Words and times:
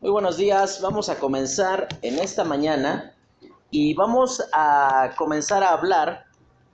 Muy 0.00 0.12
buenos 0.12 0.38
días, 0.38 0.80
vamos 0.80 1.10
a 1.10 1.18
comenzar 1.18 1.86
en 2.00 2.18
esta 2.18 2.42
mañana 2.42 3.14
y 3.70 3.92
vamos 3.92 4.42
a 4.50 5.10
comenzar 5.18 5.62
a 5.62 5.72
hablar 5.72 6.24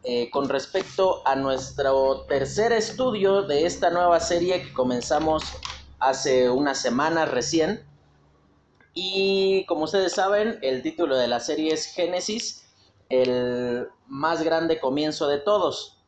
eh, 0.05 0.31
con 0.31 0.49
respecto 0.49 1.23
a 1.27 1.35
nuestro 1.35 2.21
tercer 2.29 2.71
estudio 2.71 3.43
de 3.43 3.67
esta 3.67 3.91
nueva 3.91 4.21
serie 4.21 4.63
que 4.63 4.73
comenzamos 4.73 5.43
hace 5.99 6.49
unas 6.49 6.81
semanas 6.81 7.29
recién. 7.29 7.85
Y 8.95 9.65
como 9.67 9.87
ustedes 9.87 10.13
saben, 10.13 10.61
el 10.63 10.83
título 10.83 11.17
de 11.17 11.27
la 11.27 11.41
serie 11.41 11.75
es 11.75 11.87
Génesis, 11.87 12.65
el 13.09 13.89
más 14.07 14.45
grande 14.45 14.79
comienzo 14.79 15.27
de 15.27 15.39
todos. 15.39 15.99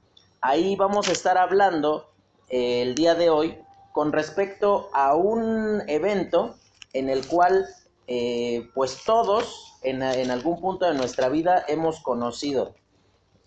Ahí 0.40 0.76
vamos 0.76 1.08
a 1.08 1.12
estar 1.12 1.36
hablando 1.36 2.12
eh, 2.48 2.82
el 2.82 2.94
día 2.94 3.16
de 3.16 3.28
hoy 3.28 3.58
con 3.92 4.12
respecto 4.12 4.88
a 4.92 5.16
un 5.16 5.82
evento 5.88 6.54
en 6.92 7.08
el 7.08 7.26
cual 7.26 7.66
eh, 8.06 8.70
pues 8.74 9.04
todos 9.04 9.74
en, 9.82 10.02
algún 10.02 10.60
punto 10.60 10.86
de 10.86 10.94
nuestra 10.94 11.28
vida 11.28 11.64
hemos 11.68 12.00
conocido. 12.00 12.74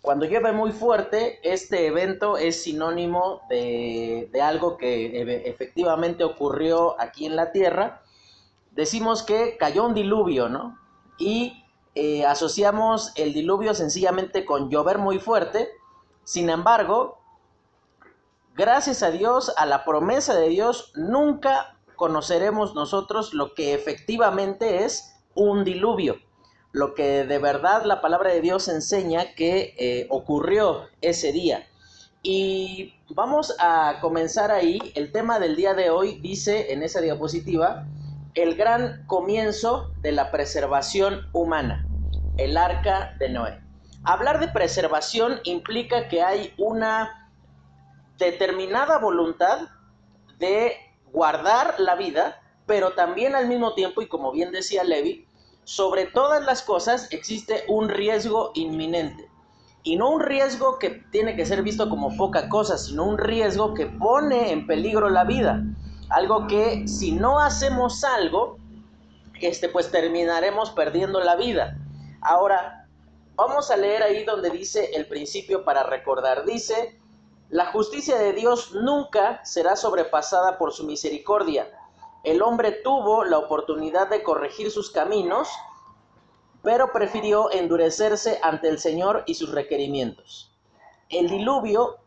Cuando 0.00 0.24
llueve 0.24 0.52
muy 0.52 0.72
fuerte, 0.72 1.38
este 1.42 1.86
evento 1.86 2.36
es 2.36 2.62
sinónimo 2.62 3.42
de, 3.48 4.30
algo 4.42 4.76
que 4.76 5.42
efectivamente 5.46 6.24
ocurrió 6.24 7.00
aquí 7.00 7.26
en 7.26 7.36
la 7.36 7.52
Tierra. 7.52 8.02
Decimos 8.72 9.22
que 9.22 9.56
cayó 9.58 9.84
un 9.84 9.94
diluvio, 9.94 10.48
¿no? 10.48 10.78
Y 11.18 11.64
eh, 11.94 12.24
asociamos 12.24 13.12
el 13.16 13.32
diluvio 13.32 13.74
sencillamente 13.74 14.44
con 14.44 14.70
llover 14.70 14.98
muy 14.98 15.18
fuerte. 15.18 15.68
Sin 16.24 16.50
embargo, 16.50 17.18
gracias 18.56 19.02
a 19.02 19.10
Dios, 19.10 19.52
a 19.56 19.66
la 19.66 19.84
promesa 19.84 20.34
de 20.34 20.48
Dios, 20.48 20.92
nunca 20.96 21.76
conoceremos 22.02 22.74
nosotros 22.74 23.32
lo 23.32 23.54
que 23.54 23.74
efectivamente 23.74 24.82
es 24.82 25.14
un 25.36 25.62
diluvio, 25.62 26.16
lo 26.72 26.94
que 26.94 27.22
de 27.22 27.38
verdad 27.38 27.84
la 27.84 28.00
palabra 28.00 28.32
de 28.32 28.40
Dios 28.40 28.66
enseña 28.66 29.36
que 29.36 29.76
eh, 29.78 30.08
ocurrió 30.10 30.88
ese 31.00 31.30
día. 31.30 31.64
Y 32.20 32.96
vamos 33.08 33.54
a 33.60 33.98
comenzar 34.00 34.50
ahí. 34.50 34.80
El 34.96 35.12
tema 35.12 35.38
del 35.38 35.54
día 35.54 35.74
de 35.74 35.90
hoy 35.90 36.18
dice 36.18 36.72
en 36.72 36.82
esa 36.82 37.00
diapositiva, 37.00 37.86
el 38.34 38.56
gran 38.56 39.06
comienzo 39.06 39.92
de 40.00 40.10
la 40.10 40.32
preservación 40.32 41.28
humana, 41.32 41.86
el 42.36 42.56
arca 42.56 43.14
de 43.20 43.28
Noé. 43.28 43.60
Hablar 44.02 44.40
de 44.40 44.48
preservación 44.48 45.38
implica 45.44 46.08
que 46.08 46.20
hay 46.20 46.52
una 46.58 47.30
determinada 48.18 48.98
voluntad 48.98 49.68
de 50.40 50.74
guardar 51.12 51.78
la 51.78 51.94
vida, 51.94 52.40
pero 52.66 52.92
también 52.92 53.34
al 53.34 53.48
mismo 53.48 53.74
tiempo, 53.74 54.02
y 54.02 54.08
como 54.08 54.32
bien 54.32 54.50
decía 54.50 54.84
Levi, 54.84 55.26
sobre 55.64 56.06
todas 56.06 56.44
las 56.44 56.62
cosas 56.62 57.08
existe 57.12 57.64
un 57.68 57.88
riesgo 57.88 58.52
inminente. 58.54 59.28
Y 59.84 59.96
no 59.96 60.10
un 60.10 60.20
riesgo 60.20 60.78
que 60.78 60.90
tiene 61.10 61.34
que 61.34 61.44
ser 61.44 61.62
visto 61.62 61.88
como 61.88 62.16
poca 62.16 62.48
cosa, 62.48 62.78
sino 62.78 63.04
un 63.04 63.18
riesgo 63.18 63.74
que 63.74 63.86
pone 63.86 64.52
en 64.52 64.66
peligro 64.66 65.10
la 65.10 65.24
vida. 65.24 65.62
Algo 66.08 66.46
que 66.46 66.86
si 66.86 67.12
no 67.12 67.40
hacemos 67.40 68.04
algo, 68.04 68.58
este, 69.40 69.68
pues 69.68 69.90
terminaremos 69.90 70.70
perdiendo 70.70 71.20
la 71.20 71.34
vida. 71.34 71.76
Ahora, 72.20 72.86
vamos 73.34 73.72
a 73.72 73.76
leer 73.76 74.04
ahí 74.04 74.24
donde 74.24 74.50
dice 74.50 74.90
el 74.94 75.06
principio 75.06 75.64
para 75.64 75.82
recordar. 75.82 76.44
Dice, 76.44 76.96
la 77.52 77.66
justicia 77.66 78.16
de 78.16 78.32
Dios 78.32 78.72
nunca 78.72 79.44
será 79.44 79.76
sobrepasada 79.76 80.56
por 80.56 80.72
su 80.72 80.84
misericordia. 80.84 81.70
El 82.24 82.40
hombre 82.40 82.72
tuvo 82.82 83.24
la 83.24 83.36
oportunidad 83.36 84.08
de 84.08 84.22
corregir 84.22 84.70
sus 84.70 84.90
caminos, 84.90 85.50
pero 86.62 86.92
prefirió 86.92 87.52
endurecerse 87.52 88.40
ante 88.42 88.68
el 88.68 88.78
Señor 88.78 89.24
y 89.26 89.34
sus 89.34 89.50
requerimientos. 89.50 90.50
El 91.10 91.28
diluvio 91.28 91.98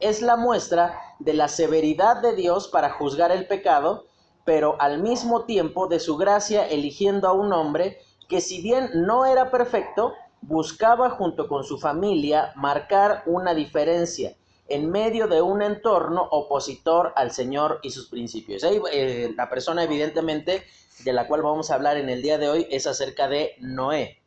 es 0.00 0.20
la 0.20 0.36
muestra 0.36 1.00
de 1.18 1.32
la 1.32 1.48
severidad 1.48 2.20
de 2.20 2.34
Dios 2.34 2.68
para 2.68 2.90
juzgar 2.90 3.32
el 3.32 3.46
pecado, 3.46 4.04
pero 4.44 4.76
al 4.82 5.00
mismo 5.00 5.46
tiempo 5.46 5.86
de 5.88 5.98
su 5.98 6.18
gracia 6.18 6.68
eligiendo 6.68 7.26
a 7.26 7.32
un 7.32 7.54
hombre 7.54 8.00
que 8.28 8.42
si 8.42 8.60
bien 8.60 8.90
no 8.92 9.24
era 9.24 9.50
perfecto, 9.50 10.12
buscaba 10.42 11.10
junto 11.10 11.48
con 11.48 11.64
su 11.64 11.78
familia 11.78 12.52
marcar 12.56 13.22
una 13.26 13.54
diferencia 13.54 14.34
en 14.68 14.90
medio 14.90 15.28
de 15.28 15.40
un 15.40 15.62
entorno 15.62 16.22
opositor 16.30 17.12
al 17.16 17.30
Señor 17.30 17.80
y 17.82 17.90
sus 17.90 18.08
principios. 18.08 18.62
Eh, 18.64 19.32
la 19.36 19.48
persona 19.48 19.84
evidentemente 19.84 20.64
de 21.04 21.12
la 21.12 21.26
cual 21.26 21.42
vamos 21.42 21.70
a 21.70 21.74
hablar 21.74 21.96
en 21.96 22.08
el 22.08 22.22
día 22.22 22.38
de 22.38 22.48
hoy 22.48 22.66
es 22.70 22.86
acerca 22.86 23.28
de 23.28 23.56
Noé. 23.60 24.20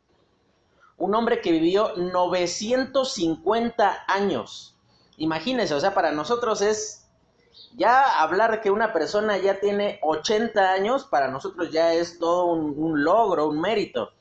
Un 0.98 1.14
hombre 1.14 1.40
que 1.40 1.52
vivió 1.52 1.92
950 1.96 4.04
años. 4.08 4.76
Imagínense, 5.18 5.74
o 5.74 5.80
sea, 5.80 5.94
para 5.94 6.12
nosotros 6.12 6.62
es 6.62 7.06
ya 7.74 8.22
hablar 8.22 8.62
que 8.62 8.70
una 8.70 8.92
persona 8.92 9.36
ya 9.38 9.60
tiene 9.60 9.98
80 10.02 10.72
años, 10.72 11.04
para 11.04 11.28
nosotros 11.28 11.70
ya 11.70 11.92
es 11.92 12.18
todo 12.18 12.46
un 12.46 13.04
logro, 13.04 13.48
un 13.48 13.60
mérito. 13.60 14.12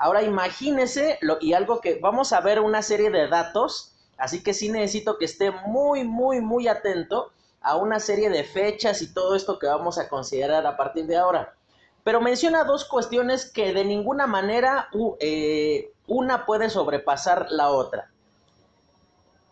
Ahora 0.00 0.22
imagínese 0.22 1.18
lo, 1.20 1.36
y 1.42 1.52
algo 1.52 1.82
que 1.82 1.98
vamos 2.00 2.32
a 2.32 2.40
ver 2.40 2.60
una 2.60 2.80
serie 2.80 3.10
de 3.10 3.28
datos, 3.28 3.92
así 4.16 4.42
que 4.42 4.54
sí 4.54 4.70
necesito 4.70 5.18
que 5.18 5.26
esté 5.26 5.50
muy, 5.50 6.04
muy, 6.04 6.40
muy 6.40 6.68
atento 6.68 7.32
a 7.60 7.76
una 7.76 8.00
serie 8.00 8.30
de 8.30 8.42
fechas 8.44 9.02
y 9.02 9.12
todo 9.12 9.36
esto 9.36 9.58
que 9.58 9.66
vamos 9.66 9.98
a 9.98 10.08
considerar 10.08 10.66
a 10.66 10.78
partir 10.78 11.04
de 11.04 11.18
ahora. 11.18 11.54
Pero 12.02 12.22
menciona 12.22 12.64
dos 12.64 12.86
cuestiones 12.86 13.44
que 13.44 13.74
de 13.74 13.84
ninguna 13.84 14.26
manera 14.26 14.88
eh, 15.20 15.92
una 16.06 16.46
puede 16.46 16.70
sobrepasar 16.70 17.48
la 17.50 17.68
otra. 17.68 18.10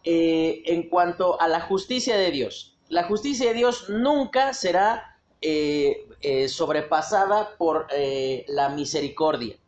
Eh, 0.03 0.63
en 0.65 0.89
cuanto 0.89 1.39
a 1.43 1.49
la 1.49 1.61
justicia 1.61 2.17
de 2.17 2.31
Dios, 2.31 2.75
la 2.89 3.05
justicia 3.05 3.49
de 3.49 3.55
Dios 3.55 3.91
nunca 3.91 4.55
será 4.55 5.19
eh, 5.43 6.07
sobrepasada 6.49 7.51
por 7.59 7.87
la 8.47 8.71
misericordia. 8.71 9.59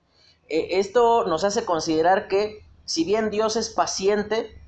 Eh, 0.50 0.80
esto 0.80 1.24
nos 1.24 1.44
hace 1.44 1.64
considerar 1.64 2.28
que 2.28 2.64
si 2.84 3.04
bien 3.04 3.30
Dios 3.30 3.54
es 3.54 3.70
paciente, 3.70 4.60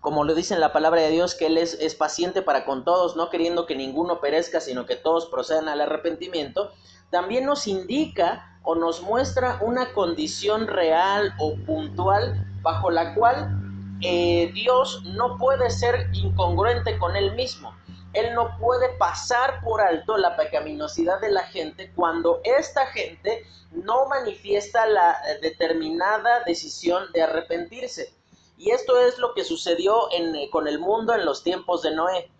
como 0.00 0.22
lo 0.22 0.34
dice 0.34 0.54
en 0.54 0.60
la 0.60 0.72
palabra 0.72 1.02
de 1.02 1.10
Dios, 1.10 1.34
que 1.34 1.46
Él 1.46 1.58
es, 1.58 1.94
paciente 1.96 2.40
para 2.40 2.64
con 2.64 2.84
todos, 2.84 3.16
no 3.16 3.28
queriendo 3.28 3.66
que 3.66 3.74
ninguno 3.74 4.20
perezca, 4.20 4.60
sino 4.60 4.86
que 4.86 4.94
todos 4.94 5.26
procedan 5.26 5.68
al 5.68 5.80
arrepentimiento, 5.80 6.70
también 7.10 7.46
nos 7.46 7.66
indica 7.66 8.60
o 8.62 8.76
nos 8.76 9.02
muestra 9.02 9.58
una 9.60 9.92
condición 9.92 10.68
real 10.68 11.34
o 11.38 11.56
puntual 11.66 12.46
bajo 12.62 12.90
la 12.90 13.14
cual 13.14 13.60
eh, 14.00 14.52
Dios 14.54 15.02
no 15.04 15.36
puede 15.36 15.70
ser 15.70 16.10
incongruente 16.12 16.96
con 16.98 17.16
Él 17.16 17.34
mismo. 17.34 17.74
Él 18.14 18.34
no 18.34 18.56
puede 18.58 18.88
pasar 18.96 19.60
por 19.62 19.80
alto 19.80 20.16
la 20.16 20.36
pecaminosidad 20.36 21.20
de 21.20 21.30
la 21.30 21.42
gente 21.44 21.92
cuando 21.94 22.40
esta 22.44 22.86
gente 22.86 23.44
no 23.72 24.06
manifiesta 24.06 24.86
la 24.86 25.12
eh, 25.12 25.38
determinada 25.42 26.42
decisión 26.44 27.12
de 27.12 27.22
arrepentirse. 27.22 28.14
Y 28.56 28.70
esto 28.70 28.98
es 28.98 29.18
lo 29.18 29.34
que 29.34 29.44
sucedió 29.44 30.08
eh, 30.10 30.48
con 30.50 30.66
el 30.68 30.78
mundo 30.78 31.14
en 31.14 31.24
los 31.24 31.44
tiempos 31.44 31.82
de 31.82 31.94
Noé. 31.94 32.30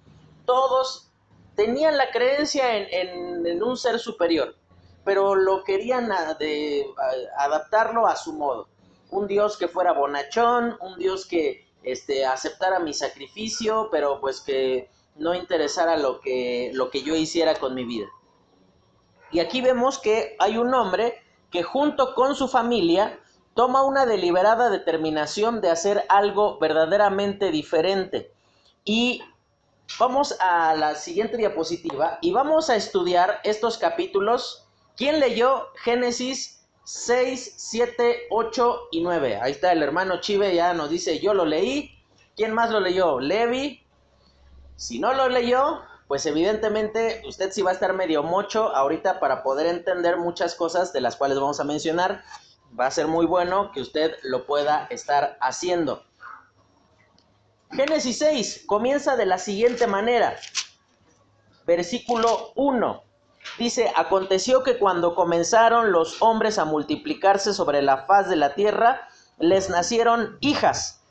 Todos 0.46 1.10
tenían 1.54 1.96
la 1.96 2.10
creencia 2.10 2.76
en, 2.76 3.62
un 3.62 3.76
ser 3.76 3.98
superior, 3.98 4.54
pero 5.04 5.34
lo 5.34 5.64
querían 5.64 6.10
adaptarlo 7.36 8.06
a 8.06 8.16
su 8.16 8.32
modo. 8.32 8.68
Un 9.10 9.26
Dios 9.26 9.56
que 9.56 9.68
fuera 9.68 9.92
bonachón, 9.92 10.76
un 10.80 10.98
Dios 10.98 11.26
que 11.26 11.66
este, 11.82 12.24
aceptara 12.26 12.78
mi 12.78 12.94
sacrificio, 12.94 13.88
pero 13.90 14.20
pues 14.20 14.40
que 14.40 14.90
no 15.18 15.34
interesara 15.34 15.96
lo 15.96 16.20
que, 16.20 16.70
lo 16.74 16.90
que 16.90 17.02
yo 17.02 17.14
hiciera 17.14 17.54
con 17.56 17.74
mi 17.74 17.84
vida. 17.84 18.06
Y 19.30 19.40
aquí 19.40 19.60
vemos 19.60 19.98
que 19.98 20.36
hay 20.38 20.56
un 20.56 20.72
hombre 20.74 21.22
que 21.50 21.62
junto 21.62 22.14
con 22.14 22.34
su 22.34 22.48
familia 22.48 23.18
toma 23.54 23.82
una 23.82 24.06
deliberada 24.06 24.70
determinación 24.70 25.60
de 25.60 25.70
hacer 25.70 26.04
algo 26.08 26.58
verdaderamente 26.58 27.50
diferente. 27.50 28.32
Y 28.84 29.22
vamos 29.98 30.36
a 30.40 30.74
la 30.76 30.94
siguiente 30.94 31.36
diapositiva 31.36 32.18
y 32.22 32.32
vamos 32.32 32.70
a 32.70 32.76
estudiar 32.76 33.40
estos 33.44 33.78
capítulos. 33.78 34.66
¿Quién 34.96 35.20
leyó 35.20 35.68
Génesis 35.82 36.66
6, 36.84 37.54
7, 37.56 38.28
8 38.30 38.80
y 38.92 39.02
9? 39.02 39.38
Ahí 39.42 39.52
está 39.52 39.72
el 39.72 39.82
hermano 39.82 40.20
Chive, 40.20 40.54
ya 40.54 40.72
nos 40.72 40.90
dice, 40.90 41.18
yo 41.18 41.34
lo 41.34 41.44
leí. 41.44 41.90
¿Quién 42.36 42.52
más 42.52 42.70
lo 42.70 42.80
leyó? 42.80 43.18
Levi. 43.18 43.82
Si 44.78 45.00
no 45.00 45.12
lo 45.12 45.28
leyó, 45.28 45.82
pues 46.06 46.24
evidentemente 46.24 47.20
usted 47.26 47.50
sí 47.50 47.62
va 47.62 47.70
a 47.70 47.74
estar 47.74 47.94
medio 47.94 48.22
mocho 48.22 48.72
ahorita 48.76 49.18
para 49.18 49.42
poder 49.42 49.66
entender 49.66 50.18
muchas 50.18 50.54
cosas 50.54 50.92
de 50.92 51.00
las 51.00 51.16
cuales 51.16 51.40
vamos 51.40 51.58
a 51.58 51.64
mencionar. 51.64 52.22
Va 52.78 52.86
a 52.86 52.90
ser 52.92 53.08
muy 53.08 53.26
bueno 53.26 53.72
que 53.72 53.80
usted 53.80 54.14
lo 54.22 54.46
pueda 54.46 54.86
estar 54.90 55.36
haciendo. 55.40 56.04
Génesis 57.72 58.18
6 58.18 58.66
comienza 58.66 59.16
de 59.16 59.26
la 59.26 59.38
siguiente 59.38 59.88
manera. 59.88 60.36
Versículo 61.66 62.52
1. 62.54 63.02
Dice, 63.58 63.92
aconteció 63.96 64.62
que 64.62 64.78
cuando 64.78 65.16
comenzaron 65.16 65.90
los 65.90 66.22
hombres 66.22 66.56
a 66.56 66.64
multiplicarse 66.64 67.52
sobre 67.52 67.82
la 67.82 68.06
faz 68.06 68.28
de 68.28 68.36
la 68.36 68.54
tierra, 68.54 69.08
les 69.38 69.70
nacieron 69.70 70.38
hijas. 70.38 71.02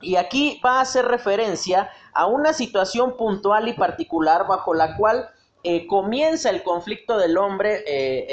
Y 0.00 0.16
aquí 0.16 0.60
va 0.64 0.78
a 0.78 0.82
hacer 0.82 1.04
referencia 1.06 1.90
a 2.16 2.26
una 2.26 2.54
situación 2.54 3.14
puntual 3.18 3.68
y 3.68 3.74
particular 3.74 4.46
bajo 4.46 4.72
la 4.72 4.96
cual 4.96 5.28
eh, 5.62 5.86
comienza 5.86 6.48
el 6.48 6.62
conflicto 6.62 7.18
del 7.18 7.36
hombre 7.36 7.84
eh, 7.86 8.26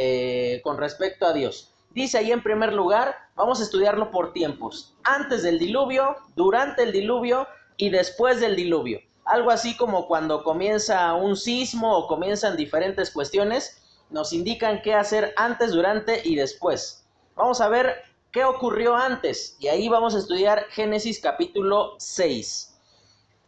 eh, 0.55 0.61
con 0.61 0.77
respecto 0.77 1.25
a 1.25 1.33
Dios. 1.33 1.73
Dice 1.89 2.17
ahí 2.17 2.31
en 2.31 2.41
primer 2.41 2.71
lugar, 2.71 3.13
vamos 3.35 3.59
a 3.59 3.63
estudiarlo 3.63 4.09
por 4.09 4.31
tiempos, 4.31 4.95
antes 5.03 5.43
del 5.43 5.59
diluvio, 5.59 6.15
durante 6.35 6.83
el 6.83 6.93
diluvio 6.93 7.45
y 7.75 7.89
después 7.89 8.39
del 8.39 8.55
diluvio. 8.55 9.01
Algo 9.25 9.51
así 9.51 9.75
como 9.75 10.07
cuando 10.07 10.43
comienza 10.43 11.13
un 11.15 11.35
sismo 11.35 11.97
o 11.97 12.07
comienzan 12.07 12.55
diferentes 12.55 13.11
cuestiones, 13.11 13.81
nos 14.09 14.31
indican 14.31 14.81
qué 14.81 14.93
hacer 14.93 15.33
antes, 15.35 15.71
durante 15.73 16.21
y 16.23 16.35
después. 16.35 17.05
Vamos 17.35 17.59
a 17.59 17.67
ver 17.67 17.95
qué 18.31 18.45
ocurrió 18.45 18.95
antes 18.95 19.57
y 19.59 19.67
ahí 19.67 19.89
vamos 19.89 20.15
a 20.15 20.19
estudiar 20.19 20.67
Génesis 20.69 21.19
capítulo 21.19 21.95
6. 21.97 22.72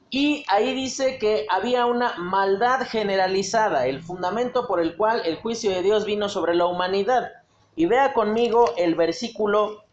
Y 0.10 0.46
ahí 0.48 0.74
dice 0.74 1.18
que 1.18 1.46
había 1.50 1.86
una 1.86 2.16
maldad 2.18 2.88
generalizada, 2.88 3.88
el 3.88 4.02
fundamento 4.02 4.68
por 4.68 4.80
el 4.80 4.96
cual 4.96 5.22
el 5.26 5.38
juicio 5.38 5.72
de 5.72 5.82
Dios 5.82 6.06
vino 6.06 6.30
sobre 6.30 6.56
la 6.56 6.68
humanidad. 6.68 7.32
Y 7.76 7.88
vea 7.88 8.14
conmigo 8.14 8.74
el 8.78 8.96
versículo 8.96 9.84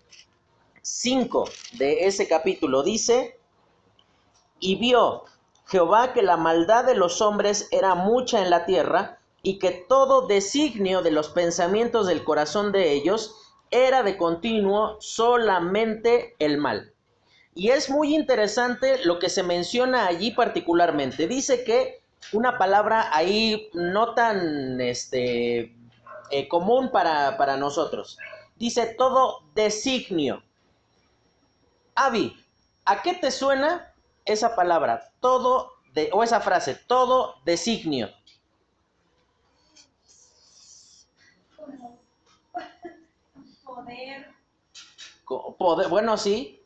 5 0.82 1.48
de 1.72 2.06
ese 2.06 2.28
capítulo. 2.28 2.82
Dice, 2.82 3.38
y 4.60 4.76
vio 4.76 5.24
Jehová 5.66 6.12
que 6.12 6.22
la 6.22 6.36
maldad 6.36 6.84
de 6.84 6.94
los 6.94 7.20
hombres 7.20 7.68
era 7.72 7.94
mucha 7.94 8.42
en 8.42 8.50
la 8.50 8.66
tierra, 8.66 9.18
y 9.42 9.58
que 9.58 9.72
todo 9.72 10.28
designio 10.28 11.02
de 11.02 11.10
los 11.10 11.30
pensamientos 11.30 12.06
del 12.06 12.22
corazón 12.22 12.70
de 12.70 12.92
ellos 12.92 13.34
era 13.72 14.02
de 14.04 14.16
continuo 14.16 14.98
solamente 15.00 16.36
el 16.38 16.58
mal. 16.58 16.91
Y 17.54 17.68
es 17.68 17.90
muy 17.90 18.14
interesante 18.14 19.04
lo 19.04 19.18
que 19.18 19.28
se 19.28 19.42
menciona 19.42 20.06
allí 20.06 20.30
particularmente. 20.30 21.26
Dice 21.26 21.64
que 21.64 22.02
una 22.32 22.56
palabra 22.56 23.14
ahí 23.14 23.68
no 23.74 24.14
tan 24.14 24.80
este, 24.80 25.74
eh, 26.30 26.48
común 26.48 26.90
para, 26.90 27.36
para 27.36 27.56
nosotros. 27.56 28.18
Dice 28.56 28.94
todo 28.96 29.42
designio. 29.54 30.42
Avi, 31.94 32.34
¿a 32.86 33.02
qué 33.02 33.14
te 33.14 33.30
suena 33.30 33.92
esa 34.24 34.56
palabra? 34.56 35.10
Todo 35.20 35.72
de, 35.92 36.08
o 36.12 36.22
esa 36.22 36.40
frase, 36.40 36.74
todo 36.74 37.34
designio. 37.44 38.10
Poder. 43.64 44.32
Poder. 45.58 45.88
Bueno, 45.88 46.16
sí, 46.16 46.61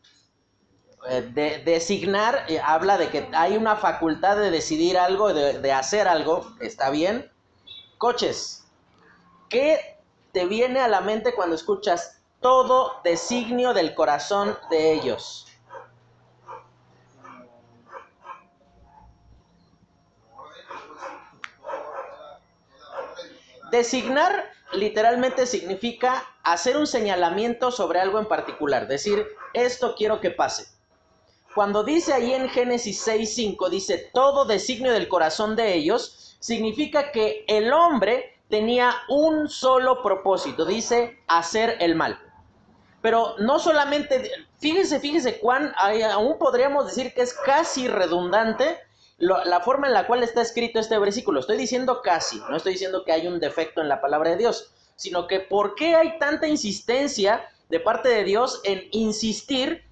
de, 1.09 1.63
designar 1.65 2.47
eh, 2.49 2.61
habla 2.63 2.99
de 2.99 3.09
que 3.09 3.29
hay 3.33 3.57
una 3.57 3.77
facultad 3.77 4.37
de 4.37 4.51
decidir 4.51 4.99
algo, 4.99 5.33
de, 5.33 5.61
de, 5.61 5.73
hacer 5.73 6.09
algo, 6.09 6.53
está 6.61 6.91
bien. 6.91 7.31
Coches, 7.99 8.65
¿qué 9.49 9.99
te 10.33 10.47
viene 10.47 10.81
a 10.81 10.89
la 10.89 11.01
mente 11.01 11.35
cuando 11.35 11.55
escuchas 11.55 12.21
todo 12.41 13.01
designio 13.05 13.73
del 13.73 13.95
corazón 13.95 14.57
de 14.71 14.93
ellos? 14.93 15.47
Designar 23.71 24.51
literalmente 24.73 25.47
significa 25.47 26.25
hacer 26.43 26.77
un 26.77 26.87
señalamiento 26.87 27.71
sobre 27.71 28.01
algo 28.01 28.19
en 28.19 28.27
particular, 28.27 28.87
decir, 28.87 29.27
esto 29.53 29.95
quiero 29.97 30.21
que 30.21 30.31
pase. 30.31 30.76
Cuando 31.57 31.85
dice 31.85 32.13
ahí 32.13 32.35
en 32.35 32.51
Génesis 32.51 33.09
6.5, 33.09 33.71
dice, 33.71 34.11
todo 34.13 34.45
designio 34.45 34.93
del 34.93 35.09
corazón 35.09 35.57
de 35.57 35.73
ellos, 35.73 36.37
significa 36.39 37.13
que 37.13 37.47
el 37.49 37.73
hombre 37.73 38.39
tenía 38.51 38.95
un 39.09 39.49
solo 39.49 40.03
propósito, 40.03 40.67
dice, 40.67 41.19
hacer 41.27 41.79
el 41.81 41.95
mal. 41.95 42.21
Pero 43.01 43.37
no 43.39 43.59
solamente, 43.59 44.31
fíjese, 44.59 45.01
fíjese 45.01 45.39
cuán, 45.39 45.73
aún 46.13 46.37
podríamos 46.39 46.89
decir 46.89 47.15
que 47.15 47.23
es 47.23 47.33
casi 47.33 47.89
redundante 47.89 48.79
la 49.17 49.61
forma 49.61 49.87
en 49.87 49.95
la 49.95 50.07
cual 50.07 50.23
está 50.23 50.43
escrito 50.43 50.79
este 50.79 50.99
versículo. 50.99 51.41
Estoy 51.41 51.57
diciendo 51.57 52.03
casi, 52.03 52.39
no 52.51 52.57
estoy 52.59 52.75
diciendo 52.75 53.03
que 53.03 53.13
hay 53.13 53.27
un 53.27 53.41
defecto 53.41 53.81
en 53.81 53.89
la 53.89 54.03
palabra 54.03 54.29
de 54.29 54.37
Dios, 54.37 54.75
sino 54.97 55.27
que 55.27 55.41
por 55.41 55.75
qué 55.75 55.97
hay 55.97 56.19
tanta 56.19 56.49
insistencia 56.49 57.49
de 57.71 57.81
parte 57.81 58.11
de 58.11 58.25
Dios 58.25 58.61
en 58.65 58.89
insistir 58.91 59.87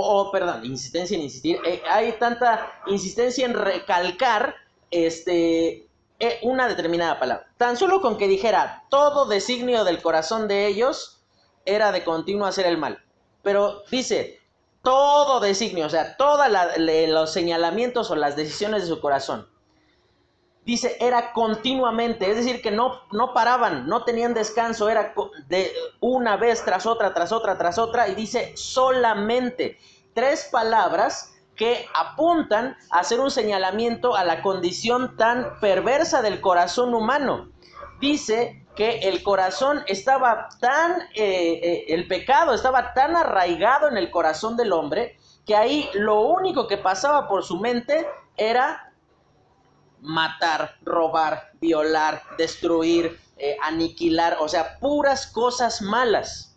oh, 0.00 0.30
perdón, 0.30 0.64
insistencia 0.64 1.16
en 1.16 1.22
insistir, 1.22 1.58
eh, 1.64 1.82
hay 1.88 2.12
tanta 2.12 2.80
insistencia 2.86 3.46
en 3.46 3.54
recalcar 3.54 4.54
este, 4.90 5.88
eh, 6.18 6.38
una 6.42 6.68
determinada 6.68 7.18
palabra. 7.18 7.46
Tan 7.56 7.76
solo 7.76 8.00
con 8.00 8.16
que 8.16 8.28
dijera 8.28 8.84
todo 8.90 9.26
designio 9.26 9.84
del 9.84 10.00
corazón 10.00 10.48
de 10.48 10.66
ellos 10.66 11.22
era 11.64 11.92
de 11.92 12.04
continuo 12.04 12.46
hacer 12.46 12.66
el 12.66 12.78
mal. 12.78 13.02
Pero 13.42 13.82
dice, 13.90 14.40
todo 14.82 15.40
designio, 15.40 15.86
o 15.86 15.90
sea, 15.90 16.16
todos 16.16 16.46
los 16.78 17.32
señalamientos 17.32 18.10
o 18.10 18.16
las 18.16 18.36
decisiones 18.36 18.82
de 18.82 18.88
su 18.88 19.00
corazón. 19.00 19.48
Dice, 20.66 20.96
era 20.98 21.32
continuamente, 21.32 22.28
es 22.28 22.36
decir, 22.38 22.60
que 22.60 22.72
no, 22.72 23.00
no 23.12 23.32
paraban, 23.32 23.86
no 23.86 24.02
tenían 24.02 24.34
descanso, 24.34 24.88
era 24.88 25.14
de 25.46 25.72
una 26.00 26.36
vez 26.36 26.64
tras 26.64 26.86
otra, 26.86 27.14
tras 27.14 27.30
otra, 27.30 27.56
tras 27.56 27.78
otra, 27.78 28.08
y 28.08 28.16
dice 28.16 28.52
solamente 28.56 29.78
tres 30.12 30.48
palabras 30.50 31.36
que 31.54 31.86
apuntan 31.94 32.76
a 32.90 32.98
hacer 32.98 33.20
un 33.20 33.30
señalamiento 33.30 34.16
a 34.16 34.24
la 34.24 34.42
condición 34.42 35.16
tan 35.16 35.60
perversa 35.60 36.20
del 36.20 36.40
corazón 36.40 36.94
humano. 36.94 37.48
Dice 38.00 38.66
que 38.74 38.98
el 39.08 39.22
corazón 39.22 39.84
estaba 39.86 40.48
tan, 40.60 41.00
eh, 41.14 41.60
eh, 41.62 41.84
el 41.90 42.08
pecado 42.08 42.52
estaba 42.52 42.92
tan 42.92 43.14
arraigado 43.14 43.88
en 43.88 43.96
el 43.96 44.10
corazón 44.10 44.56
del 44.56 44.72
hombre, 44.72 45.16
que 45.46 45.54
ahí 45.54 45.88
lo 45.94 46.22
único 46.22 46.66
que 46.66 46.76
pasaba 46.76 47.28
por 47.28 47.44
su 47.44 47.60
mente 47.60 48.04
era 48.36 48.85
matar, 50.00 50.76
robar, 50.82 51.50
violar, 51.60 52.22
destruir, 52.38 53.18
eh, 53.38 53.56
aniquilar, 53.62 54.38
o 54.40 54.48
sea, 54.48 54.78
puras 54.78 55.26
cosas 55.26 55.82
malas. 55.82 56.56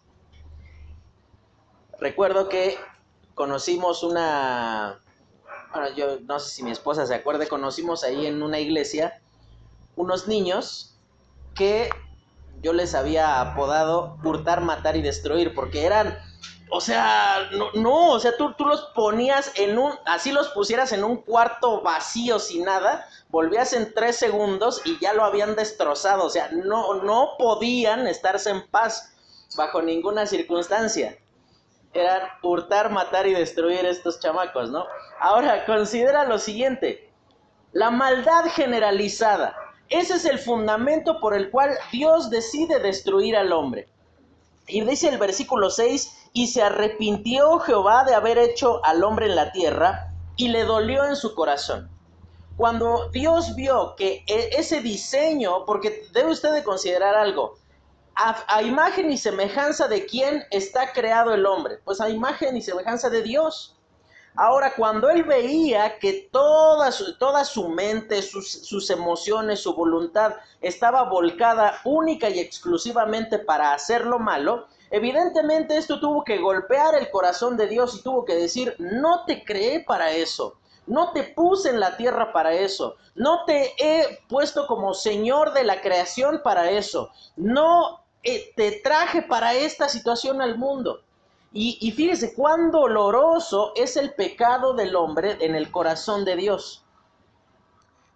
Recuerdo 2.00 2.48
que 2.48 2.78
conocimos 3.36 4.04
una, 4.04 5.00
bueno, 5.74 5.90
yo 5.96 6.20
no 6.22 6.40
sé 6.40 6.50
si 6.50 6.64
mi 6.64 6.72
esposa 6.72 7.06
se 7.06 7.16
acuerde, 7.16 7.48
conocimos 7.48 8.04
ahí 8.04 8.26
en 8.26 8.42
una 8.44 8.60
iglesia 8.60 9.22
unos 10.00 10.30
niños 10.30 10.96
que 11.56 11.90
yo 12.62 12.72
les 12.72 12.96
había 12.96 13.42
apodado 13.42 14.18
hurtar, 14.24 14.62
matar 14.62 14.96
y 14.96 15.02
destruir, 15.02 15.54
porque 15.54 15.86
eran 15.86 16.18
o 16.72 16.82
sea, 16.82 17.50
no, 17.74 18.12
o 18.12 18.20
sea, 18.20 18.38
tú, 18.38 18.54
tú 18.54 18.66
los 18.66 18.82
ponías 18.96 19.52
en 19.56 19.78
un, 19.78 19.92
así 20.06 20.32
los 20.32 20.50
pusieras 20.50 20.92
en 20.92 21.04
un 21.04 21.18
cuarto 21.18 21.82
vacío 21.82 22.38
sin 22.38 22.66
nada, 22.66 23.08
volvías 23.30 23.74
en 23.74 23.94
tres 23.94 24.18
segundos 24.18 24.82
y 24.86 25.00
ya 25.00 25.14
lo 25.14 25.24
habían 25.24 25.56
destrozado, 25.56 26.26
o 26.26 26.30
sea, 26.30 26.50
no, 26.52 26.96
no 27.02 27.32
podían 27.40 28.08
estarse 28.08 28.52
en 28.52 28.68
paz 28.68 29.16
bajo 29.58 29.82
ninguna 29.82 30.28
circunstancia. 30.28 31.18
Eran 31.94 32.22
hurtar, 32.44 32.92
matar 32.92 33.26
y 33.26 33.34
destruir 33.34 33.84
estos 33.86 34.20
chamacos, 34.20 34.70
¿no? 34.70 34.86
Ahora, 35.20 35.66
considera 35.66 36.26
lo 36.26 36.38
siguiente, 36.38 37.12
la 37.72 37.90
maldad 37.90 38.46
generalizada, 38.46 39.56
ese 39.90 40.16
es 40.16 40.26
el 40.26 40.38
fundamento 40.38 41.20
por 41.20 41.36
el 41.36 41.50
cual 41.50 41.72
Dios 41.92 42.30
decide 42.30 42.80
destruir 42.80 43.36
al 43.36 43.52
hombre. 43.52 43.88
Y 44.68 44.82
dice 44.82 45.10
el 45.10 45.18
versículo 45.18 45.72
6, 45.72 46.19
y 46.34 46.48
se 46.48 46.62
arrepintió 46.62 47.60
Jehová 47.60 48.04
de 48.04 48.16
haber 48.16 48.38
hecho 48.38 48.84
al 48.86 49.04
hombre 49.04 49.28
en 49.28 49.36
la 49.36 49.52
tierra, 49.52 50.14
y 50.36 50.48
le 50.48 50.64
dolió 50.64 51.06
en 51.06 51.16
su 51.16 51.36
corazón. 51.36 51.90
Cuando 52.56 53.10
Dios 53.10 53.56
vio 53.56 53.96
que 53.96 54.24
e, 54.28 54.50
ese 54.58 54.82
diseño, 54.82 55.66
porque 55.66 56.08
debe 56.14 56.32
usted 56.32 56.54
de 56.54 56.64
considerar 56.64 57.16
algo, 57.16 57.58
a, 58.16 58.62
imagen 58.62 59.12
y 59.12 59.18
semejanza 59.18 59.88
de 59.88 60.06
quién 60.06 60.44
está 60.52 60.92
creado 60.92 61.34
el 61.34 61.46
hombre, 61.46 61.80
pues 61.86 62.02
a 62.02 62.10
imagen 62.10 62.58
y 62.58 62.62
semejanza 62.62 63.10
de 63.10 63.22
Dios. 63.22 63.78
Ahora, 64.36 64.74
cuando 64.76 65.10
él 65.10 65.24
veía 65.24 66.00
que 66.00 66.30
toda 66.32 66.92
su, 66.92 67.70
mente, 67.70 68.22
sus, 68.22 68.90
emociones, 68.90 69.62
su 69.62 69.74
voluntad 69.74 70.36
estaba 70.62 71.04
volcada 71.04 71.80
única 71.86 72.30
y 72.30 72.40
exclusivamente 72.40 73.40
para 73.40 73.74
hacer 73.74 74.06
lo 74.06 74.20
malo, 74.20 74.68
evidentemente 74.92 75.78
esto 75.78 76.00
tuvo 76.00 76.24
que 76.24 76.38
golpear 76.40 76.96
el 76.96 77.10
corazón 77.10 77.58
de 77.58 77.68
Dios 77.68 77.96
y 77.98 78.04
tuvo 78.04 78.26
que 78.26 78.36
decir, 78.36 78.76
no 78.80 79.26
te 79.26 79.44
creé 79.44 79.82
para 79.82 80.12
eso. 80.12 80.58
No 80.88 81.12
te 81.12 81.24
puse 81.24 81.70
en 81.70 81.80
la 81.80 81.98
tierra 81.98 82.34
para 82.34 82.54
eso. 82.54 82.96
No 83.14 83.46
te 83.46 83.74
he 83.78 84.24
puesto 84.28 84.66
como 84.66 84.96
Señor 84.96 85.54
de 85.54 85.64
la 85.64 85.82
creación 85.82 86.42
para 86.44 86.72
eso. 86.72 87.12
No 87.36 88.04
eh, 88.24 88.52
te 88.56 88.82
traje 88.84 89.22
para 89.22 89.54
esta 89.54 89.88
situación 89.88 90.42
al 90.42 90.58
mundo. 90.58 91.02
Y, 91.54 91.78
y 91.80 91.92
fíjese 91.92 92.34
cuán 92.34 92.72
doloroso 92.72 93.74
es 93.76 93.98
el 93.98 94.14
pecado 94.14 94.74
del 94.74 94.96
hombre 94.96 95.38
en 95.42 95.56
el 95.56 95.72
corazón 95.72 96.26
de 96.26 96.36
Dios. 96.36 96.84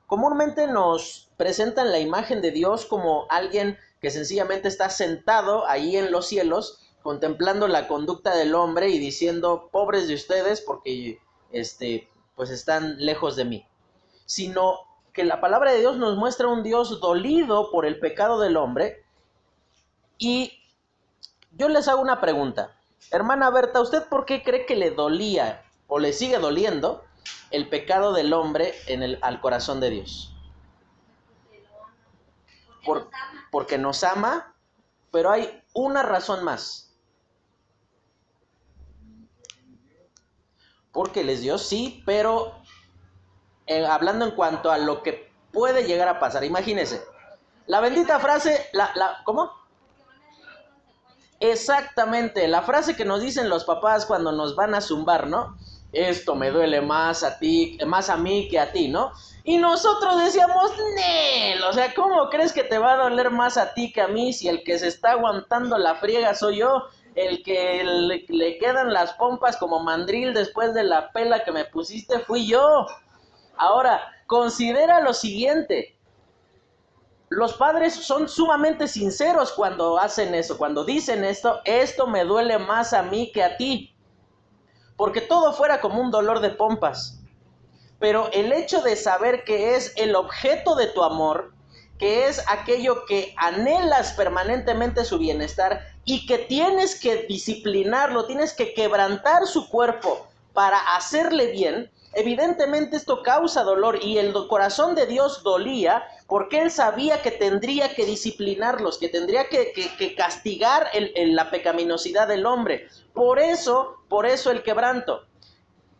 Comúnmente 0.07 0.67
nos 0.67 1.29
presentan 1.37 1.91
la 1.91 1.99
imagen 1.99 2.41
de 2.41 2.51
Dios 2.51 2.85
como 2.85 3.25
alguien 3.29 3.77
que 4.03 4.11
sencillamente 4.11 4.67
está 4.67 4.89
sentado 4.89 5.65
ahí 5.65 5.95
en 5.95 6.11
los 6.11 6.27
cielos, 6.27 6.81
contemplando 7.03 7.69
la 7.69 7.87
conducta 7.87 8.35
del 8.35 8.53
hombre 8.53 8.89
y 8.89 8.99
diciendo, 8.99 9.69
pobres 9.71 10.09
de 10.09 10.15
ustedes, 10.15 10.59
porque 10.59 11.21
este, 11.53 12.09
pues 12.35 12.49
están 12.49 12.97
lejos 12.97 13.37
de 13.37 13.45
mí. 13.45 13.65
Sino 14.25 14.79
que 15.13 15.23
la 15.23 15.39
palabra 15.39 15.71
de 15.71 15.79
Dios 15.79 15.95
nos 15.95 16.17
muestra 16.17 16.49
un 16.49 16.63
Dios 16.63 16.99
dolido 16.99 17.71
por 17.71 17.85
el 17.85 17.97
pecado 17.97 18.41
del 18.41 18.57
hombre. 18.57 19.05
Y 20.17 20.51
yo 21.51 21.69
les 21.69 21.87
hago 21.87 22.01
una 22.01 22.19
pregunta. 22.19 22.75
Hermana 23.09 23.51
Berta, 23.51 23.79
¿usted 23.79 24.03
por 24.09 24.25
qué 24.25 24.43
cree 24.43 24.65
que 24.65 24.75
le 24.75 24.91
dolía 24.91 25.63
o 25.87 25.99
le 25.99 26.11
sigue 26.11 26.39
doliendo 26.39 27.05
el 27.51 27.69
pecado 27.69 28.11
del 28.11 28.33
hombre 28.33 28.73
en 28.87 29.01
el, 29.01 29.17
al 29.21 29.39
corazón 29.39 29.79
de 29.79 29.91
Dios? 29.91 30.32
Por, 32.85 33.09
porque 33.51 33.77
nos 33.77 34.03
ama, 34.03 34.53
pero 35.11 35.31
hay 35.31 35.63
una 35.73 36.03
razón 36.03 36.43
más. 36.43 36.95
Porque 40.91 41.23
les 41.23 41.41
dio, 41.41 41.57
sí, 41.57 42.03
pero 42.05 42.53
eh, 43.65 43.85
hablando 43.85 44.25
en 44.25 44.31
cuanto 44.31 44.71
a 44.71 44.77
lo 44.77 45.01
que 45.01 45.31
puede 45.51 45.85
llegar 45.85 46.07
a 46.07 46.19
pasar, 46.19 46.43
imagínense, 46.43 47.03
la 47.67 47.79
bendita 47.79 48.19
frase, 48.19 48.67
la, 48.73 48.91
la, 48.95 49.21
¿cómo? 49.23 49.51
Exactamente, 51.39 52.47
la 52.47 52.61
frase 52.61 52.95
que 52.95 53.05
nos 53.05 53.21
dicen 53.21 53.49
los 53.49 53.65
papás 53.65 54.05
cuando 54.05 54.31
nos 54.31 54.55
van 54.55 54.75
a 54.75 54.81
zumbar, 54.81 55.27
¿no? 55.27 55.57
Esto 55.93 56.35
me 56.35 56.49
duele 56.49 56.81
más 56.81 57.23
a 57.23 57.37
ti, 57.37 57.77
más 57.85 58.09
a 58.09 58.17
mí 58.17 58.47
que 58.49 58.59
a 58.59 58.71
ti, 58.71 58.87
¿no? 58.87 59.11
Y 59.43 59.59
nosotros 59.59 60.23
decíamos, 60.23 60.71
Nel, 60.95 61.63
o 61.63 61.71
sea, 61.71 61.93
¿cómo 61.93 62.29
crees 62.29 62.51
que 62.51 62.63
te 62.63 62.79
va 62.79 62.93
a 62.93 63.03
doler 63.09 63.29
más 63.29 63.57
a 63.57 63.73
ti 63.75 63.93
que 63.93 64.01
a 64.01 64.07
mí 64.07 64.33
si 64.33 64.47
el 64.47 64.63
que 64.63 64.79
se 64.79 64.87
está 64.87 65.11
aguantando 65.11 65.77
la 65.77 65.95
friega 65.95 66.33
soy 66.33 66.57
yo? 66.57 66.85
El 67.13 67.43
que 67.43 67.83
le, 67.83 68.25
le 68.27 68.57
quedan 68.57 68.91
las 68.91 69.13
pompas 69.13 69.55
como 69.57 69.79
mandril 69.81 70.33
después 70.33 70.73
de 70.73 70.83
la 70.83 71.11
pela 71.11 71.43
que 71.43 71.51
me 71.51 71.65
pusiste 71.65 72.19
fui 72.19 72.47
yo. 72.47 72.87
Ahora, 73.55 74.01
considera 74.25 74.99
lo 75.01 75.13
siguiente. 75.13 75.95
Los 77.29 77.53
padres 77.53 77.93
son 77.93 78.27
sumamente 78.29 78.87
sinceros 78.87 79.51
cuando 79.51 79.99
hacen 79.99 80.33
eso, 80.33 80.57
cuando 80.57 80.85
dicen 80.85 81.23
esto, 81.23 81.61
esto 81.65 82.07
me 82.07 82.23
duele 82.23 82.57
más 82.57 82.93
a 82.93 83.03
mí 83.03 83.31
que 83.31 83.43
a 83.43 83.57
ti. 83.57 83.92
Porque 84.97 85.21
todo 85.21 85.53
fuera 85.53 85.81
como 85.81 86.01
un 86.01 86.11
dolor 86.11 86.39
de 86.39 86.49
pompas. 86.49 87.19
Pero 87.99 88.29
el 88.33 88.51
hecho 88.51 88.81
de 88.81 88.95
saber 88.95 89.43
que 89.43 89.75
es 89.75 89.93
el 89.95 90.15
objeto 90.15 90.75
de 90.75 90.87
tu 90.87 91.03
amor, 91.03 91.53
que 91.97 92.27
es 92.27 92.43
aquello 92.49 93.05
que 93.05 93.33
anhelas 93.37 94.13
permanentemente 94.13 95.05
su 95.05 95.17
bienestar 95.17 95.81
y 96.05 96.25
que 96.25 96.37
tienes 96.37 96.99
que 96.99 97.23
disciplinarlo, 97.23 98.25
tienes 98.25 98.53
que 98.53 98.73
quebrantar 98.73 99.47
su 99.47 99.69
cuerpo 99.69 100.27
para 100.53 100.77
hacerle 100.95 101.51
bien, 101.51 101.91
evidentemente 102.15 102.95
esto 102.95 103.23
causa 103.23 103.63
dolor 103.63 103.99
y 104.01 104.17
el 104.17 104.33
corazón 104.47 104.95
de 104.95 105.05
Dios 105.05 105.43
dolía 105.43 106.03
porque 106.27 106.61
él 106.61 106.71
sabía 106.71 107.21
que 107.21 107.31
tendría 107.31 107.93
que 107.93 108.05
disciplinarlos, 108.05 108.97
que 108.97 109.09
tendría 109.09 109.47
que, 109.49 110.15
castigar 110.15 110.87
la 111.15 111.49
pecaminosidad 111.51 112.27
del 112.27 112.45
hombre. 112.45 112.87
Por 113.13 113.39
eso, 113.39 113.97
por 114.09 114.25
eso 114.25 114.51
el 114.51 114.63
quebranto. 114.63 115.25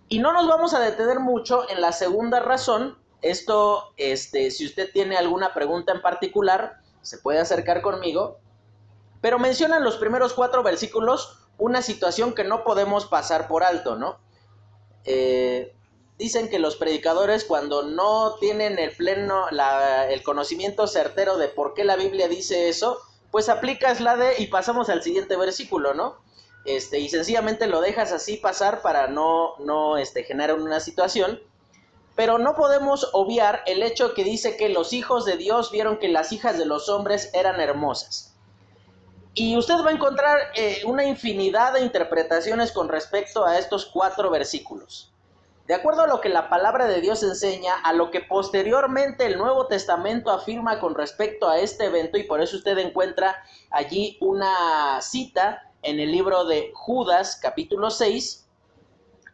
Y 0.10 0.20
no 0.20 0.34
nos 0.34 0.48
vamos 0.48 0.74
a 0.74 0.80
detener 0.80 1.20
mucho 1.20 1.70
en 1.70 1.82
la 1.82 1.92
segunda 1.92 2.40
razón. 2.40 2.98
Esto, 3.22 3.94
este, 3.98 4.52
si 4.52 4.66
usted 4.66 4.92
tiene 4.92 5.18
alguna 5.18 5.54
pregunta 5.54 5.92
en 5.94 6.02
particular, 6.02 6.78
se 7.02 7.18
puede 7.18 7.40
acercar 7.40 7.82
conmigo. 7.82 8.40
Pero 9.22 9.40
mencionan 9.40 9.84
los 9.84 9.98
primeros 9.98 10.34
cuatro 10.34 10.64
versículos 10.64 11.40
una 11.58 11.82
situación 11.82 12.34
que 12.34 12.44
no 12.44 12.64
podemos 12.64 13.06
pasar 13.06 13.48
por 13.48 13.64
alto, 13.64 13.96
¿no? 13.96 14.18
Eh, 15.06 15.76
dicen 16.18 16.50
que 16.50 16.60
los 16.60 16.76
predicadores 16.76 17.44
cuando 17.44 17.84
no 17.84 18.36
tienen 18.40 18.80
el 18.80 18.96
pleno, 18.96 19.46
el 20.10 20.24
conocimiento 20.24 20.88
certero 20.88 21.38
de 21.38 21.48
por 21.48 21.74
qué 21.74 21.84
la 21.84 21.96
Biblia 21.96 22.28
dice 22.28 22.70
eso, 22.70 23.00
pues 23.32 23.50
aplicas 23.50 24.00
la 24.00 24.16
de 24.16 24.36
y 24.38 24.48
pasamos 24.48 24.90
al 24.90 25.04
siguiente 25.04 25.36
versículo, 25.36 25.94
¿no? 25.94 26.24
este, 26.66 27.00
y 27.00 27.10
sencillamente 27.10 27.68
lo 27.68 27.82
dejas 27.82 28.12
así 28.12 28.38
pasar 28.38 28.82
para 28.82 29.08
no, 29.08 29.56
no 29.60 29.98
este, 29.98 30.24
generar 30.24 30.60
una 30.60 30.80
situación. 30.80 31.42
Pero 32.16 32.38
no 32.38 32.56
podemos 32.56 33.10
obviar 33.14 33.64
el 33.66 33.82
hecho 33.82 34.14
que 34.14 34.24
dice 34.24 34.56
que 34.56 34.70
los 34.70 34.94
hijos 34.94 35.26
de 35.26 35.36
Dios 35.36 35.72
vieron 35.72 35.98
que 35.98 36.10
las 36.10 36.32
hijas 36.32 36.58
de 36.60 36.66
los 36.66 36.88
hombres 36.88 37.32
eran 37.34 37.60
hermosas. 37.60 38.36
Y 39.34 39.58
usted 39.58 39.74
va 39.84 39.90
a 39.90 39.94
encontrar 39.94 40.40
eh, 40.56 40.84
una 40.86 41.06
infinidad 41.06 41.74
de 41.74 41.82
interpretaciones 41.82 42.72
con 42.72 42.88
respecto 42.88 43.46
a 43.46 43.58
estos 43.58 43.88
cuatro 43.88 44.30
versículos. 44.30 45.12
De 45.68 45.74
acuerdo 45.74 46.02
a 46.02 46.08
lo 46.08 46.20
que 46.20 46.28
la 46.28 46.50
palabra 46.50 46.88
de 46.88 47.00
Dios 47.00 47.24
enseña, 47.24 47.76
a 47.76 47.94
lo 47.94 48.12
que 48.12 48.20
posteriormente 48.20 49.26
el 49.26 49.38
Nuevo 49.38 49.68
Testamento 49.68 50.30
afirma 50.30 50.80
con 50.80 50.94
respecto 50.94 51.48
a 51.48 51.58
este 51.60 51.86
evento, 51.86 52.18
y 52.18 52.24
por 52.24 52.42
eso 52.42 52.58
usted 52.58 52.78
encuentra 52.78 53.42
allí 53.70 54.18
una 54.20 55.02
cita 55.02 55.72
en 55.82 56.02
el 56.02 56.12
libro 56.12 56.44
de 56.46 56.72
Judas 56.74 57.40
capítulo 57.42 57.92
6, 57.92 58.46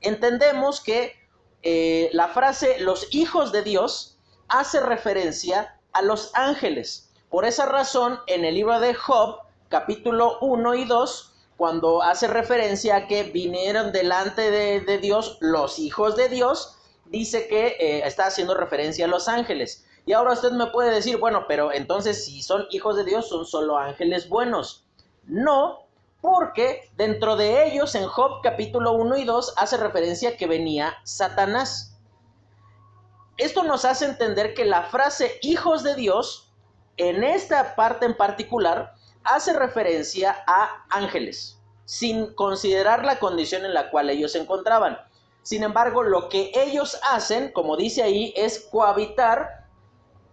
entendemos 0.01 0.81
que 0.81 1.15
eh, 1.63 2.09
la 2.13 2.27
frase 2.27 2.79
los 2.79 3.07
hijos 3.13 3.51
de 3.51 3.63
Dios 3.63 4.19
hace 4.49 4.79
referencia 4.81 5.79
a 5.93 6.03
los 6.03 6.31
ángeles. 6.35 7.11
Por 7.29 7.45
esa 7.45 7.65
razón, 7.65 8.19
en 8.27 8.45
el 8.45 8.53
libro 8.53 8.79
de 8.79 8.93
Job 8.93 9.39
capítulo 9.67 10.37
1 10.41 10.75
y 10.75 10.85
2, 10.85 11.28
cuando 11.59 12.01
hace 12.01 12.25
referencia 12.29 12.95
a 12.95 13.07
que 13.07 13.23
vinieron 13.23 13.91
delante 13.91 14.49
de, 14.49 14.97
Dios 14.99 15.37
los 15.41 15.77
hijos 15.77 16.15
de 16.15 16.29
Dios, 16.29 16.77
dice 17.07 17.49
que 17.49 17.75
eh, 17.77 18.07
está 18.07 18.27
haciendo 18.27 18.53
referencia 18.53 19.03
a 19.03 19.09
los 19.09 19.27
ángeles. 19.27 19.85
Y 20.05 20.13
ahora 20.13 20.31
usted 20.31 20.53
me 20.53 20.67
puede 20.67 20.89
decir, 20.89 21.17
bueno, 21.17 21.47
pero 21.49 21.73
entonces 21.73 22.23
si 22.23 22.41
son 22.41 22.65
hijos 22.69 22.95
de 22.95 23.03
Dios, 23.03 23.27
son 23.27 23.45
solo 23.45 23.77
ángeles 23.77 24.29
buenos. 24.29 24.85
No, 25.25 25.79
porque 26.21 26.89
dentro 26.95 27.35
de 27.35 27.67
ellos 27.67 27.93
en 27.93 28.07
Job 28.07 28.41
capítulo 28.41 28.93
1 28.93 29.17
y 29.17 29.25
2 29.25 29.55
hace 29.57 29.75
referencia 29.75 30.37
que 30.37 30.47
venía 30.47 30.95
Satanás. 31.03 31.99
Esto 33.35 33.63
nos 33.63 33.83
hace 33.83 34.05
entender 34.05 34.53
que 34.53 34.63
la 34.63 34.83
frase 34.83 35.37
hijos 35.41 35.83
de 35.83 35.95
Dios, 35.95 36.53
en 36.95 37.21
esta 37.25 37.75
parte 37.75 38.05
en 38.05 38.15
particular, 38.15 38.95
hace 39.23 39.53
referencia 39.53 40.43
a 40.47 40.85
ángeles, 40.89 41.59
sin 41.85 42.33
considerar 42.33 43.05
la 43.05 43.19
condición 43.19 43.65
en 43.65 43.73
la 43.73 43.89
cual 43.89 44.09
ellos 44.09 44.33
se 44.33 44.39
encontraban. 44.39 44.97
Sin 45.43 45.63
embargo, 45.63 46.03
lo 46.03 46.29
que 46.29 46.51
ellos 46.53 46.99
hacen, 47.03 47.51
como 47.51 47.77
dice 47.77 48.03
ahí, 48.03 48.33
es 48.35 48.67
cohabitar, 48.71 49.65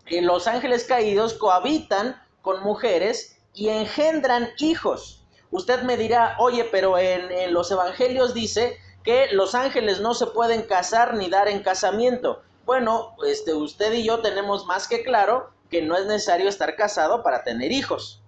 eh, 0.07 0.23
los 0.23 0.47
ángeles 0.47 0.85
caídos 0.85 1.35
cohabitan 1.35 2.21
con 2.43 2.63
mujeres 2.63 3.39
y 3.55 3.71
engendran 3.71 4.51
hijos. 4.59 5.25
Usted 5.51 5.83
me 5.83 5.97
dirá, 5.97 6.37
oye, 6.39 6.65
pero 6.65 6.99
en, 6.99 7.53
los 7.53 7.71
evangelios 7.71 8.35
dice 8.35 8.77
que 9.03 9.29
los 9.33 9.55
ángeles 9.55 10.01
no 10.01 10.15
se 10.15 10.27
pueden 10.27 10.63
casar 10.63 11.15
ni 11.15 11.29
dar 11.31 11.49
en 11.49 11.63
casamiento. 11.63 12.43
Bueno, 12.65 13.17
este, 13.27 13.55
usted 13.55 13.93
y 13.93 14.05
yo 14.05 14.21
tenemos 14.21 14.67
más 14.67 14.89
que 14.89 15.03
claro 15.03 15.51
que 15.71 15.83
no 15.83 15.97
es 15.97 16.07
necesario 16.07 16.49
estar 16.49 16.77
casado 16.77 17.23
para 17.23 17.43
tener 17.45 17.73
hijos. 17.73 18.23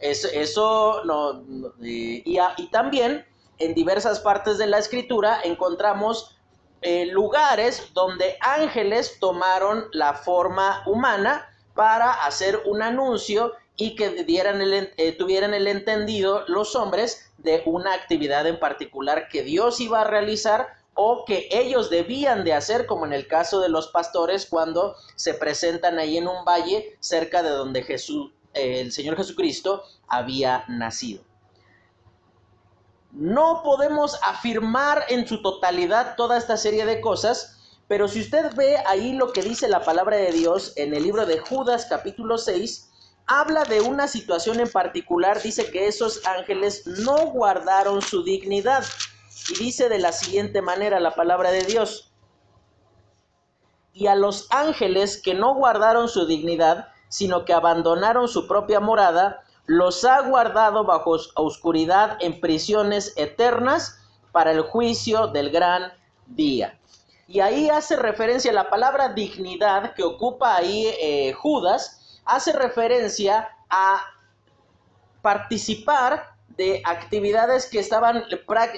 Eso, 0.00 1.04
no, 1.04 1.44
y, 1.80 2.36
también 2.70 3.24
en 3.58 3.74
diversas 3.74 4.20
partes 4.20 4.58
de 4.58 4.66
la 4.66 4.78
escritura 4.78 5.40
encontramos 5.44 6.36
eh, 6.82 7.06
lugares 7.06 7.90
donde 7.94 8.36
ángeles 8.40 9.18
tomaron 9.20 9.86
la 9.92 10.14
forma 10.14 10.82
humana 10.86 11.48
para 11.74 12.12
hacer 12.12 12.60
un 12.66 12.82
anuncio 12.82 13.52
y 13.76 13.96
que 13.96 14.24
dieran 14.24 14.60
el, 14.60 14.92
eh, 14.96 15.12
tuvieran 15.12 15.54
el 15.54 15.66
entendido 15.66 16.44
los 16.48 16.76
hombres 16.76 17.32
de 17.38 17.62
una 17.64 17.94
actividad 17.94 18.46
en 18.46 18.58
particular 18.58 19.28
que 19.28 19.42
Dios 19.42 19.80
iba 19.80 20.00
a 20.00 20.04
realizar 20.04 20.68
o 20.94 21.24
que 21.24 21.48
ellos 21.50 21.90
debían 21.90 22.44
de 22.44 22.52
hacer, 22.52 22.86
como 22.86 23.04
en 23.04 23.12
el 23.12 23.26
caso 23.26 23.60
de 23.60 23.68
los 23.68 23.88
pastores 23.88 24.46
cuando 24.46 24.94
se 25.16 25.34
presentan 25.34 25.98
ahí 25.98 26.16
en 26.16 26.28
un 26.28 26.44
valle 26.44 26.96
cerca 27.00 27.42
de 27.42 27.50
donde 27.50 27.82
Jesús, 27.82 28.30
el 28.54 28.92
Señor 28.92 29.16
Jesucristo 29.16 29.84
había 30.08 30.64
nacido. 30.68 31.22
No 33.12 33.62
podemos 33.62 34.18
afirmar 34.24 35.04
en 35.08 35.26
su 35.26 35.40
totalidad 35.40 36.16
toda 36.16 36.36
esta 36.36 36.56
serie 36.56 36.84
de 36.84 37.00
cosas, 37.00 37.50
Pero 37.86 38.08
si 38.08 38.22
usted 38.22 38.54
ve 38.54 38.78
ahí 38.86 39.12
lo 39.12 39.30
que 39.30 39.42
dice 39.42 39.68
la 39.68 39.84
palabra 39.84 40.16
de 40.16 40.32
Dios 40.32 40.72
en 40.76 40.94
el 40.94 41.02
libro 41.02 41.26
de 41.26 41.38
Judas 41.38 41.86
capítulo 41.86 42.38
6, 42.38 42.90
habla 43.26 43.64
de 43.64 43.82
una 43.82 44.08
situación 44.08 44.58
en 44.58 44.70
particular, 44.70 45.42
dice 45.42 45.70
que 45.70 45.86
esos 45.86 46.26
ángeles 46.26 46.86
no 46.86 47.26
guardaron 47.26 48.00
su 48.00 48.24
dignidad. 48.24 48.84
Y 49.50 49.58
dice 49.62 49.90
de 49.90 49.98
la 49.98 50.12
siguiente 50.12 50.62
manera 50.62 50.98
la 50.98 51.14
palabra 51.14 51.50
de 51.50 51.64
Dios. 51.64 52.14
Y 53.92 54.06
a 54.06 54.14
los 54.14 54.48
ángeles 54.50 55.20
que 55.22 55.34
no 55.34 55.54
guardaron 55.54 56.08
su 56.08 56.26
dignidad, 56.26 56.88
sino 57.14 57.44
que 57.44 57.52
abandonaron 57.52 58.26
su 58.26 58.48
propia 58.48 58.80
morada, 58.80 59.44
los 59.66 60.04
ha 60.04 60.20
guardado 60.22 60.82
bajo 60.82 61.16
oscuridad 61.36 62.18
en 62.18 62.40
prisiones 62.40 63.12
eternas 63.16 64.00
para 64.32 64.50
el 64.50 64.62
juicio 64.62 65.28
del 65.28 65.50
gran 65.50 65.92
día. 66.26 66.76
Y 67.28 67.38
ahí 67.38 67.70
hace 67.70 67.94
referencia 67.94 68.52
la 68.52 68.68
palabra 68.68 69.10
dignidad 69.10 69.94
que 69.94 70.02
ocupa 70.02 70.56
ahí 70.56 70.88
eh, 71.00 71.32
Judas, 71.34 72.20
hace 72.24 72.52
referencia 72.52 73.48
a 73.70 74.00
participar 75.22 76.34
de 76.48 76.82
actividades 76.84 77.66
que 77.66 77.78
estaban 77.78 78.24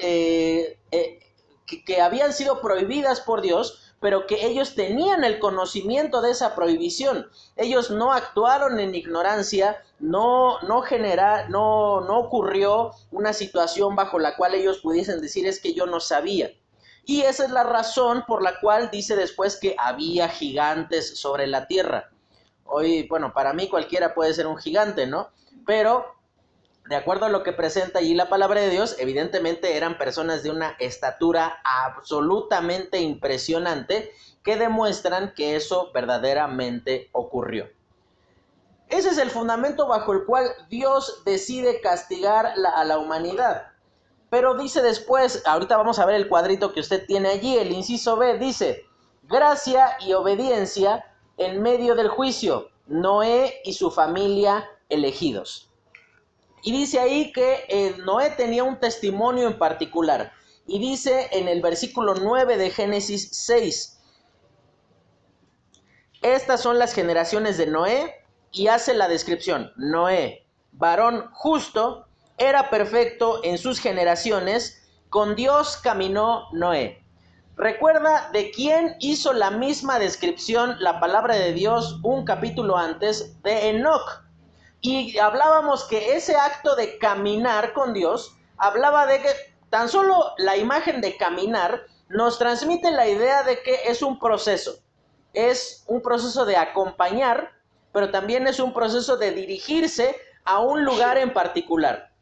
eh, 0.03 0.79
eh, 0.91 1.21
que 1.87 2.03
habían 2.03 2.35
sido 2.35 2.61
prohibidas 2.61 3.23
por 3.23 3.41
Dios, 3.41 3.86
pero 4.07 4.25
que 4.25 4.47
ellos 4.47 4.77
tenían 4.77 5.25
el 5.25 5.41
conocimiento 5.41 6.21
de 6.21 6.31
esa 6.31 6.55
prohibición. 6.55 7.29
Ellos 7.57 7.91
no 7.91 8.13
actuaron 8.13 8.79
en 8.79 8.95
ignorancia, 8.95 9.83
no, 9.99 10.61
no, 10.61 10.83
genera, 10.83 11.49
no, 11.49 12.03
no 12.03 12.21
ocurrió 12.21 12.93
una 13.11 13.33
situación 13.33 13.97
bajo 13.97 14.21
la 14.21 14.37
cual 14.37 14.55
ellos 14.55 14.79
pudiesen 14.79 15.21
decir 15.21 15.45
es 15.45 15.59
que 15.59 15.75
yo 15.75 15.87
no 15.87 15.99
sabía. 15.99 16.53
Y 17.05 17.23
esa 17.23 17.47
es 17.47 17.51
la 17.51 17.65
razón 17.65 18.23
por 18.29 18.45
la 18.45 18.61
cual 18.61 18.91
dice 18.93 19.17
después 19.17 19.57
que 19.57 19.75
había 19.77 20.29
gigantes 20.29 21.19
sobre 21.19 21.49
la 21.49 21.67
tierra. 21.67 22.13
Hoy, 22.65 23.09
bueno, 23.09 23.33
para 23.35 23.55
mí 23.55 23.67
cualquiera 23.67 24.15
puede 24.15 24.35
ser 24.35 24.47
un 24.47 24.57
gigante, 24.57 25.09
¿no? 25.09 25.31
Pero 25.67 26.16
de 26.89 26.97
acuerdo 26.97 27.27
a 27.27 27.31
lo 27.31 27.43
que 27.43 27.53
presenta 27.53 27.99
allí 27.99 28.15
la 28.15 28.29
palabra 28.29 28.61
de 28.61 28.71
Dios, 28.71 28.97
evidentemente 28.99 29.77
eran 29.77 29.99
personas 29.99 30.43
de 30.43 30.51
una 30.51 30.77
estatura 30.79 31.61
absolutamente 31.65 33.01
impresionante 33.01 34.13
que 34.43 34.57
demuestran 34.57 35.35
que 35.35 35.57
eso 35.57 35.91
verdaderamente 35.93 37.09
ocurrió. 37.13 37.69
Ese 38.89 39.09
es 39.09 39.19
el 39.19 39.31
fundamento 39.31 39.89
bajo 39.89 40.13
el 40.13 40.25
cual 40.25 40.49
Dios 40.69 41.23
decide 41.25 41.81
castigar 41.81 42.47
a 42.47 42.85
la 42.85 42.99
humanidad. 42.99 43.73
Pero 44.31 44.57
dice 44.57 44.83
después, 44.83 45.43
ahorita 45.45 45.77
vamos 45.77 45.99
a 45.99 46.07
ver 46.07 46.15
el 46.15 46.29
cuadrito 46.29 46.73
que 46.73 46.81
usted 46.81 47.05
tiene 47.07 47.31
allí, 47.31 47.59
el 47.59 47.73
inciso 47.73 48.17
B, 48.17 48.39
dice, 48.39 48.85
gracia 49.25 49.97
y 50.01 50.13
obediencia 50.13 51.05
en 51.37 51.63
medio 51.63 51.97
del 51.97 52.09
juicio, 52.09 52.69
Noé 52.87 53.61
y 53.65 53.73
su 53.73 53.91
familia 53.91 54.69
elegidos. 54.89 55.73
Y 56.67 56.73
dice 56.73 56.99
ahí 56.99 57.31
que 57.31 57.65
eh, 57.69 57.95
Noé 58.05 58.31
tenía 58.31 58.65
un 58.65 58.81
testimonio 58.81 59.47
en 59.47 59.57
particular. 59.57 60.33
Y 60.67 60.81
dice 60.81 61.29
en 61.31 61.47
el 61.47 61.63
versículo 61.63 62.17
9 62.17 62.57
de 62.57 62.71
Génesis 62.71 63.29
6, 63.31 64.01
estas 66.23 66.61
son 66.61 66.81
las 66.81 66.93
generaciones 66.93 67.57
de 67.57 67.69
Noé 67.69 68.17
y 68.51 68.67
hace 68.67 68.95
la 68.95 69.07
descripción. 69.07 69.71
Noé, 69.77 70.45
varón 70.73 71.31
justo, 71.35 72.09
era 72.37 72.69
perfecto 72.69 73.45
en 73.45 73.59
sus 73.59 73.79
generaciones, 73.79 74.91
con 75.09 75.37
Dios 75.37 75.77
caminó 75.77 76.49
Noé. 76.53 77.01
Recuerda 77.55 78.29
de 78.33 78.51
quién 78.51 78.97
hizo 78.99 79.33
la 79.33 79.53
misma 79.53 80.01
descripción 80.01 80.75
la 80.81 80.99
palabra 80.99 81.37
de 81.37 81.53
Dios 81.53 82.01
un 82.03 82.25
capítulo 82.25 82.77
antes 82.77 83.41
de 83.45 83.69
Enoch. 83.69 84.26
Y 84.87 85.19
hablábamos 85.19 85.83
que 85.83 86.15
ese 86.15 86.37
acto 86.37 86.77
de 86.77 86.97
caminar 86.99 87.73
con 87.73 87.93
Dios 87.93 88.37
hablaba 88.57 89.05
de 89.07 89.21
que 89.21 89.31
tan 89.69 89.89
solo 89.89 90.33
la 90.39 90.57
imagen 90.57 91.01
de 91.01 91.17
caminar 91.17 91.87
nos 92.09 92.39
transmite 92.39 92.93
la 92.93 93.09
idea 93.09 93.43
de 93.43 93.61
que 93.63 93.81
es 93.87 94.01
un 94.01 94.21
proceso. 94.21 94.79
Es 95.33 95.83
un 95.89 96.03
proceso 96.03 96.45
de 96.45 96.57
acompañar, 96.57 97.51
pero 97.93 98.13
también 98.13 98.47
es 98.47 98.61
un 98.61 98.73
proceso 98.73 99.17
de 99.17 99.33
dirigirse 99.33 100.15
a 100.45 100.61
un 100.61 100.85
lugar 100.85 101.19
en 101.19 101.33
particular. 101.33 102.13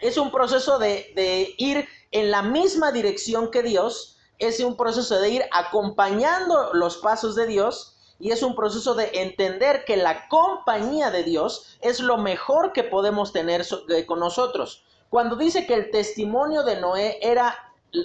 Es 0.00 0.16
un 0.16 0.30
proceso 0.30 0.78
de, 0.78 1.12
de 1.14 1.54
ir 1.58 1.86
en 2.10 2.30
la 2.30 2.40
misma 2.40 2.90
dirección 2.90 3.50
que 3.50 3.62
Dios, 3.62 4.18
es 4.38 4.60
un 4.60 4.78
proceso 4.78 5.20
de 5.20 5.28
ir 5.28 5.44
acompañando 5.52 6.72
los 6.72 6.96
pasos 6.96 7.34
de 7.34 7.46
Dios 7.46 7.97
y 8.18 8.32
es 8.32 8.42
un 8.42 8.54
proceso 8.54 8.94
de 8.94 9.10
entender 9.14 9.84
que 9.84 9.96
la 9.96 10.28
compañía 10.28 11.10
de 11.10 11.22
Dios 11.22 11.78
es 11.80 12.00
lo 12.00 12.18
mejor 12.18 12.72
que 12.72 12.84
podemos 12.84 13.32
tener 13.32 13.64
eh, 13.88 14.06
con 14.06 14.18
nosotros. 14.18 14.84
Cuando 15.08 15.36
dice 15.36 15.66
que 15.66 15.74
el 15.74 15.90
testimonio 15.90 16.64
de 16.64 16.80
Noé 16.80 17.18
era, 17.22 17.56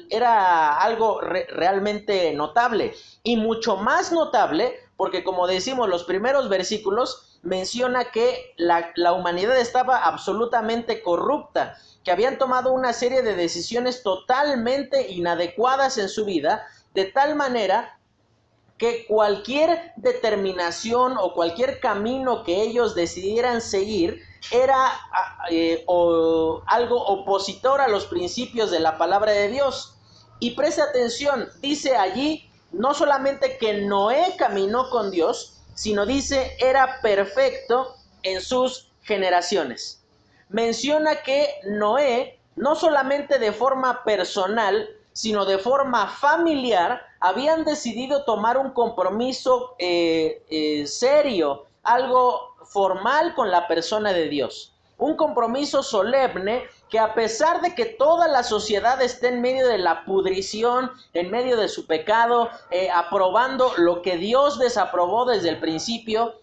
era 0.10 0.78
algo 0.80 1.20
realmente 1.20 2.32
notable 2.34 2.94
y 3.24 3.36
mucho 3.38 3.76
más 3.78 4.12
notable 4.12 4.80
porque 4.96 5.24
como 5.24 5.48
decimos 5.48 5.90
los 5.90 6.04
primeros 6.04 6.48
versículos 6.50 7.40
menciona 7.42 8.06
que 8.06 8.54
la, 8.58 8.92
la 8.96 9.12
humanidad 9.12 9.58
estaba 9.58 9.98
absolutamente 9.98 11.02
corrupta, 11.02 11.76
que 12.04 12.12
habían 12.12 12.38
tomado 12.38 12.72
una 12.72 12.94
serie 12.94 13.22
de 13.22 13.36
decisiones 13.36 14.04
totalmente 14.04 15.12
inadecuadas 15.12 15.98
en 15.98 16.08
su 16.08 16.24
vida, 16.24 16.66
de 16.94 17.06
tal 17.06 17.36
manera 17.36 18.00
que 18.78 19.06
cualquier 19.08 19.94
determinación 19.96 21.18
o 21.18 21.34
cualquier 21.34 21.80
camino 21.80 22.44
que 22.44 22.62
ellos 22.62 22.96
decidieran 22.96 23.62
seguir 23.62 24.22
era 24.52 24.92
eh, 25.50 25.86
algo 25.88 27.02
opositor 27.06 27.82
a 27.82 27.88
los 27.88 28.06
principios 28.06 28.72
de 28.72 28.80
la 28.80 28.98
palabra 28.98 29.32
de 29.32 29.50
Dios. 29.50 29.96
Y 30.40 30.52
preste 30.52 30.82
atención, 30.82 31.50
dice 31.62 31.96
allí 31.96 32.50
no 32.72 32.94
solamente 32.94 33.58
que 33.58 33.82
Noé 33.82 34.36
caminó 34.38 34.90
con 34.90 35.12
Dios, 35.12 35.62
sino 35.76 36.06
dice 36.06 36.58
era 36.60 37.00
perfecto 37.02 37.96
en 38.24 38.42
sus 38.42 38.92
generaciones. 39.04 40.04
Menciona 40.50 41.22
que 41.24 41.50
Noé 41.66 42.40
no 42.56 42.76
solamente 42.76 43.40
de 43.40 43.52
forma 43.52 44.04
personal, 44.04 44.90
sino 45.14 45.46
de 45.46 45.58
forma 45.60 46.08
familiar, 46.08 47.02
habían 47.24 47.64
decidido 47.64 48.26
tomar 48.26 48.58
un 48.58 48.72
compromiso 48.72 49.76
eh, 49.80 50.44
eh, 50.50 50.86
serio, 50.86 51.68
algo 51.82 52.54
formal 52.66 53.34
con 53.34 53.50
la 53.50 53.66
persona 53.66 54.12
de 54.12 54.28
Dios. 54.28 54.76
Un 54.98 55.16
compromiso 55.16 55.84
solemne 55.84 56.64
que 56.90 57.00
a 57.00 57.14
pesar 57.14 57.62
de 57.62 57.76
que 57.76 57.86
toda 57.86 58.28
la 58.28 58.44
sociedad 58.44 59.02
esté 59.02 59.30
en 59.30 59.40
medio 59.40 59.70
de 59.70 59.78
la 59.78 60.04
pudrición, 60.04 60.92
en 61.14 61.32
medio 61.32 61.56
de 61.56 61.70
su 61.70 61.88
pecado, 61.88 62.50
eh, 62.72 62.90
aprobando 62.94 63.72
lo 63.78 64.02
que 64.02 64.18
Dios 64.18 64.60
desaprobó 64.60 65.24
desde 65.24 65.48
el 65.48 65.62
principio, 65.62 66.42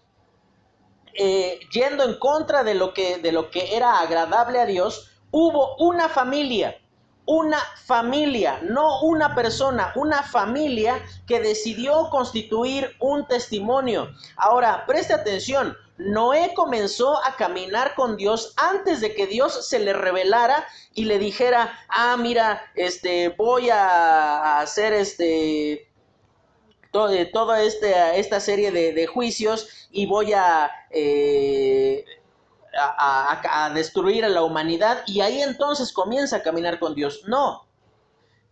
yendo 1.13 2.05
en 2.05 2.17
contra 2.17 2.63
de 2.63 2.73
lo, 2.73 2.95
que, 2.95 3.19
de 3.19 3.31
lo 3.31 3.51
que 3.51 3.75
era 3.75 3.99
agradable 3.99 4.59
a 4.59 4.65
Dios, 4.65 5.11
hubo 5.29 5.75
una 5.77 6.09
familia 6.09 6.80
una 7.25 7.59
familia, 7.85 8.59
no 8.63 9.01
una 9.01 9.35
persona, 9.35 9.93
una 9.95 10.23
familia 10.23 11.01
que 11.27 11.39
decidió 11.39 12.09
constituir 12.09 12.95
un 12.99 13.27
testimonio. 13.27 14.09
Ahora, 14.35 14.85
preste 14.85 15.13
atención, 15.13 15.77
Noé 15.97 16.53
comenzó 16.55 17.23
a 17.23 17.35
caminar 17.35 17.93
con 17.95 18.17
Dios 18.17 18.53
antes 18.57 19.01
de 19.01 19.13
que 19.13 19.27
Dios 19.27 19.67
se 19.67 19.79
le 19.79 19.93
revelara 19.93 20.65
y 20.95 21.05
le 21.05 21.19
dijera, 21.19 21.71
ah, 21.89 22.17
mira, 22.17 22.63
este, 22.75 23.29
voy 23.29 23.69
a 23.69 24.59
hacer 24.59 24.93
este, 24.93 25.87
toda 26.91 27.61
este, 27.61 28.19
esta 28.19 28.39
serie 28.39 28.71
de, 28.71 29.07
juicios 29.07 29.87
y 29.91 30.05
voy 30.05 30.33
a... 30.33 30.71
Eh, 30.89 32.03
a, 32.97 33.71
destruir 33.73 34.25
a 34.25 34.29
la 34.29 34.43
humanidad 34.43 35.03
y 35.05 35.21
ahí 35.21 35.41
entonces 35.41 35.93
comienza 35.93 36.37
a 36.37 36.43
caminar 36.43 36.79
con 36.79 36.95
Dios. 36.95 37.21
No. 37.27 37.67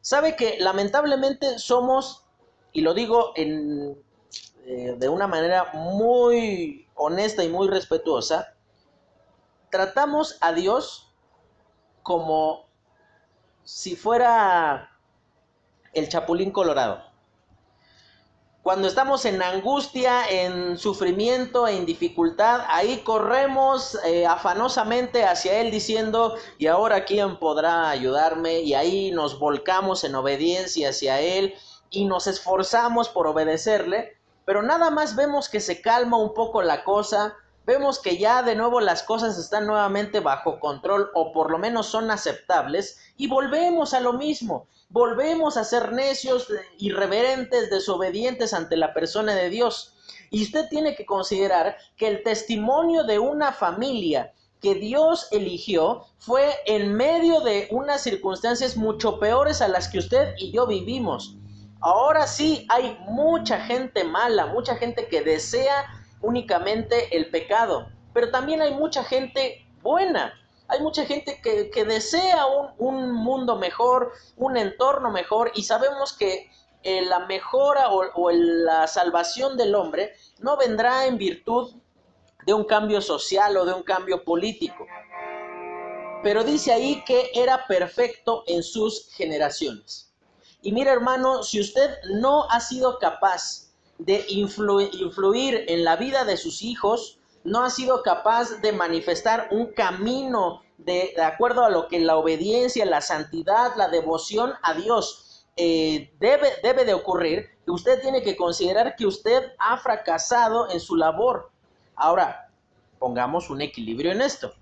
Sabe 0.02 0.36
que 0.36 0.58
lamentablemente 0.60 1.60
somos, 1.60 2.26
y 2.72 2.82
lo 2.82 2.94
digo 2.94 3.34
en, 3.36 4.02
eh, 4.66 4.96
de 4.98 5.10
una 5.10 5.28
manera 5.28 5.72
muy 5.74 6.88
honesta 6.96 7.44
y 7.44 7.50
muy 7.50 7.68
respetuosa, 7.68 8.54
tratamos 9.70 10.38
a 10.42 10.54
Dios 10.54 11.14
como 12.04 12.68
si 13.64 13.96
fuera 13.96 14.92
el 15.94 16.10
chapulín 16.10 16.52
colorado. 16.52 17.09
Cuando 18.62 18.90
estamos 18.90 19.24
en 19.24 19.42
angustia, 19.42 20.28
en 20.30 20.78
sufrimiento, 20.78 21.66
en 21.66 21.86
dificultad, 21.86 22.66
ahí 22.68 23.00
corremos 23.00 23.98
eh, 24.04 24.26
afanosamente 24.26 25.24
hacia 25.24 25.62
Él 25.62 25.72
diciendo, 25.72 26.36
¿y 26.58 26.68
ahora 26.68 27.06
quién 27.06 27.38
podrá 27.40 27.90
ayudarme? 27.90 28.60
Y 28.60 28.74
ahí 28.74 29.12
nos 29.12 29.40
volcamos 29.40 30.04
en 30.04 30.14
obediencia 30.14 30.90
hacia 30.90 31.22
Él 31.22 31.56
y 31.90 32.04
nos 32.04 32.28
esforzamos 32.28 33.08
por 33.08 33.28
obedecerle, 33.28 34.18
pero 34.44 34.62
nada 34.62 34.90
más 34.90 35.16
vemos 35.16 35.48
que 35.48 35.62
se 35.62 35.82
calma 35.82 36.18
un 36.18 36.34
poco 36.34 36.62
la 36.62 36.84
cosa, 36.84 37.36
vemos 37.66 38.00
que 38.00 38.18
ya 38.18 38.44
de 38.44 38.56
nuevo 38.56 38.82
las 38.82 39.04
cosas 39.04 39.38
están 39.38 39.68
nuevamente 39.68 40.20
bajo 40.20 40.60
control 40.60 41.10
o 41.14 41.32
por 41.32 41.50
lo 41.50 41.60
menos 41.60 41.88
son 41.88 42.12
aceptables 42.12 43.00
y 43.16 43.28
volvemos 43.28 43.94
a 43.94 44.02
lo 44.02 44.14
mismo, 44.14 44.68
volvemos 44.90 45.56
a 45.58 45.64
ser 45.64 45.94
necios, 45.94 46.48
irreverentes, 46.78 47.70
desobedientes 47.70 48.54
ante 48.54 48.76
la 48.76 48.94
persona 48.94 49.36
de 49.36 49.50
Dios. 49.50 49.96
Y 50.32 50.44
usted 50.44 50.68
tiene 50.70 50.96
que 50.96 51.06
considerar 51.06 51.78
que 51.96 52.08
el 52.08 52.24
testimonio 52.24 53.04
de 53.04 53.20
una 53.20 53.52
familia 53.52 54.34
que 54.62 54.76
Dios 54.76 55.28
eligió 55.32 56.06
fue 56.18 56.50
en 56.66 56.94
medio 56.94 57.40
de 57.42 57.68
unas 57.72 58.02
circunstancias 58.02 58.76
mucho 58.76 59.20
peores 59.20 59.62
a 59.62 59.68
las 59.68 59.88
que 59.88 60.00
usted 60.00 60.34
y 60.38 60.52
yo 60.52 60.68
vivimos. 60.68 61.38
Ahora 61.82 62.28
sí 62.28 62.66
hay 62.70 62.98
mucha 63.08 63.62
gente 63.62 64.04
mala, 64.04 64.48
mucha 64.48 64.76
gente 64.76 65.08
que 65.08 65.22
desea 65.22 65.86
únicamente 66.22 67.16
el 67.16 67.30
pecado, 67.30 67.88
pero 68.14 68.32
también 68.32 68.62
hay 68.62 68.74
mucha 68.74 69.04
gente 69.04 69.66
buena. 69.82 70.34
Hay 70.70 70.82
mucha 70.82 71.06
gente 71.06 71.42
que, 71.42 71.86
desea 71.86 72.46
un, 72.78 73.12
mundo 73.12 73.56
mejor, 73.56 74.14
un 74.38 74.56
entorno 74.56 75.12
mejor, 75.12 75.52
y 75.56 75.64
sabemos 75.64 76.14
que 76.14 76.50
eh, 76.84 77.02
la 77.02 77.26
mejora 77.26 77.90
o, 77.90 78.04
o 78.14 78.32
la 78.32 78.86
salvación 78.88 79.58
del 79.58 79.74
hombre 79.74 80.14
no 80.40 80.58
vendrá 80.58 81.08
en 81.08 81.18
virtud 81.18 81.74
de 82.46 82.54
un 82.54 82.64
cambio 82.64 83.02
social 83.02 83.58
o 83.58 83.66
de 83.66 83.74
un 83.74 83.84
cambio 83.84 84.24
político. 84.24 84.86
Pero 86.22 86.44
dice 86.44 86.72
ahí 86.72 87.04
que 87.04 87.32
era 87.34 87.66
perfecto 87.66 88.44
en 88.46 88.62
sus 88.62 89.10
generaciones. 89.14 90.14
Y 90.62 90.72
mira 90.72 90.92
hermano, 90.92 91.44
si 91.44 91.60
usted 91.60 91.90
no 92.12 92.50
ha 92.50 92.60
sido 92.60 93.00
capaz 93.00 93.72
de 93.98 94.26
influir 94.30 95.66
en 95.68 95.84
la 95.84 95.96
vida 95.96 96.26
de 96.26 96.38
sus 96.38 96.62
hijos, 96.62 97.19
no 97.50 97.64
ha 97.64 97.70
sido 97.72 98.04
capaz 98.04 98.62
de 98.62 98.72
manifestar 98.72 99.48
un 99.50 99.74
camino 99.74 100.62
de, 100.78 101.16
acuerdo 101.22 101.64
a 101.66 101.70
lo 101.70 101.88
que 101.88 102.00
la 102.00 102.16
obediencia, 102.16 102.86
la 102.86 103.02
santidad, 103.02 103.76
la 103.76 103.90
devoción 103.90 104.54
a 104.62 104.76
Dios 104.76 105.48
eh, 105.58 106.14
debe, 106.20 106.52
debe 106.62 106.86
de 106.86 106.94
ocurrir, 106.94 107.50
usted 107.66 108.02
tiene 108.02 108.22
que 108.22 108.38
considerar 108.38 108.96
que 108.96 109.08
usted 109.08 109.52
ha 109.58 109.78
fracasado 109.78 110.70
en 110.70 110.80
su 110.80 110.96
labor. 110.96 111.50
Ahora, 111.96 112.52
pongamos 113.00 113.50
un 113.50 113.62
equilibrio 113.62 114.12
en 114.12 114.22
esto. 114.22 114.54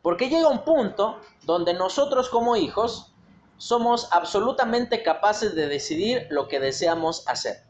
Porque 0.00 0.28
llega 0.28 0.48
un 0.48 0.64
punto 0.64 1.18
donde 1.42 1.74
nosotros 1.74 2.30
como 2.30 2.54
hijos 2.54 3.12
somos 3.56 4.08
absolutamente 4.12 5.02
capaces 5.02 5.54
de 5.56 5.66
decidir 5.66 6.28
lo 6.30 6.46
que 6.46 6.60
deseamos 6.60 7.26
hacer. 7.26 7.64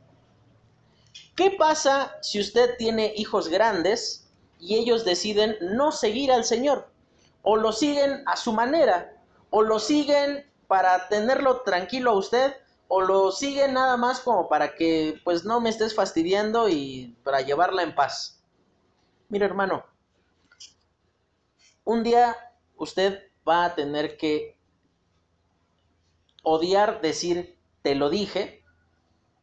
¿Qué 1.34 1.50
pasa 1.52 2.18
si 2.20 2.38
usted 2.38 2.76
tiene 2.76 3.14
hijos 3.16 3.48
grandes 3.48 4.19
y 4.60 4.76
ellos 4.76 5.04
deciden 5.04 5.56
no 5.60 5.90
seguir 5.90 6.30
al 6.30 6.44
Señor? 6.44 6.92
O 7.42 7.56
lo 7.56 7.72
siguen 7.72 8.22
a 8.26 8.36
su 8.36 8.52
manera, 8.52 9.16
o 9.48 9.62
lo 9.62 9.78
siguen 9.78 10.46
para 10.68 11.08
tenerlo 11.08 11.62
tranquilo 11.62 12.10
a 12.10 12.18
usted, 12.18 12.54
o 12.86 13.00
lo 13.00 13.32
siguen 13.32 13.74
nada 13.74 13.96
más 13.96 14.20
como 14.20 14.48
para 14.48 14.74
que 14.74 15.20
pues 15.24 15.44
no 15.44 15.60
me 15.60 15.70
estés 15.70 15.94
fastidiando 15.94 16.68
y 16.68 17.16
para 17.24 17.40
llevarla 17.40 17.82
en 17.82 17.94
paz. 17.94 18.42
Mira 19.28 19.46
hermano, 19.46 19.84
un 21.84 22.02
día 22.02 22.36
usted 22.76 23.30
va 23.48 23.64
a 23.64 23.74
tener 23.74 24.16
que 24.16 24.58
odiar 26.42 27.00
decir 27.00 27.58
te 27.82 27.94
lo 27.94 28.10
dije, 28.10 28.62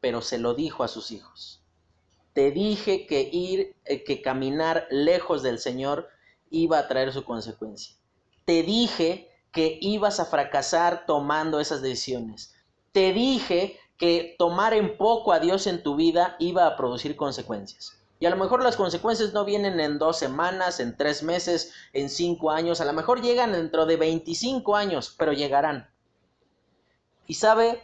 pero 0.02 0.22
se 0.22 0.38
lo 0.38 0.54
dijo 0.54 0.84
a 0.84 0.88
sus 0.88 1.12
hijos. 1.12 1.64
Te 2.38 2.52
dije 2.52 3.08
que 3.08 3.28
ir, 3.34 3.76
eh, 3.84 4.04
que 4.04 4.22
caminar 4.22 4.86
lejos 4.92 5.42
del 5.42 5.58
Señor 5.58 6.08
iba 6.52 6.78
a 6.78 6.88
traer 6.88 7.12
su 7.12 7.26
consecuencia. 7.26 7.96
Te 8.46 8.62
dije 8.62 9.32
que 9.52 9.80
ibas 9.82 10.20
a 10.20 10.26
fracasar 10.26 11.08
tomando 11.08 11.60
esas 11.60 11.82
decisiones. 11.82 12.54
Te 12.92 13.12
dije 13.12 13.80
que 13.98 14.36
tomar 14.38 14.76
en 14.76 14.98
poco 14.98 15.34
a 15.34 15.40
Dios 15.40 15.66
en 15.66 15.82
tu 15.82 15.96
vida 15.96 16.36
iba 16.38 16.68
a 16.68 16.78
producir 16.78 17.16
consecuencias. 17.16 18.00
Y 18.20 18.28
a 18.28 18.30
lo 18.30 18.38
mejor 18.38 18.62
las 18.62 18.78
consecuencias 18.78 19.34
no 19.34 19.44
vienen 19.44 19.80
en 19.80 19.98
dos 19.98 20.20
semanas, 20.20 20.80
en 20.80 20.96
tres 20.96 21.24
meses, 21.24 21.74
en 21.92 22.08
cinco 22.08 22.52
años, 22.52 22.82
a 22.82 22.86
lo 22.86 22.94
mejor 22.94 23.24
llegan 23.24 23.54
dentro 23.54 23.88
de 23.88 23.98
25 23.98 24.76
años, 24.76 25.16
pero 25.18 25.34
llegarán. 25.34 25.90
Y 27.26 27.34
sabe, 27.34 27.82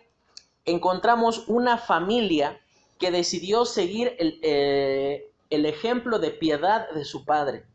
encontramos 0.64 1.46
una 1.48 1.80
familia 1.80 2.60
que 3.00 3.12
decidió 3.12 3.66
seguir 3.66 4.16
el, 4.20 4.40
eh, 4.44 5.30
ejemplo 5.50 6.20
de 6.20 6.32
piedad 6.32 6.90
de 6.92 7.06
su 7.06 7.26
padre. 7.26 7.66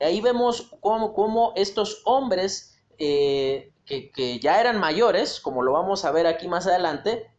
Ahí 0.00 0.20
vemos 0.20 0.74
cómo, 0.80 1.52
estos 1.54 2.02
hombres 2.04 2.78
eh, 2.98 3.72
que, 3.84 4.10
que, 4.10 4.40
ya 4.40 4.60
eran 4.60 4.80
mayores, 4.80 5.40
como 5.40 5.62
lo 5.62 5.72
vamos 5.72 6.04
a 6.04 6.10
ver 6.10 6.26
aquí 6.26 6.48
más 6.48 6.66
adelante, 6.66 7.30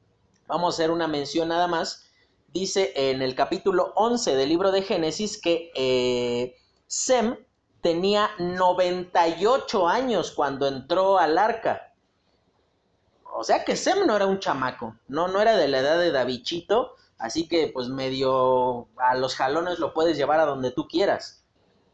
vamos 0.47 0.73
a 0.73 0.75
hacer 0.75 0.91
una 0.91 1.07
mención 1.07 1.49
nada 1.49 1.67
más, 1.67 2.09
dice 2.53 2.93
en 2.95 3.21
el 3.21 3.35
capítulo 3.35 3.91
11 3.95 4.35
del 4.35 4.49
libro 4.49 4.71
de 4.71 4.83
Génesis 4.83 5.41
que 5.41 5.71
eh, 5.75 6.55
Sem 6.87 7.35
tenía 7.81 8.29
98 8.37 9.87
años 9.87 10.31
cuando 10.31 10.67
entró 10.67 11.17
al 11.17 11.37
arca. 11.37 11.93
O 13.35 13.43
sea 13.43 13.65
que 13.65 13.75
Sem 13.75 14.05
no 14.05 14.15
era 14.15 14.27
un 14.27 14.39
chamaco, 14.39 14.95
no, 15.07 15.27
no 15.27 15.41
era 15.41 15.57
de 15.57 15.67
la 15.67 15.79
edad 15.79 15.99
de 15.99 16.11
Davichito, 16.11 16.95
Así 17.17 17.47
que 17.47 17.67
pues 17.67 17.87
medio 17.87 18.87
a 18.97 19.15
los 19.15 19.35
jalones 19.35 19.79
lo 19.79 19.93
puedes 19.93 20.17
llevar 20.17 20.39
a 20.39 20.45
donde 20.45 20.71
tú 20.71 20.87
quieras. 20.87 21.43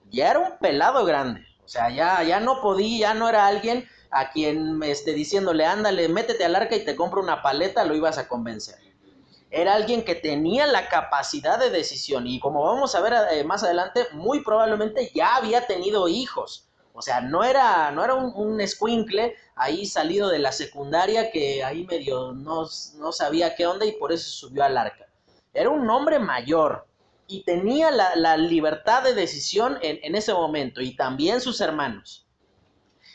Ya 0.09 0.31
era 0.31 0.39
un 0.39 0.57
pelado 0.59 1.05
grande. 1.05 1.45
O 1.63 1.67
sea, 1.67 1.89
ya, 1.91 2.23
ya 2.23 2.39
no 2.39 2.61
podía, 2.61 3.09
ya 3.09 3.13
no 3.13 3.29
era 3.29 3.45
alguien 3.45 3.87
a 4.11 4.31
quien 4.31 4.81
esté 4.81 5.13
diciéndole, 5.13 5.65
ándale, 5.65 6.09
métete 6.09 6.43
al 6.45 6.55
arca 6.55 6.75
y 6.75 6.83
te 6.83 6.95
compro 6.95 7.21
una 7.21 7.41
paleta, 7.41 7.85
lo 7.85 7.95
ibas 7.95 8.17
a 8.17 8.27
convencer. 8.27 8.75
Era 9.51 9.75
alguien 9.75 10.03
que 10.03 10.15
tenía 10.15 10.67
la 10.67 10.89
capacidad 10.89 11.59
de 11.59 11.69
decisión 11.69 12.27
y 12.27 12.39
como 12.39 12.63
vamos 12.63 12.95
a 12.95 13.01
ver 13.01 13.13
eh, 13.31 13.43
más 13.43 13.63
adelante, 13.63 14.07
muy 14.13 14.43
probablemente 14.43 15.11
ya 15.13 15.35
había 15.35 15.67
tenido 15.67 16.07
hijos. 16.07 16.67
O 16.93 17.01
sea, 17.01 17.21
no 17.21 17.43
era, 17.43 17.91
no 17.91 18.03
era 18.03 18.15
un, 18.15 18.33
un 18.35 18.59
escuincle 18.61 19.35
ahí 19.55 19.85
salido 19.85 20.29
de 20.29 20.39
la 20.39 20.51
secundaria 20.51 21.31
que 21.31 21.63
ahí 21.63 21.85
medio 21.85 22.33
no, 22.33 22.67
no 22.97 23.11
sabía 23.11 23.55
qué 23.55 23.67
onda 23.67 23.85
y 23.85 23.93
por 23.93 24.11
eso 24.11 24.29
subió 24.29 24.63
al 24.63 24.77
arca. 24.77 25.08
Era 25.53 25.69
un 25.69 25.89
hombre 25.89 26.19
mayor 26.19 26.87
y 27.27 27.43
tenía 27.43 27.91
la, 27.91 28.37
libertad 28.37 29.03
de 29.03 29.13
decisión 29.13 29.77
en, 29.81 30.15
ese 30.15 30.33
momento 30.33 30.81
y 30.81 30.95
también 30.95 31.41
sus 31.41 31.61
hermanos. 31.61 32.25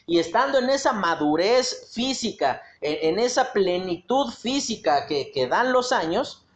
Y 0.07 0.19
estando 0.19 0.59
en 0.59 0.69
esa 0.71 0.93
madurez 0.93 1.91
física, 1.93 2.63
en, 2.81 3.19
esa 3.19 3.53
plenitud 3.53 4.31
física 4.31 5.07
que, 5.07 5.33
que 5.33 5.49
dan 5.49 5.73
los 5.73 5.93
años, 5.93 6.47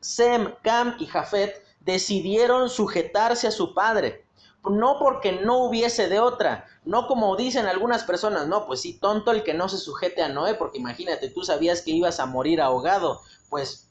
Sem, 0.00 0.54
Cam 0.62 0.96
y 0.98 1.06
Jafet 1.06 1.64
decidieron 1.80 2.68
sujetarse 2.68 3.46
a 3.46 3.52
su 3.52 3.74
padre 3.74 4.24
no 4.70 4.98
porque 4.98 5.32
no 5.32 5.64
hubiese 5.64 6.08
de 6.08 6.20
otra, 6.20 6.66
no 6.84 7.06
como 7.06 7.36
dicen 7.36 7.66
algunas 7.66 8.04
personas, 8.04 8.46
no, 8.46 8.66
pues 8.66 8.80
sí, 8.80 8.94
tonto 8.94 9.32
el 9.32 9.42
que 9.42 9.54
no 9.54 9.68
se 9.68 9.78
sujete 9.78 10.22
a 10.22 10.28
Noé, 10.28 10.54
porque 10.54 10.78
imagínate, 10.78 11.28
tú 11.30 11.42
sabías 11.42 11.82
que 11.82 11.90
ibas 11.90 12.20
a 12.20 12.26
morir 12.26 12.60
ahogado, 12.60 13.20
pues 13.50 13.88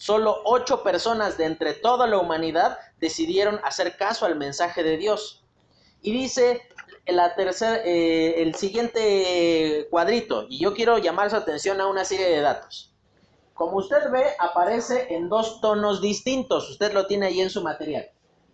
Solo 0.00 0.40
ocho 0.46 0.82
personas 0.82 1.36
de 1.36 1.44
entre 1.44 1.74
toda 1.74 2.06
la 2.06 2.16
humanidad 2.16 2.78
decidieron 3.00 3.60
hacer 3.64 3.98
caso 3.98 4.24
al 4.24 4.34
mensaje 4.34 4.82
de 4.82 4.96
Dios. 4.96 5.44
Y 6.00 6.10
dice 6.10 6.62
la 7.04 7.34
eh, 7.36 8.34
el 8.38 8.54
siguiente 8.54 9.86
cuadrito, 9.90 10.46
y 10.48 10.58
yo 10.58 10.72
quiero 10.72 10.96
llamar 10.96 11.28
su 11.28 11.36
atención 11.36 11.82
a 11.82 11.86
una 11.86 12.06
serie 12.06 12.30
de 12.30 12.40
datos. 12.40 12.94
Como 13.52 13.76
usted 13.76 14.10
ve, 14.10 14.24
aparece 14.38 15.14
en 15.14 15.28
dos 15.28 15.60
tonos 15.60 16.00
distintos. 16.00 16.70
Usted 16.70 16.94
lo 16.94 17.06
tiene 17.06 17.26
ahí 17.26 17.42
en 17.42 17.50
su 17.50 17.62
material. 17.62 18.08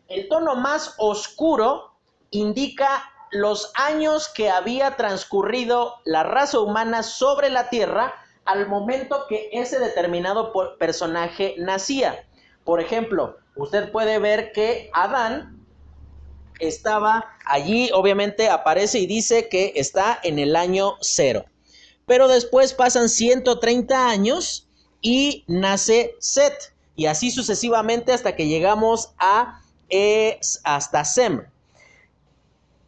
El 0.08 0.28
tono 0.28 0.56
más 0.56 0.96
oscuro 0.98 1.92
indica 2.30 3.08
los 3.30 3.70
años 3.76 4.26
que 4.26 4.50
había 4.50 4.96
transcurrido 4.96 5.94
la 6.04 6.24
raza 6.24 6.58
humana 6.58 7.04
sobre 7.04 7.50
la 7.50 7.70
Tierra 7.70 8.25
al 8.46 8.68
momento 8.68 9.26
que 9.28 9.48
ese 9.52 9.78
determinado 9.78 10.52
personaje 10.78 11.54
nacía. 11.58 12.24
Por 12.64 12.80
ejemplo, 12.80 13.36
usted 13.54 13.90
puede 13.92 14.18
ver 14.18 14.52
que 14.52 14.90
Adán 14.92 15.64
estaba 16.58 17.36
allí, 17.44 17.90
obviamente 17.92 18.48
aparece 18.48 18.98
y 19.00 19.06
dice 19.06 19.48
que 19.48 19.72
está 19.76 20.18
en 20.22 20.38
el 20.38 20.56
año 20.56 20.94
cero. 21.00 21.44
Pero 22.06 22.28
después 22.28 22.72
pasan 22.72 23.08
130 23.08 24.08
años 24.08 24.68
y 25.00 25.44
nace 25.48 26.14
Set. 26.20 26.72
Y 26.94 27.06
así 27.06 27.30
sucesivamente 27.30 28.12
hasta 28.12 28.36
que 28.36 28.46
llegamos 28.46 29.12
a 29.18 29.60
hasta 30.64 31.04
Sem. 31.04 31.46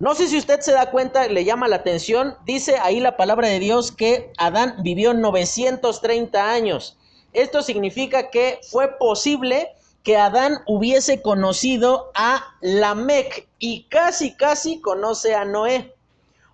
No 0.01 0.15
sé 0.15 0.29
si 0.29 0.39
usted 0.39 0.61
se 0.61 0.73
da 0.73 0.91
cuenta, 0.91 1.27
le 1.27 1.45
llama 1.45 1.67
la 1.67 1.77
atención, 1.77 2.37
dice 2.45 2.77
ahí 2.81 3.01
la 3.01 3.17
palabra 3.17 3.49
de 3.49 3.59
Dios 3.59 3.91
que 3.91 4.33
Adán 4.39 4.77
vivió 4.83 5.13
930 5.13 6.53
años. 6.53 6.97
Esto 7.33 7.63
significa 7.63 8.31
que 8.31 8.61
fue 8.71 8.97
posible 8.97 9.73
que 10.05 10.17
Adán 10.17 10.61
hubiese 10.67 11.21
conocido 11.21 12.13
a 12.15 12.45
Lamec 12.61 13.49
y 13.59 13.85
casi, 13.89 14.37
casi 14.37 14.81
conoce 14.81 15.35
a 15.35 15.45
Noé. 15.45 15.95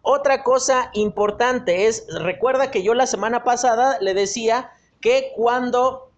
Otra 0.01 0.43
cosa 0.43 0.91
importante 0.95 1.87
es, 1.87 2.07
recuerda 2.21 2.71
que 2.71 2.83
yo 2.83 2.95
la 2.95 3.07
semana 3.07 3.45
pasada 3.45 3.99
le 4.01 4.15
decía 4.15 4.71
que 5.01 5.33
cuando 5.37 6.11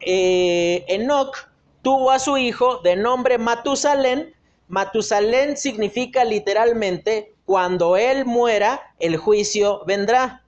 eh, 0.00 0.84
Enoch 0.88 1.48
tuvo 1.82 2.10
a 2.10 2.18
su 2.18 2.36
hijo 2.36 2.78
de 2.78 2.96
nombre 2.96 3.38
Matusalén, 3.38 4.34
Matusalén 4.68 5.56
significa 5.56 6.24
literalmente 6.24 7.34
cuando 7.44 7.96
él 7.96 8.26
muera, 8.26 8.94
el 8.98 9.16
juicio 9.16 9.82
vendrá. 9.86 10.44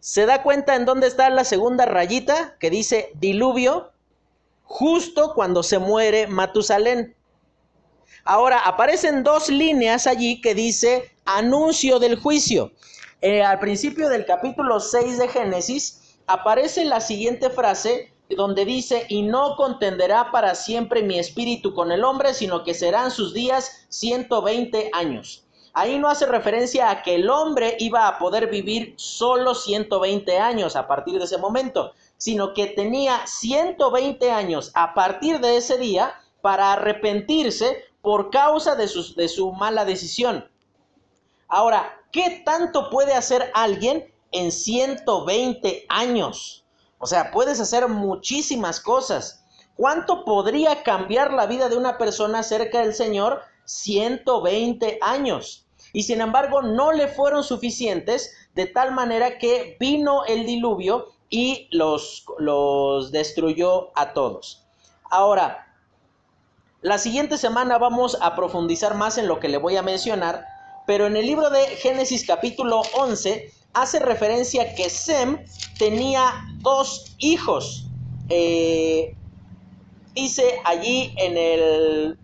¿Se 0.00 0.24
da 0.24 0.42
cuenta 0.42 0.74
en 0.74 0.86
dónde 0.86 1.06
está 1.06 1.28
la 1.30 1.44
segunda 1.44 1.84
rayita 1.84 2.56
que 2.58 2.70
dice 2.70 3.10
diluvio? 3.14 3.92
Justo 4.62 5.34
cuando 5.34 5.62
se 5.62 5.78
muere 5.78 6.26
Matusalén. 6.26 7.14
Ahora 8.24 8.58
aparecen 8.60 9.22
dos 9.22 9.48
líneas 9.48 10.06
allí 10.06 10.40
que 10.40 10.54
dice 10.54 11.12
anuncio 11.26 11.98
del 11.98 12.18
juicio. 12.18 12.72
Eh, 13.20 13.42
al 13.42 13.58
principio 13.58 14.08
del 14.08 14.24
capítulo 14.24 14.80
6 14.80 15.18
de 15.18 15.28
Génesis 15.28 16.16
aparece 16.26 16.84
la 16.84 17.00
siguiente 17.00 17.50
frase 17.50 18.12
donde 18.34 18.64
dice, 18.64 19.06
y 19.08 19.22
no 19.22 19.54
contenderá 19.56 20.32
para 20.32 20.54
siempre 20.54 21.02
mi 21.02 21.18
espíritu 21.18 21.74
con 21.74 21.92
el 21.92 22.02
hombre, 22.02 22.34
sino 22.34 22.64
que 22.64 22.74
serán 22.74 23.10
sus 23.10 23.32
días 23.32 23.86
120 23.90 24.90
años. 24.92 25.44
Ahí 25.72 25.98
no 25.98 26.08
hace 26.08 26.26
referencia 26.26 26.90
a 26.90 27.02
que 27.02 27.16
el 27.16 27.28
hombre 27.28 27.76
iba 27.78 28.08
a 28.08 28.18
poder 28.18 28.48
vivir 28.48 28.94
solo 28.96 29.54
120 29.54 30.38
años 30.38 30.74
a 30.74 30.88
partir 30.88 31.18
de 31.18 31.24
ese 31.24 31.38
momento, 31.38 31.92
sino 32.16 32.54
que 32.54 32.66
tenía 32.66 33.26
120 33.26 34.30
años 34.30 34.72
a 34.74 34.94
partir 34.94 35.38
de 35.38 35.58
ese 35.58 35.76
día 35.76 36.14
para 36.40 36.72
arrepentirse 36.72 37.84
por 38.00 38.30
causa 38.30 38.74
de 38.74 38.88
su, 38.88 39.14
de 39.14 39.28
su 39.28 39.52
mala 39.52 39.84
decisión. 39.84 40.48
Ahora, 41.46 42.00
¿qué 42.10 42.42
tanto 42.44 42.88
puede 42.88 43.12
hacer 43.14 43.50
alguien 43.54 44.12
en 44.32 44.50
120 44.50 45.86
años? 45.88 46.65
O 46.98 47.06
sea, 47.06 47.30
puedes 47.30 47.60
hacer 47.60 47.88
muchísimas 47.88 48.80
cosas. 48.80 49.44
¿Cuánto 49.76 50.24
podría 50.24 50.82
cambiar 50.82 51.32
la 51.32 51.46
vida 51.46 51.68
de 51.68 51.76
una 51.76 51.98
persona 51.98 52.42
cerca 52.42 52.80
del 52.80 52.94
Señor? 52.94 53.42
120 53.66 54.98
años 55.02 55.66
y 55.92 56.02
sin 56.02 56.20
embargo 56.20 56.62
no 56.62 56.92
le 56.92 57.08
fueron 57.08 57.42
suficientes 57.42 58.34
de 58.54 58.66
tal 58.66 58.92
manera 58.92 59.38
que 59.38 59.76
vino 59.80 60.24
el 60.26 60.46
diluvio 60.46 61.06
y 61.28 61.68
los, 61.72 62.24
los 62.38 63.12
destruyó 63.12 63.90
a 63.98 64.12
todos. 64.12 64.64
Ahora, 65.10 65.74
la 66.82 66.98
siguiente 66.98 67.38
semana 67.38 67.78
vamos 67.78 68.16
a 68.20 68.36
profundizar 68.36 68.94
más 68.94 69.18
en 69.18 69.26
lo 69.26 69.40
que 69.40 69.48
le 69.48 69.58
voy 69.58 69.76
a 69.76 69.82
mencionar, 69.82 70.44
pero 70.86 71.06
en 71.06 71.16
el 71.16 71.26
libro 71.26 71.50
de 71.50 71.64
Génesis 71.64 72.26
capítulo 72.26 72.82
11 72.94 73.52
hace 73.76 73.98
referencia 73.98 74.74
que 74.74 74.88
Sem 74.88 75.44
tenía 75.78 76.32
dos 76.60 77.14
hijos. 77.18 77.86
Eh, 78.30 79.14
dice 80.14 80.60
allí 80.64 81.14
en 81.18 81.36
el 81.36 82.18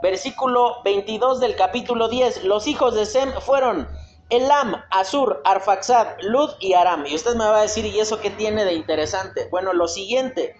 versículo 0.00 0.76
22 0.84 1.40
del 1.40 1.56
capítulo 1.56 2.08
10, 2.08 2.44
los 2.44 2.68
hijos 2.68 2.94
de 2.94 3.04
Sem 3.04 3.32
fueron 3.40 3.88
Elam, 4.30 4.76
Asur, 4.90 5.42
Arfaxad, 5.44 6.06
Lud 6.20 6.50
y 6.60 6.74
Aram. 6.74 7.04
Y 7.06 7.16
usted 7.16 7.34
me 7.34 7.44
va 7.44 7.58
a 7.58 7.62
decir, 7.62 7.84
¿y 7.84 7.98
eso 7.98 8.20
qué 8.20 8.30
tiene 8.30 8.64
de 8.64 8.74
interesante? 8.74 9.48
Bueno, 9.50 9.72
lo 9.72 9.88
siguiente, 9.88 10.54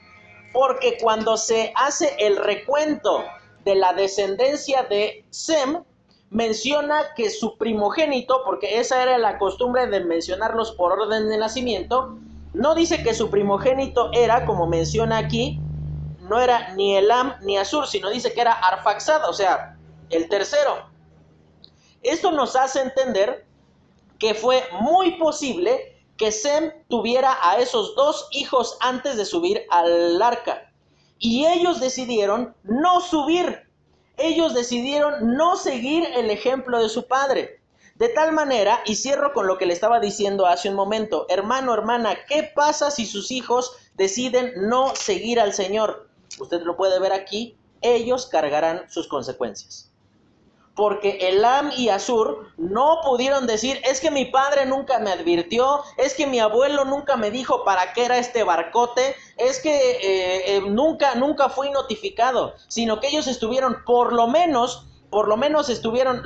porque 0.53 0.99
cuando 1.01 1.37
se 1.37 1.73
hace 1.77 2.17
el 2.19 2.37
recuento 2.37 3.25
de 3.65 3.77
la 3.77 3.93
descendencia 3.93 4.83
de 4.83 5.25
Sem, 5.31 5.85
menciona 6.33 7.15
que 7.15 7.29
su 7.29 7.59
primogénito, 7.59 8.43
porque 8.45 8.81
esa 8.81 9.03
era 9.03 9.19
la 9.19 9.39
costumbre 9.39 9.87
de 9.87 10.01
mencionarlos 10.01 10.73
por 10.73 10.93
orden 10.93 11.29
de 11.29 11.37
nacimiento, 11.37 12.17
no 12.55 12.75
dice 12.75 13.03
que 13.03 13.15
su 13.15 13.31
primogénito 13.31 14.11
era, 14.13 14.47
como 14.47 14.67
menciona 14.67 15.19
aquí, 15.19 15.61
no 16.29 16.41
era 16.41 16.75
ni 16.75 16.97
Elam 16.97 17.35
ni 17.43 17.59
Asur, 17.59 17.87
sino 17.87 18.09
dice 18.09 18.33
que 18.33 18.41
era 18.41 18.53
Arfaxad, 18.53 19.29
o 19.29 19.35
sea, 19.35 19.77
el 20.09 20.29
tercero. 20.29 20.87
Esto 22.03 22.33
nos 22.33 22.57
hace 22.57 22.81
entender 22.81 23.47
que 24.19 24.35
fue 24.35 24.63
muy 24.81 25.19
posible 25.19 26.03
que 26.17 26.33
Sem 26.33 26.73
tuviera 26.89 27.37
a 27.43 27.59
esos 27.59 27.95
dos 27.95 28.29
hijos 28.31 28.79
antes 28.81 29.17
de 29.17 29.25
subir 29.25 29.63
al 29.71 30.21
arca. 30.23 30.73
Y 31.19 31.47
ellos 31.47 31.81
decidieron 31.81 32.55
no 32.65 33.01
subir. 33.01 33.69
Ellos 34.17 34.55
decidieron 34.55 35.37
no 35.37 35.57
seguir 35.57 36.05
el 36.17 36.31
ejemplo 36.31 36.83
de 36.83 36.89
su 36.89 37.07
padre. 37.07 37.61
De 37.97 38.09
tal 38.09 38.33
manera, 38.33 38.81
y 38.87 38.97
cierro 38.97 39.33
con 39.33 39.47
lo 39.47 39.59
que 39.59 39.67
le 39.67 39.75
estaba 39.75 40.01
diciendo 40.01 40.47
hace 40.47 40.69
un 40.69 40.75
momento, 40.75 41.27
hermano, 41.29 41.75
hermana, 41.75 42.17
¿qué 42.27 42.51
pasa 42.55 42.91
si 42.91 43.07
sus 43.07 43.31
hijos 43.31 43.77
deciden 43.95 44.53
no 44.69 44.95
seguir 44.97 45.39
al 45.39 45.53
Señor? 45.53 46.09
usted 46.39 46.63
lo 46.63 46.77
puede 46.77 46.99
ver 46.99 47.13
aquí, 47.13 47.57
ellos 47.81 48.27
cargarán 48.27 48.89
sus 48.89 49.09
consecuencias. 49.09 49.92
Porque 50.75 51.29
Elam 51.29 51.71
y 51.77 51.91
Asur 51.91 52.49
no 52.57 53.01
pudieron 53.05 53.47
decir, 53.47 53.81
es 53.85 54.01
que 54.01 54.11
mi 54.11 54.25
padre 54.25 54.65
nunca 54.65 54.99
me 54.99 55.13
advirtió, 55.13 55.83
es 55.99 56.15
que 56.15 56.27
mi 56.27 56.41
abuelo 56.41 56.85
nunca 56.85 57.17
me 57.17 57.31
dijo 57.31 57.65
para 57.65 57.93
qué 57.93 58.07
era 58.07 58.19
este 58.19 58.43
barcote, 58.43 59.15
es 59.37 59.61
que 59.61 59.75
eh, 59.77 60.57
eh, 60.57 60.63
nunca, 60.67 61.15
nunca 61.15 61.51
fui 61.51 61.71
notificado, 61.71 62.55
sino 62.69 63.01
que 63.01 63.09
ellos 63.09 63.27
estuvieron 63.27 63.85
por 63.85 64.13
lo 64.13 64.29
menos, 64.29 64.87
por 65.11 65.29
lo 65.29 65.37
menos 65.37 65.69
estuvieron 65.69 66.23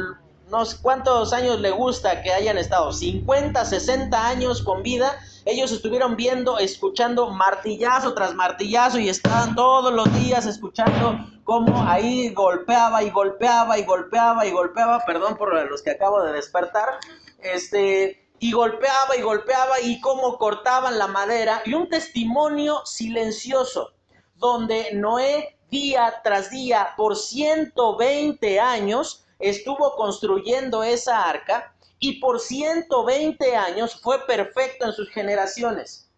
no 0.51 0.65
sé 0.65 0.77
cuántos 0.81 1.33
años 1.33 1.61
le 1.61 1.71
gusta 1.71 2.23
que 2.23 2.33
hayan 2.33 2.59
estado, 2.59 2.93
50, 2.93 3.65
60 3.65 4.29
años 4.29 4.63
con 4.63 4.83
vida, 4.83 5.19
ellos 5.47 5.71
estuvieron 5.71 6.17
viendo, 6.17 6.59
escuchando 6.59 7.31
martillazo 7.31 8.15
tras 8.15 8.35
martillazo 8.35 8.99
y 8.99 9.09
estaban 9.09 9.55
todos 9.55 9.95
los 9.95 10.13
días 10.21 10.45
escuchando 10.45 11.25
cómo 11.45 11.89
ahí 11.89 12.31
golpeaba 12.31 13.05
y 13.05 13.11
golpeaba 13.11 13.79
y 13.79 13.85
golpeaba 13.85 14.45
y 14.45 14.51
golpeaba, 14.51 15.05
perdón 15.07 15.37
por 15.37 15.55
los 15.71 15.83
que 15.83 15.93
acabo 15.93 16.21
de 16.25 16.33
despertar, 16.33 16.99
este, 17.39 18.29
y 18.41 18.51
golpeaba 18.51 19.17
y 19.17 19.23
golpeaba 19.23 19.81
y 19.81 20.01
cómo 20.01 20.37
cortaban 20.37 20.99
la 20.99 21.07
madera 21.07 21.63
y 21.65 21.75
un 21.75 21.89
testimonio 21.89 22.85
silencioso 22.85 23.93
donde 24.35 24.95
Noé 24.95 25.57
día 25.71 26.23
tras 26.25 26.51
día 26.51 26.89
por 26.97 27.17
120 27.17 28.59
años 28.59 29.25
estuvo 29.39 29.95
construyendo 29.95 30.83
esa 30.83 31.23
arca 31.23 31.76
y 31.99 32.21
por 32.21 32.41
120 32.41 33.57
años 33.57 34.01
fue 34.01 34.25
perfecto 34.27 34.87
en 34.87 34.93
sus 34.93 35.09
generaciones. 35.11 36.11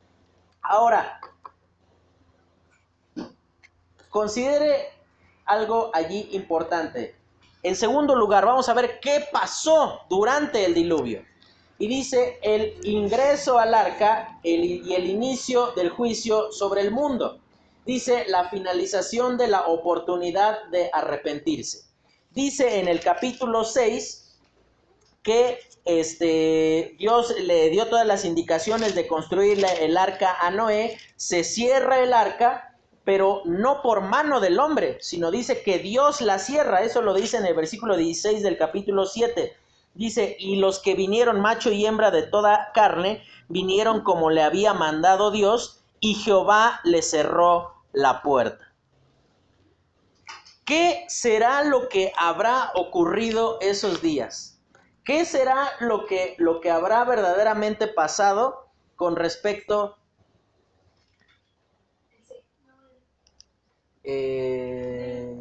Ahora, 0.62 1.20
considere 4.08 4.90
algo 5.44 5.90
allí 5.94 6.28
importante. 6.32 7.16
En 7.62 7.76
segundo 7.76 8.14
lugar, 8.14 8.44
vamos 8.44 8.68
a 8.68 8.74
ver 8.74 9.00
qué 9.00 9.26
pasó 9.32 10.00
durante 10.08 10.64
el 10.64 10.74
diluvio. 10.74 11.24
Y 11.78 11.86
dice 11.86 12.38
el 12.42 12.76
ingreso 12.84 13.58
al 13.58 13.72
arca 13.72 14.40
y 14.42 14.92
el 14.94 15.08
inicio 15.08 15.72
del 15.72 15.90
juicio 15.90 16.50
sobre 16.50 16.80
el 16.80 16.90
mundo. 16.90 17.40
Dice 17.86 18.24
la 18.28 18.48
finalización 18.48 19.38
de 19.38 19.48
la 19.48 19.66
oportunidad 19.66 20.64
de 20.70 20.90
arrepentirse 20.92 21.88
dice 22.38 22.78
en 22.78 22.86
el 22.86 23.00
capítulo 23.00 23.64
6 23.64 24.38
que 25.24 25.58
este, 25.88 26.96
Dios 26.98 27.34
le 27.40 27.70
dio 27.70 27.86
todas 27.86 28.06
las 28.06 28.26
indicaciones 28.26 28.94
de 28.94 29.06
construir 29.06 29.64
el 29.80 29.96
arca 29.96 30.36
a 30.38 30.50
Noé, 30.50 30.98
se 31.16 31.44
cierra 31.44 32.00
el 32.00 32.12
arca, 32.12 32.76
pero 33.04 33.40
no 33.46 33.80
por 33.80 34.02
mano 34.02 34.38
del 34.38 34.60
hombre, 34.60 34.98
sino 35.00 35.30
dice 35.30 35.62
que 35.62 35.78
Dios 35.78 36.20
la 36.20 36.38
cierra, 36.38 36.82
eso 36.82 37.00
lo 37.00 37.14
dice 37.14 37.38
en 37.38 37.46
el 37.46 37.54
versículo 37.54 37.96
16 37.96 38.42
del 38.42 38.58
capítulo 38.58 39.06
7. 39.06 39.56
Dice, 39.94 40.36
y 40.38 40.56
los 40.56 40.78
que 40.78 40.94
vinieron 40.94 41.40
macho 41.40 41.72
y 41.72 41.86
hembra 41.86 42.10
de 42.10 42.24
toda 42.24 42.70
carne, 42.74 43.22
vinieron 43.48 44.02
como 44.02 44.28
le 44.28 44.42
había 44.42 44.74
mandado 44.74 45.30
Dios, 45.30 45.82
y 46.00 46.16
Jehová 46.16 46.80
le 46.84 47.00
cerró 47.00 47.72
la 47.92 48.20
puerta. 48.20 48.74
¿Qué 50.66 51.06
será 51.08 51.64
lo 51.64 51.88
que 51.88 52.12
habrá 52.18 52.72
ocurrido 52.74 53.56
esos 53.62 54.02
días? 54.02 54.57
¿Qué 55.08 55.24
será 55.24 55.70
lo 55.80 56.04
que, 56.04 56.34
lo 56.36 56.60
que 56.60 56.70
habrá 56.70 57.02
verdaderamente 57.02 57.86
pasado 57.86 58.68
con 58.94 59.16
respecto 59.16 59.96
eh... 64.04 65.34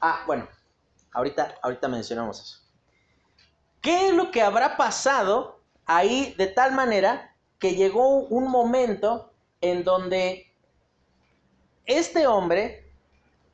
Ah, 0.00 0.22
bueno, 0.24 0.48
ahorita, 1.10 1.56
ahorita 1.60 1.88
mencionamos 1.88 2.40
eso. 2.40 2.60
¿Qué 3.80 4.06
es 4.06 4.14
lo 4.14 4.30
que 4.30 4.42
habrá 4.42 4.76
pasado 4.76 5.64
ahí 5.84 6.32
de 6.38 6.46
tal 6.46 6.76
manera 6.76 7.34
que 7.58 7.74
llegó 7.74 8.20
un 8.20 8.48
momento 8.48 9.32
en 9.60 9.82
donde 9.82 10.54
este 11.86 12.28
hombre 12.28 12.84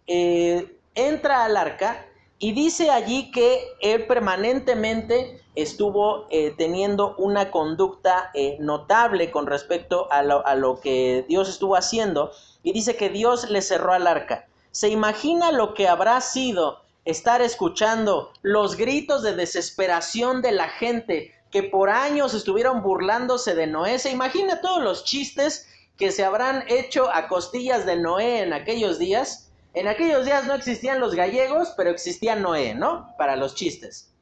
eh, 0.06 0.73
entra 0.94 1.44
al 1.44 1.56
arca 1.56 2.06
y 2.38 2.52
dice 2.52 2.90
allí 2.90 3.30
que 3.30 3.64
él 3.80 4.06
permanentemente 4.06 5.40
estuvo 5.54 6.26
eh, 6.30 6.54
teniendo 6.58 7.14
una 7.16 7.50
conducta 7.50 8.30
eh, 8.34 8.56
notable 8.60 9.30
con 9.30 9.46
respecto 9.46 10.10
a 10.10 10.22
lo, 10.22 10.44
a 10.46 10.54
lo 10.54 10.80
que 10.80 11.24
Dios 11.28 11.48
estuvo 11.48 11.76
haciendo 11.76 12.32
y 12.62 12.72
dice 12.72 12.96
que 12.96 13.08
Dios 13.08 13.50
le 13.50 13.62
cerró 13.62 13.92
al 13.92 14.06
arca. 14.06 14.46
¿Se 14.72 14.88
imagina 14.88 15.52
lo 15.52 15.74
que 15.74 15.86
habrá 15.86 16.20
sido 16.20 16.80
estar 17.04 17.42
escuchando 17.42 18.32
los 18.42 18.76
gritos 18.76 19.22
de 19.22 19.36
desesperación 19.36 20.42
de 20.42 20.52
la 20.52 20.68
gente 20.68 21.32
que 21.50 21.62
por 21.62 21.90
años 21.90 22.34
estuvieron 22.34 22.82
burlándose 22.82 23.54
de 23.54 23.68
Noé? 23.68 24.00
¿Se 24.00 24.10
imagina 24.10 24.60
todos 24.60 24.82
los 24.82 25.04
chistes 25.04 25.68
que 25.96 26.10
se 26.10 26.24
habrán 26.24 26.64
hecho 26.68 27.08
a 27.12 27.28
costillas 27.28 27.86
de 27.86 27.96
Noé 27.96 28.42
en 28.42 28.52
aquellos 28.52 28.98
días? 28.98 29.52
En 29.74 29.88
aquellos 29.88 30.24
días 30.24 30.46
no 30.46 30.54
existían 30.54 31.00
los 31.00 31.14
gallegos, 31.14 31.74
pero 31.76 31.90
existía 31.90 32.36
Noé, 32.36 32.74
¿no? 32.74 33.14
Para 33.18 33.36
los 33.36 33.54
chistes. 33.54 34.14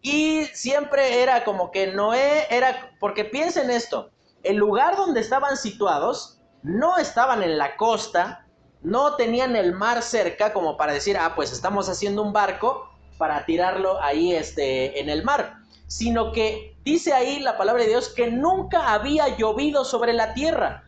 Y 0.00 0.44
siempre 0.54 1.22
era 1.22 1.44
como 1.44 1.72
que 1.72 1.88
Noé 1.88 2.46
era, 2.50 2.92
porque 3.00 3.24
piensen 3.24 3.70
esto, 3.70 4.10
el 4.44 4.56
lugar 4.56 4.96
donde 4.96 5.20
estaban 5.20 5.56
situados 5.56 6.40
no 6.62 6.98
estaban 6.98 7.42
en 7.42 7.58
la 7.58 7.76
costa, 7.76 8.46
no 8.82 9.16
tenían 9.16 9.56
el 9.56 9.72
mar 9.72 10.02
cerca 10.02 10.52
como 10.52 10.76
para 10.76 10.92
decir, 10.92 11.16
ah, 11.18 11.34
pues 11.34 11.52
estamos 11.52 11.88
haciendo 11.88 12.22
un 12.22 12.32
barco 12.32 12.88
para 13.18 13.44
tirarlo 13.44 14.00
ahí 14.00 14.32
este, 14.32 15.00
en 15.00 15.08
el 15.08 15.24
mar, 15.24 15.56
sino 15.88 16.30
que 16.30 16.76
dice 16.84 17.12
ahí 17.12 17.40
la 17.40 17.56
palabra 17.56 17.82
de 17.82 17.88
Dios 17.88 18.10
que 18.10 18.30
nunca 18.30 18.92
había 18.92 19.36
llovido 19.36 19.84
sobre 19.84 20.12
la 20.12 20.34
tierra. 20.34 20.84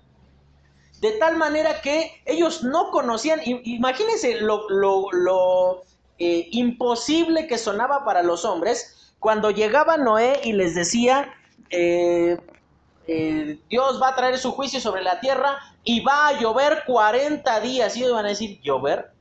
De 1.00 1.12
tal 1.12 1.36
manera 1.36 1.80
que 1.80 2.22
ellos 2.26 2.64
no 2.64 2.90
conocían, 2.90 3.40
imagínense 3.44 4.40
lo, 4.40 5.82
eh, 6.18 6.48
imposible 6.50 7.46
que 7.46 7.58
sonaba 7.58 8.04
para 8.04 8.22
los 8.22 8.44
hombres 8.44 9.12
cuando 9.20 9.50
llegaba 9.50 9.96
Noé 9.96 10.40
y 10.44 10.52
les 10.52 10.74
decía, 10.74 11.32
eh, 11.70 12.36
eh, 13.06 13.60
Dios 13.68 14.00
va 14.02 14.08
a 14.08 14.16
traer 14.16 14.38
su 14.38 14.52
juicio 14.52 14.80
sobre 14.80 15.02
la 15.02 15.20
tierra 15.20 15.58
y 15.84 16.00
va 16.00 16.28
a 16.28 16.40
llover 16.40 16.82
40 16.86 17.60
días. 17.60 17.96
Y 17.96 18.00
ellos 18.00 18.14
van 18.14 18.26
a 18.26 18.30
decir, 18.30 18.60
¿llover? 18.60 19.12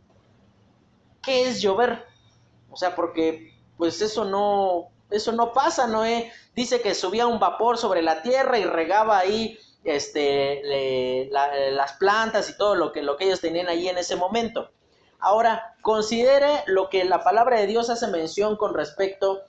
¿Qué 1.22 1.48
es 1.48 1.62
llover? 1.62 2.06
O 2.70 2.76
sea, 2.76 2.96
porque 2.96 3.54
pues 3.78 4.02
eso 4.02 4.26
no, 4.26 4.90
eso 5.10 5.32
no 5.32 5.54
pasa, 5.54 5.88
Noé 5.88 6.32
dice 6.56 6.82
que 6.82 6.96
subía 6.96 7.28
un 7.28 7.40
vapor 7.40 7.78
sobre 7.78 8.02
la 8.02 8.22
tierra 8.22 8.58
y 8.58 8.66
regaba 8.66 9.20
ahí 9.20 9.58
este, 9.96 11.30
las 11.32 11.94
plantas 11.94 12.50
y 12.50 12.58
todo 12.58 12.76
lo 12.76 12.92
que, 12.92 13.02
lo 13.02 13.18
que 13.18 13.26
ellos 13.26 13.42
tenían 13.42 13.68
ahí 13.68 13.88
en 13.88 13.98
ese 13.98 14.16
momento. 14.16 14.70
Ahora, 15.20 15.76
considere 15.82 16.64
lo 16.68 16.90
que 16.90 17.06
la 17.06 17.24
palabra 17.24 17.60
de 17.60 17.68
Dios 17.68 17.90
hace 17.90 18.08
mención 18.08 18.56
con 18.58 18.74
respecto 18.74 19.42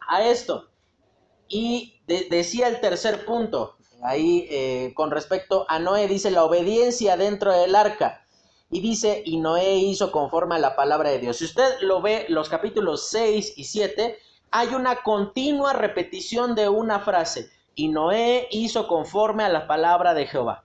a 0.00 0.24
esto. 0.24 0.68
Y 1.48 2.00
decía 2.06 2.68
el 2.68 2.80
tercer 2.80 3.24
punto, 3.24 3.76
ahí 4.02 4.46
eh, 4.50 4.92
con 4.94 5.10
respecto 5.10 5.66
a 5.68 5.78
Noé, 5.78 6.08
dice 6.08 6.30
la 6.30 6.44
obediencia 6.44 7.16
dentro 7.16 7.52
del 7.52 7.74
arca. 7.74 8.24
Y 8.70 8.80
dice, 8.80 9.22
y 9.24 9.38
Noé 9.38 9.76
hizo 9.76 10.12
conforme 10.12 10.56
a 10.56 10.58
la 10.58 10.76
palabra 10.76 11.10
de 11.10 11.18
Dios. 11.18 11.38
Si 11.38 11.46
usted 11.46 11.80
lo 11.80 12.00
ve, 12.02 12.26
los 12.28 12.48
capítulos 12.48 13.08
6 13.08 13.54
y 13.56 13.64
7, 13.64 14.18
hay 14.50 14.68
una 14.68 15.02
continua 15.02 15.72
repetición 15.72 16.54
de 16.54 16.68
una 16.68 17.00
frase 17.00 17.50
y 17.78 17.86
Noé 17.86 18.48
hizo 18.50 18.88
conforme 18.88 19.44
a 19.44 19.48
la 19.48 19.68
palabra 19.68 20.12
de 20.12 20.26
Jehová. 20.26 20.64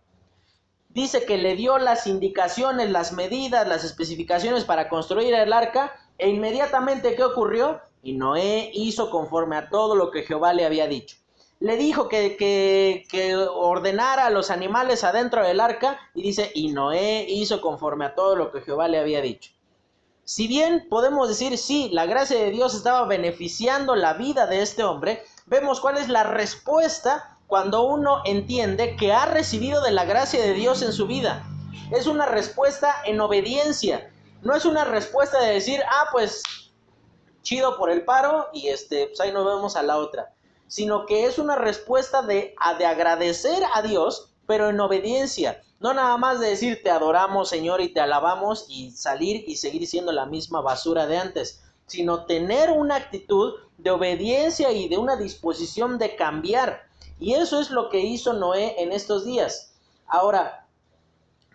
Dice 0.89 1.25
que 1.25 1.37
le 1.37 1.55
dio 1.55 1.77
las 1.77 2.07
indicaciones, 2.07 2.89
las 2.89 3.13
medidas, 3.13 3.67
las 3.67 3.83
especificaciones 3.83 4.63
para 4.63 4.89
construir 4.89 5.31
el 5.35 5.53
arca 5.53 5.93
e 6.17 6.29
inmediatamente 6.29 7.15
¿qué 7.15 7.23
ocurrió? 7.23 7.81
Y 8.01 8.13
Noé 8.13 8.71
hizo 8.73 9.11
conforme 9.11 9.57
a 9.57 9.69
todo 9.69 9.95
lo 9.95 10.09
que 10.09 10.23
Jehová 10.23 10.53
le 10.53 10.65
había 10.65 10.87
dicho. 10.87 11.17
Le 11.59 11.77
dijo 11.77 12.09
que, 12.09 12.35
que, 12.35 13.05
que 13.11 13.35
ordenara 13.35 14.25
a 14.25 14.31
los 14.31 14.49
animales 14.49 15.03
adentro 15.03 15.43
del 15.43 15.59
arca 15.59 15.99
y 16.15 16.23
dice, 16.23 16.51
y 16.55 16.69
Noé 16.69 17.27
hizo 17.29 17.61
conforme 17.61 18.05
a 18.05 18.15
todo 18.15 18.35
lo 18.35 18.51
que 18.51 18.61
Jehová 18.61 18.87
le 18.87 18.97
había 18.97 19.21
dicho. 19.21 19.51
Si 20.23 20.47
bien 20.47 20.87
podemos 20.89 21.27
decir, 21.27 21.59
sí, 21.59 21.89
la 21.91 22.07
gracia 22.07 22.39
de 22.39 22.49
Dios 22.49 22.73
estaba 22.73 23.05
beneficiando 23.05 23.95
la 23.95 24.13
vida 24.13 24.47
de 24.47 24.63
este 24.63 24.83
hombre, 24.83 25.21
vemos 25.45 25.79
cuál 25.79 25.97
es 25.97 26.09
la 26.09 26.23
respuesta 26.23 27.37
cuando 27.47 27.83
uno 27.83 28.21
entiende 28.25 28.95
que 28.95 29.13
ha 29.13 29.25
recibido 29.25 29.81
de 29.83 29.91
la 29.91 30.05
gracia 30.05 30.41
de 30.41 30.53
Dios 30.53 30.81
en 30.81 30.93
su 30.93 31.07
vida. 31.07 31.45
Es 31.91 32.07
una 32.07 32.25
respuesta 32.25 32.95
en 33.05 33.21
obediencia. 33.21 34.11
No 34.41 34.55
es 34.55 34.65
una 34.65 34.85
respuesta 34.85 35.39
de 35.41 35.53
decir, 35.53 35.81
ah, 35.87 36.07
pues 36.11 36.41
chido 37.43 37.77
por 37.77 37.91
el 37.91 38.03
paro 38.05 38.47
y 38.53 38.69
este, 38.69 39.07
pues 39.07 39.19
ahí 39.19 39.31
nos 39.31 39.45
vemos 39.45 39.75
a 39.75 39.83
la 39.83 39.97
otra. 39.97 40.33
Sino 40.67 41.05
que 41.05 41.25
es 41.25 41.37
una 41.37 41.55
respuesta 41.55 42.23
de, 42.23 42.55
de 42.79 42.85
agradecer 42.85 43.61
a 43.73 43.81
Dios, 43.81 44.33
pero 44.47 44.69
en 44.69 44.79
obediencia. 44.79 45.61
No 45.79 45.93
nada 45.93 46.17
más 46.17 46.39
de 46.39 46.47
decir 46.49 46.81
te 46.81 46.89
adoramos 46.89 47.49
Señor 47.49 47.81
y 47.81 47.89
te 47.89 47.99
alabamos 47.99 48.65
y 48.69 48.91
salir 48.91 49.43
y 49.47 49.57
seguir 49.57 49.85
siendo 49.85 50.11
la 50.11 50.25
misma 50.25 50.61
basura 50.61 51.05
de 51.05 51.17
antes, 51.17 51.61
sino 51.85 52.25
tener 52.25 52.71
una 52.71 52.95
actitud 52.95 53.53
de 53.83 53.91
obediencia 53.91 54.71
y 54.71 54.87
de 54.87 54.97
una 54.97 55.17
disposición 55.17 55.97
de 55.97 56.15
cambiar. 56.15 56.83
Y 57.19 57.33
eso 57.33 57.59
es 57.59 57.69
lo 57.69 57.89
que 57.89 57.99
hizo 57.99 58.33
Noé 58.33 58.81
en 58.81 58.93
estos 58.93 59.25
días. 59.25 59.75
Ahora, 60.07 60.65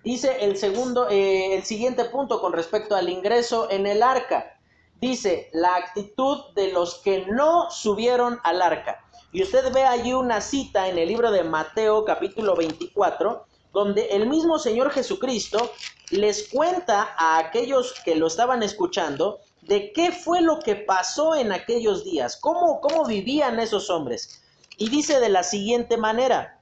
dice 0.05 0.45
el 0.45 0.57
segundo, 0.57 1.09
eh, 1.09 1.55
el 1.55 1.64
siguiente 1.64 2.05
punto 2.05 2.41
con 2.41 2.53
respecto 2.53 2.95
al 2.95 3.09
ingreso 3.09 3.71
en 3.71 3.87
el 3.87 4.03
arca. 4.03 4.59
Dice 5.01 5.49
la 5.53 5.77
actitud 5.77 6.53
de 6.55 6.73
los 6.73 6.97
que 6.97 7.27
no 7.27 7.71
subieron 7.71 8.38
al 8.45 8.61
arca. 8.61 9.05
Y 9.33 9.43
usted 9.43 9.73
ve 9.73 9.85
allí 9.85 10.12
una 10.12 10.41
cita 10.41 10.88
en 10.88 10.99
el 10.99 11.09
libro 11.09 11.31
de 11.31 11.45
Mateo 11.45 12.05
capítulo 12.05 12.57
24, 12.57 13.47
donde 13.73 14.07
el 14.09 14.27
mismo 14.27 14.59
Señor 14.59 14.91
Jesucristo 14.91 15.71
les 16.11 16.49
cuenta 16.49 17.14
a 17.17 17.38
aquellos 17.38 17.95
que 18.05 18.17
lo 18.17 18.27
estaban 18.27 18.62
escuchando 18.62 19.41
de 19.62 19.92
qué 19.92 20.12
fue 20.12 20.40
lo 20.40 20.61
que 20.61 20.77
pasó 20.77 21.35
en 21.35 21.53
aquellos 21.53 22.05
días, 22.05 22.37
cómo, 22.37 22.81
cómo 22.81 23.05
vivían 23.05 23.61
esos 23.61 23.90
hombres. 23.90 24.42
Y 24.77 24.88
dice 24.88 25.21
de 25.21 25.29
la 25.29 25.42
siguiente 25.42 25.97
manera, 25.97 26.61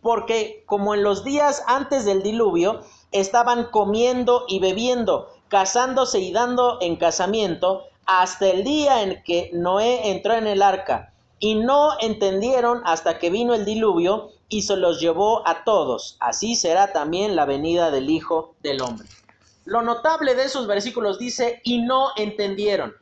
porque 0.00 0.64
como 0.66 0.94
en 0.94 1.02
los 1.02 1.24
días 1.24 1.62
antes 1.66 2.04
del 2.04 2.22
diluvio, 2.22 2.80
estaban 3.12 3.70
comiendo 3.70 4.44
y 4.48 4.58
bebiendo, 4.58 5.28
casándose 5.48 6.20
y 6.20 6.32
dando 6.32 6.78
en 6.80 6.96
casamiento, 6.96 7.84
hasta 8.06 8.48
el 8.48 8.64
día 8.64 9.02
en 9.02 9.22
que 9.24 9.50
Noé 9.52 10.10
entró 10.10 10.34
en 10.34 10.46
el 10.46 10.62
arca, 10.62 11.12
y 11.38 11.56
no 11.56 11.98
entendieron 12.00 12.82
hasta 12.84 13.18
que 13.18 13.30
vino 13.30 13.54
el 13.54 13.64
diluvio 13.64 14.30
y 14.48 14.62
se 14.62 14.76
los 14.76 15.00
llevó 15.00 15.46
a 15.46 15.64
todos. 15.64 16.16
Así 16.20 16.54
será 16.56 16.92
también 16.92 17.36
la 17.36 17.44
venida 17.44 17.90
del 17.90 18.08
Hijo 18.10 18.54
del 18.62 18.80
Hombre. 18.80 19.08
Lo 19.66 19.82
notable 19.82 20.34
de 20.36 20.44
esos 20.44 20.66
versículos 20.66 21.18
dice, 21.18 21.60
y 21.64 21.82
no 21.82 22.10
entendieron. 22.16 22.94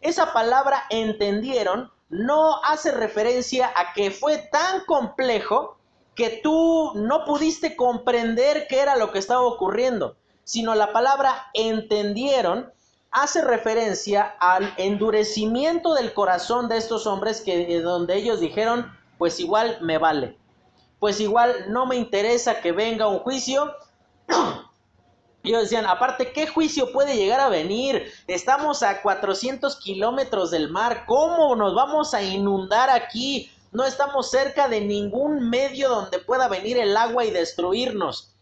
Esa 0.00 0.32
palabra 0.32 0.84
entendieron 0.88 1.92
no 2.08 2.62
hace 2.64 2.90
referencia 2.90 3.70
a 3.76 3.92
que 3.92 4.10
fue 4.10 4.38
tan 4.50 4.84
complejo 4.86 5.76
que 6.14 6.40
tú 6.42 6.92
no 6.94 7.26
pudiste 7.26 7.76
comprender 7.76 8.66
qué 8.68 8.80
era 8.80 8.96
lo 8.96 9.12
que 9.12 9.18
estaba 9.18 9.42
ocurriendo, 9.42 10.16
sino 10.42 10.74
la 10.74 10.92
palabra 10.92 11.50
entendieron 11.52 12.72
hace 13.10 13.42
referencia 13.42 14.34
al 14.40 14.72
endurecimiento 14.78 15.92
del 15.94 16.14
corazón 16.14 16.68
de 16.68 16.78
estos 16.78 17.06
hombres 17.06 17.42
que 17.42 17.80
donde 17.80 18.16
ellos 18.16 18.40
dijeron, 18.40 18.90
pues 19.18 19.38
igual 19.38 19.78
me 19.82 19.98
vale. 19.98 20.38
Pues 20.98 21.20
igual 21.20 21.66
no 21.68 21.84
me 21.84 21.96
interesa 21.96 22.62
que 22.62 22.72
venga 22.72 23.06
un 23.06 23.18
juicio, 23.18 23.74
ellos 25.46 25.62
decían, 25.62 25.86
aparte, 25.86 26.32
¿qué 26.32 26.48
juicio 26.48 26.90
puede 26.92 27.16
llegar 27.16 27.38
a 27.38 27.48
venir? 27.48 28.12
Estamos 28.26 28.82
a 28.82 29.00
400 29.00 29.76
kilómetros 29.76 30.50
del 30.50 30.70
mar, 30.70 31.04
¿cómo 31.06 31.54
nos 31.54 31.72
vamos 31.74 32.14
a 32.14 32.22
inundar 32.22 32.90
aquí? 32.90 33.52
No 33.70 33.84
estamos 33.84 34.28
cerca 34.28 34.68
de 34.68 34.80
ningún 34.80 35.48
medio 35.48 35.88
donde 35.88 36.18
pueda 36.18 36.48
venir 36.48 36.78
el 36.78 36.96
agua 36.96 37.24
y 37.24 37.30
destruirnos. 37.30 38.34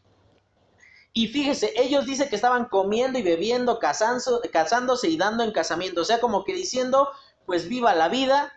Y 1.12 1.28
fíjese, 1.28 1.74
ellos 1.76 2.06
dicen 2.06 2.28
que 2.30 2.36
estaban 2.36 2.64
comiendo 2.64 3.18
y 3.18 3.22
bebiendo, 3.22 3.78
casándose 3.78 5.08
y 5.08 5.16
dando 5.18 5.44
en 5.44 5.52
casamiento. 5.52 6.00
O 6.00 6.04
sea, 6.04 6.20
como 6.20 6.42
que 6.44 6.54
diciendo, 6.54 7.10
pues 7.44 7.68
viva 7.68 7.94
la 7.94 8.08
vida, 8.08 8.52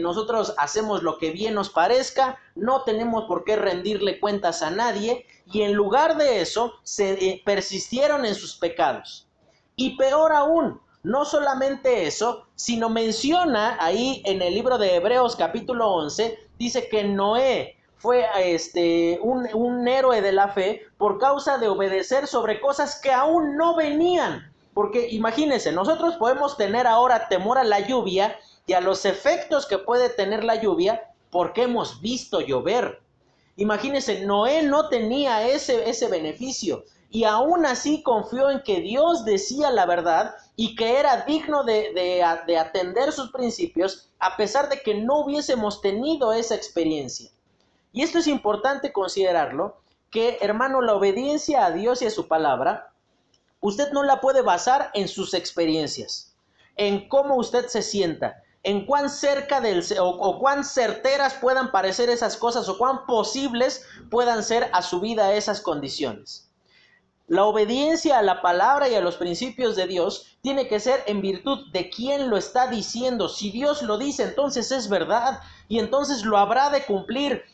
nosotros 0.00 0.54
hacemos 0.58 1.04
lo 1.04 1.18
que 1.18 1.30
bien 1.30 1.54
nos 1.54 1.70
parezca, 1.70 2.38
no 2.56 2.82
tenemos 2.82 3.26
por 3.26 3.44
qué 3.44 3.54
rendirle 3.54 4.18
cuentas 4.18 4.62
a 4.62 4.70
nadie 4.70 5.24
y 5.46 5.62
en 5.62 5.74
lugar 5.74 6.16
de 6.16 6.40
eso 6.40 6.74
se 6.82 7.12
eh, 7.12 7.42
persistieron 7.44 8.24
en 8.24 8.34
sus 8.34 8.56
pecados. 8.56 9.28
Y 9.76 9.96
peor 9.96 10.32
aún, 10.32 10.80
No 11.04 11.24
solamente 11.24 12.08
eso, 12.08 12.48
sino 12.56 12.88
menciona 12.90 13.78
ahí 13.80 14.20
en 14.26 14.42
el 14.42 14.52
libro 14.52 14.78
de 14.78 14.96
Hebreos 14.96 15.36
capítulo 15.36 15.88
11, 15.94 16.36
dice 16.58 16.88
que 16.88 17.04
Noé 17.04 17.76
fue 17.96 18.26
este, 18.42 19.20
un, 19.22 19.46
un 19.54 19.86
héroe 19.86 20.20
de 20.20 20.32
la 20.32 20.48
fe 20.48 20.82
por 20.98 21.18
causa 21.18 21.56
de 21.58 21.68
obedecer 21.68 22.26
sobre 22.26 22.60
cosas 22.60 23.00
que 23.00 23.12
aún 23.12 23.56
no 23.56 23.76
venían. 23.76 24.52
Porque 24.74 25.08
imagínense, 25.10 25.70
nosotros 25.70 26.16
podemos 26.16 26.56
tener 26.56 26.86
ahora 26.86 27.28
temor 27.28 27.58
a 27.58 27.64
la 27.64 27.80
lluvia 27.80 28.36
y 28.68 28.74
a 28.74 28.80
los 28.80 29.06
efectos 29.06 29.66
que 29.66 29.78
puede 29.78 30.10
tener 30.10 30.44
la 30.44 30.60
lluvia 30.60 31.10
porque 31.30 31.62
hemos 31.62 32.00
visto 32.02 32.40
llover. 32.40 33.00
Imagínense, 33.56 34.20
Noé 34.26 34.62
no 34.62 34.90
tenía 34.90 35.48
ese, 35.48 35.88
ese 35.88 36.06
beneficio 36.06 36.84
y 37.10 37.24
aún 37.24 37.64
así 37.64 38.02
confió 38.02 38.50
en 38.50 38.62
que 38.62 38.82
Dios 38.82 39.24
decía 39.24 39.70
la 39.70 39.86
verdad 39.86 40.34
y 40.54 40.76
que 40.76 40.98
era 40.98 41.22
digno 41.22 41.64
de, 41.64 41.94
de, 41.94 42.58
atender 42.58 43.10
sus 43.12 43.32
principios 43.32 44.10
a 44.18 44.36
pesar 44.36 44.68
de 44.68 44.82
que 44.82 44.94
no 44.94 45.20
hubiésemos 45.20 45.80
tenido 45.80 46.34
esa 46.34 46.54
experiencia. 46.54 47.30
Y 47.94 48.02
esto 48.02 48.18
es 48.18 48.26
importante 48.26 48.92
considerarlo, 48.92 49.80
que 50.10 50.36
hermano, 50.42 50.82
la 50.82 50.94
obediencia 50.94 51.64
a 51.64 51.70
Dios 51.70 52.02
y 52.02 52.06
a 52.06 52.10
su 52.10 52.28
palabra, 52.28 52.92
usted 53.60 53.92
no 53.92 54.02
la 54.02 54.20
puede 54.20 54.42
basar 54.42 54.90
en 54.92 55.08
sus 55.08 55.32
experiencias, 55.32 56.36
en 56.76 57.08
cómo 57.08 57.36
usted 57.36 57.66
se 57.68 57.80
sienta, 57.80 58.42
en 58.62 58.84
cuán 58.86 59.08
cerca 59.08 59.60
del 59.60 59.84
o, 60.00 60.38
cuán 60.38 60.64
certeras 60.64 61.34
puedan 61.34 61.70
parecer 61.70 62.10
esas 62.10 62.36
cosas 62.36 62.68
o 62.68 62.76
cuán 62.76 63.06
posibles 63.06 63.84
puedan 64.10 64.42
ser 64.42 64.68
a 64.72 64.82
su 64.82 65.00
vida 65.00 65.32
esas 65.34 65.60
condiciones. 65.60 66.50
La 67.28 67.44
obediencia 67.44 68.18
a 68.18 68.22
la 68.22 68.40
palabra 68.40 68.88
y 68.88 68.94
a 68.94 69.02
los 69.02 69.16
principios 69.16 69.76
de 69.76 69.86
Dios 69.86 70.38
tiene 70.40 70.66
que 70.66 70.80
ser 70.80 71.04
en 71.06 71.20
virtud 71.20 71.70
de 71.72 71.90
quien 71.90 72.30
lo 72.30 72.38
está 72.38 72.68
diciendo. 72.68 73.28
Si 73.28 73.50
Dios 73.50 73.82
lo 73.82 73.98
dice, 73.98 74.22
entonces 74.22 74.72
es 74.72 74.88
verdad 74.88 75.40
y 75.68 75.78
entonces 75.78 76.24
lo 76.24 76.38
habrá 76.38 76.70
de 76.70 76.86
cumplir. 76.86 77.44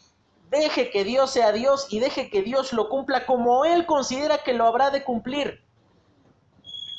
Deje 0.50 0.90
que 0.90 1.02
Dios 1.02 1.32
sea 1.32 1.50
Dios 1.50 1.88
y 1.90 1.98
deje 1.98 2.30
que 2.30 2.42
Dios 2.42 2.72
lo 2.72 2.88
cumpla 2.88 3.26
como 3.26 3.64
Él 3.64 3.84
considera 3.86 4.38
que 4.38 4.52
lo 4.52 4.64
habrá 4.64 4.90
de 4.90 5.02
cumplir. 5.02 5.60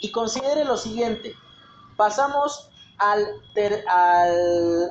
Y 0.01 0.12
considere 0.12 0.66
lo 0.66 0.76
siguiente. 0.76 1.34
Pasamos 1.95 2.70
al, 2.97 3.27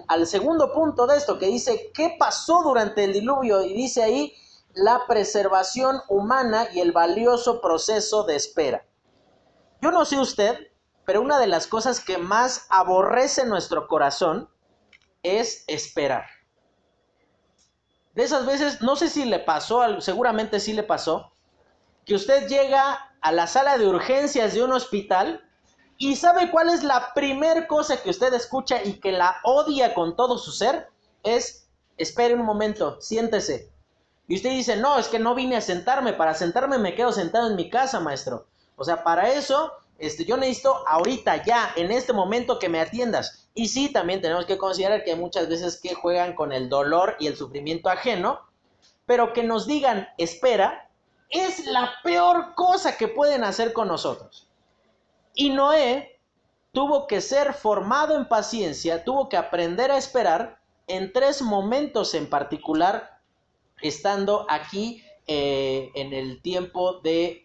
al, 0.08 0.26
segundo 0.26 0.72
punto 0.72 1.06
de 1.06 1.16
esto, 1.16 1.38
que 1.38 1.46
dice, 1.46 1.90
¿qué 1.94 2.16
pasó 2.18 2.62
durante 2.62 3.04
el 3.04 3.12
diluvio? 3.12 3.62
Y 3.62 3.72
dice 3.74 4.02
ahí, 4.02 4.34
la 4.74 5.06
preservación 5.06 6.00
humana 6.08 6.66
y 6.72 6.80
el 6.80 6.92
valioso 6.92 7.60
proceso 7.60 8.24
de 8.24 8.36
espera. 8.36 8.84
Yo 9.80 9.90
no 9.90 10.04
sé 10.04 10.18
usted, 10.18 10.58
pero 11.04 11.20
una 11.20 11.38
de 11.38 11.46
las 11.46 11.66
cosas 11.66 12.00
que 12.00 12.18
más 12.18 12.66
aborrece 12.70 13.44
nuestro 13.44 13.86
corazón 13.86 14.48
es 15.22 15.64
esperar. 15.66 16.26
De 18.14 18.22
esas 18.22 18.46
veces, 18.46 18.80
no 18.80 18.96
sé 18.96 19.08
si 19.08 19.24
le 19.24 19.40
pasó, 19.40 20.00
seguramente 20.00 20.60
sí 20.60 20.72
le 20.72 20.82
pasó, 20.82 21.32
que 22.04 22.14
usted 22.14 22.46
llega 22.48 23.12
a 23.20 23.32
la 23.32 23.46
sala 23.46 23.78
de 23.78 23.86
urgencias 23.86 24.54
de 24.54 24.62
un 24.62 24.72
hospital 24.72 25.42
¿Y 25.96 26.16
sabe 26.16 26.50
cuál 26.50 26.70
es 26.70 26.82
la 26.82 27.12
primer 27.14 27.66
cosa 27.66 28.02
que 28.02 28.10
usted 28.10 28.32
escucha 28.34 28.82
y 28.82 28.94
que 29.00 29.12
la 29.12 29.36
odia 29.44 29.94
con 29.94 30.16
todo 30.16 30.38
su 30.38 30.50
ser? 30.50 30.88
Es, 31.22 31.68
espere 31.96 32.34
un 32.34 32.44
momento, 32.44 33.00
siéntese. 33.00 33.70
Y 34.26 34.36
usted 34.36 34.50
dice, 34.50 34.76
no, 34.76 34.98
es 34.98 35.08
que 35.08 35.18
no 35.18 35.34
vine 35.34 35.56
a 35.56 35.60
sentarme, 35.60 36.12
para 36.12 36.34
sentarme 36.34 36.78
me 36.78 36.94
quedo 36.94 37.12
sentado 37.12 37.48
en 37.48 37.56
mi 37.56 37.70
casa, 37.70 38.00
maestro. 38.00 38.46
O 38.76 38.84
sea, 38.84 39.04
para 39.04 39.30
eso, 39.30 39.72
este, 39.98 40.24
yo 40.24 40.36
necesito 40.36 40.82
ahorita, 40.88 41.44
ya, 41.44 41.72
en 41.76 41.92
este 41.92 42.12
momento 42.12 42.58
que 42.58 42.68
me 42.68 42.80
atiendas. 42.80 43.48
Y 43.54 43.68
sí, 43.68 43.92
también 43.92 44.20
tenemos 44.20 44.46
que 44.46 44.58
considerar 44.58 45.04
que 45.04 45.12
hay 45.12 45.18
muchas 45.18 45.48
veces 45.48 45.80
que 45.80 45.94
juegan 45.94 46.34
con 46.34 46.52
el 46.52 46.68
dolor 46.68 47.16
y 47.20 47.28
el 47.28 47.36
sufrimiento 47.36 47.88
ajeno, 47.88 48.40
pero 49.06 49.32
que 49.32 49.44
nos 49.44 49.66
digan, 49.66 50.08
espera, 50.18 50.90
es 51.30 51.66
la 51.66 51.92
peor 52.02 52.54
cosa 52.54 52.96
que 52.96 53.08
pueden 53.08 53.44
hacer 53.44 53.72
con 53.72 53.88
nosotros. 53.88 54.48
Y 55.34 55.50
Noé 55.50 56.20
tuvo 56.72 57.06
que 57.06 57.20
ser 57.20 57.52
formado 57.54 58.16
en 58.16 58.28
paciencia, 58.28 59.04
tuvo 59.04 59.28
que 59.28 59.36
aprender 59.36 59.90
a 59.90 59.98
esperar 59.98 60.60
en 60.86 61.12
tres 61.12 61.42
momentos 61.42 62.14
en 62.14 62.28
particular, 62.28 63.20
estando 63.82 64.46
aquí 64.48 65.02
eh, 65.26 65.90
en 65.94 66.12
el 66.12 66.40
tiempo 66.42 67.00
de, 67.00 67.42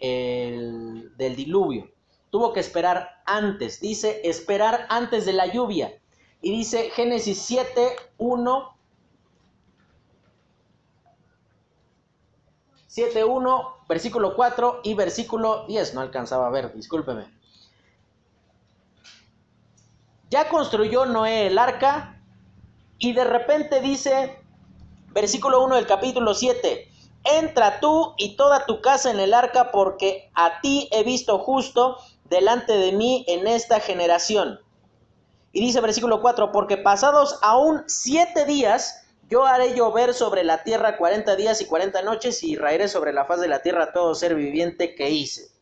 del 1.18 1.36
diluvio. 1.36 1.90
Tuvo 2.30 2.54
que 2.54 2.60
esperar 2.60 3.22
antes, 3.26 3.80
dice 3.80 4.22
esperar 4.24 4.86
antes 4.90 5.26
de 5.26 5.34
la 5.34 5.48
lluvia. 5.48 6.00
Y 6.42 6.52
dice 6.52 6.90
Génesis 6.92 7.42
7, 7.42 7.96
1. 8.18 8.78
7, 12.88 13.24
1, 13.24 13.76
versículo 13.88 14.36
4 14.36 14.82
y 14.84 14.94
versículo 14.94 15.66
10. 15.68 15.94
No 15.96 16.02
alcanzaba 16.02 16.48
a 16.48 16.52
ver, 16.52 16.74
discúlpeme. 16.74 17.39
Ya 20.30 20.48
construyó 20.48 21.06
Noé 21.06 21.48
el 21.48 21.58
arca 21.58 22.22
y 23.00 23.14
de 23.14 23.24
repente 23.24 23.82
dice, 23.82 24.40
versículo 25.08 25.64
1 25.64 25.76
del 25.76 25.88
capítulo 25.88 26.36
7, 26.36 26.88
entra 27.24 27.80
tú 27.80 28.14
y 28.18 28.36
toda 28.36 28.66
tu 28.68 28.80
casa 28.80 29.10
en 29.10 29.20
el 29.20 29.34
arca 29.34 29.72
porque 29.72 30.30
a 30.36 30.62
ti 30.62 30.88
he 30.92 31.04
visto 31.04 31.40
justo 31.40 31.98
delante 32.26 32.74
de 32.74 32.92
mí 32.92 33.26
en 33.28 33.48
esta 33.48 33.80
generación. 33.80 34.60
Y 35.52 35.62
dice 35.62 35.82
versículo 35.82 36.22
4, 36.22 36.52
porque 36.52 36.78
pasados 36.78 37.40
aún 37.42 37.84
siete 37.88 38.46
días, 38.46 39.08
yo 39.30 39.46
haré 39.46 39.74
llover 39.76 40.14
sobre 40.14 40.44
la 40.44 40.64
tierra 40.64 40.98
cuarenta 40.98 41.36
días 41.36 41.60
y 41.62 41.66
cuarenta 41.66 42.04
noches 42.04 42.44
y 42.44 42.56
raeré 42.56 42.88
sobre 42.88 43.14
la 43.14 43.26
faz 43.26 43.40
de 43.40 43.48
la 43.48 43.64
tierra 43.64 43.94
todo 43.94 44.14
ser 44.14 44.36
viviente 44.36 44.94
que 44.94 45.10
hice. 45.10 45.59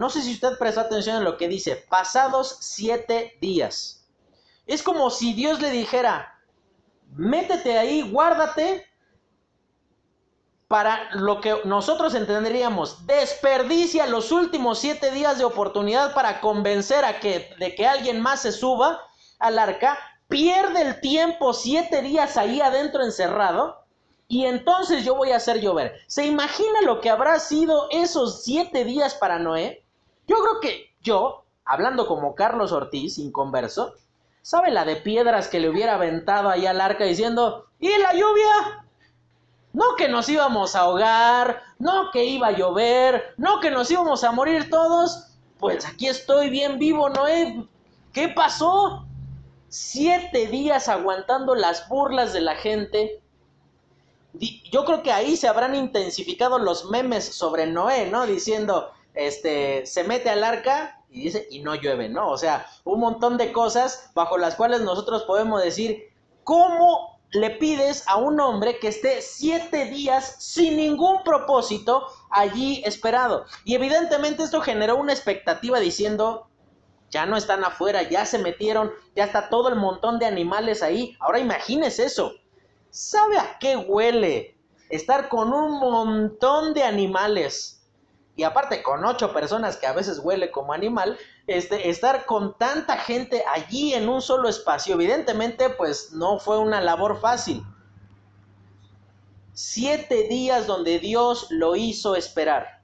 No 0.00 0.08
sé 0.08 0.22
si 0.22 0.32
usted 0.32 0.56
prestó 0.56 0.80
atención 0.80 1.18
en 1.18 1.24
lo 1.24 1.36
que 1.36 1.46
dice, 1.46 1.76
pasados 1.76 2.56
siete 2.60 3.36
días. 3.38 4.08
Es 4.64 4.82
como 4.82 5.10
si 5.10 5.34
Dios 5.34 5.60
le 5.60 5.70
dijera, 5.70 6.40
métete 7.16 7.78
ahí, 7.78 8.00
guárdate 8.10 8.86
para 10.68 11.10
lo 11.16 11.42
que 11.42 11.54
nosotros 11.66 12.14
entenderíamos, 12.14 13.06
desperdicia 13.06 14.06
los 14.06 14.32
últimos 14.32 14.78
siete 14.78 15.10
días 15.10 15.36
de 15.36 15.44
oportunidad 15.44 16.14
para 16.14 16.40
convencer 16.40 17.04
a 17.04 17.20
que, 17.20 17.54
de 17.58 17.74
que 17.74 17.86
alguien 17.86 18.22
más 18.22 18.40
se 18.40 18.52
suba 18.52 19.02
al 19.38 19.58
arca, 19.58 19.98
pierde 20.28 20.80
el 20.80 21.00
tiempo 21.02 21.52
siete 21.52 22.00
días 22.00 22.38
ahí 22.38 22.62
adentro 22.62 23.04
encerrado, 23.04 23.84
y 24.28 24.46
entonces 24.46 25.04
yo 25.04 25.14
voy 25.14 25.32
a 25.32 25.36
hacer 25.36 25.60
llover. 25.60 25.92
¿Se 26.06 26.24
imagina 26.24 26.80
lo 26.86 27.02
que 27.02 27.10
habrá 27.10 27.38
sido 27.38 27.88
esos 27.90 28.44
siete 28.44 28.86
días 28.86 29.14
para 29.14 29.38
Noé? 29.38 29.84
Yo 30.30 30.36
creo 30.36 30.60
que 30.60 30.94
yo, 31.02 31.42
hablando 31.64 32.06
como 32.06 32.36
Carlos 32.36 32.70
Ortiz, 32.70 33.18
inconverso, 33.18 33.94
¿sabe 34.42 34.70
la 34.70 34.84
de 34.84 34.94
piedras 34.94 35.48
que 35.48 35.58
le 35.58 35.68
hubiera 35.68 35.94
aventado 35.94 36.48
ahí 36.50 36.66
al 36.66 36.80
arca 36.80 37.02
diciendo, 37.02 37.66
¿y 37.80 37.88
la 37.98 38.12
lluvia? 38.12 38.86
No 39.72 39.96
que 39.96 40.08
nos 40.08 40.28
íbamos 40.28 40.76
a 40.76 40.82
ahogar, 40.82 41.64
no 41.80 42.12
que 42.12 42.24
iba 42.26 42.46
a 42.46 42.52
llover, 42.52 43.34
no 43.38 43.58
que 43.58 43.72
nos 43.72 43.90
íbamos 43.90 44.22
a 44.22 44.30
morir 44.30 44.70
todos. 44.70 45.32
Pues 45.58 45.84
aquí 45.84 46.06
estoy 46.06 46.48
bien 46.48 46.78
vivo, 46.78 47.08
Noé. 47.08 47.66
¿Qué 48.12 48.28
pasó? 48.28 49.04
Siete 49.68 50.46
días 50.46 50.88
aguantando 50.88 51.56
las 51.56 51.88
burlas 51.88 52.32
de 52.32 52.40
la 52.42 52.54
gente, 52.54 53.20
yo 54.70 54.84
creo 54.84 55.02
que 55.02 55.10
ahí 55.10 55.36
se 55.36 55.48
habrán 55.48 55.74
intensificado 55.74 56.60
los 56.60 56.88
memes 56.88 57.24
sobre 57.24 57.66
Noé, 57.66 58.08
¿no? 58.08 58.26
Diciendo, 58.26 58.92
este, 59.14 59.86
se 59.86 60.04
mete 60.04 60.30
al 60.30 60.44
arca 60.44 61.02
y 61.10 61.24
dice, 61.24 61.46
y 61.50 61.60
no 61.60 61.74
llueve, 61.74 62.08
¿no? 62.08 62.30
O 62.30 62.38
sea, 62.38 62.66
un 62.84 63.00
montón 63.00 63.36
de 63.36 63.52
cosas 63.52 64.10
bajo 64.14 64.38
las 64.38 64.54
cuales 64.54 64.80
nosotros 64.80 65.24
podemos 65.24 65.62
decir, 65.62 66.12
¿cómo 66.44 67.20
le 67.32 67.50
pides 67.50 68.04
a 68.06 68.16
un 68.16 68.40
hombre 68.40 68.78
que 68.78 68.88
esté 68.88 69.20
siete 69.22 69.86
días 69.86 70.36
sin 70.38 70.76
ningún 70.76 71.22
propósito 71.24 72.06
allí 72.30 72.82
esperado? 72.84 73.44
Y 73.64 73.74
evidentemente 73.74 74.42
esto 74.42 74.60
generó 74.60 74.96
una 74.96 75.12
expectativa 75.12 75.80
diciendo, 75.80 76.48
ya 77.10 77.26
no 77.26 77.36
están 77.36 77.64
afuera, 77.64 78.02
ya 78.02 78.24
se 78.24 78.38
metieron, 78.38 78.92
ya 79.16 79.24
está 79.24 79.48
todo 79.48 79.68
el 79.68 79.76
montón 79.76 80.18
de 80.18 80.26
animales 80.26 80.82
ahí. 80.82 81.16
Ahora 81.18 81.40
imagínese 81.40 82.04
eso, 82.04 82.32
¿Sabe 82.90 83.38
a 83.38 83.56
qué 83.60 83.76
huele 83.76 84.56
estar 84.88 85.28
con 85.28 85.52
un 85.52 85.78
montón 85.78 86.74
de 86.74 86.82
animales? 86.82 87.79
Y 88.36 88.44
aparte 88.44 88.82
con 88.82 89.04
ocho 89.04 89.32
personas 89.32 89.76
que 89.76 89.86
a 89.86 89.92
veces 89.92 90.20
huele 90.20 90.50
como 90.50 90.72
animal, 90.72 91.18
este, 91.46 91.90
estar 91.90 92.24
con 92.26 92.56
tanta 92.56 92.96
gente 92.96 93.44
allí 93.52 93.92
en 93.94 94.08
un 94.08 94.22
solo 94.22 94.48
espacio, 94.48 94.94
evidentemente 94.94 95.70
pues 95.70 96.12
no 96.12 96.38
fue 96.38 96.58
una 96.58 96.80
labor 96.80 97.20
fácil. 97.20 97.64
Siete 99.52 100.28
días 100.28 100.66
donde 100.66 100.98
Dios 101.00 101.48
lo 101.50 101.76
hizo 101.76 102.16
esperar. 102.16 102.82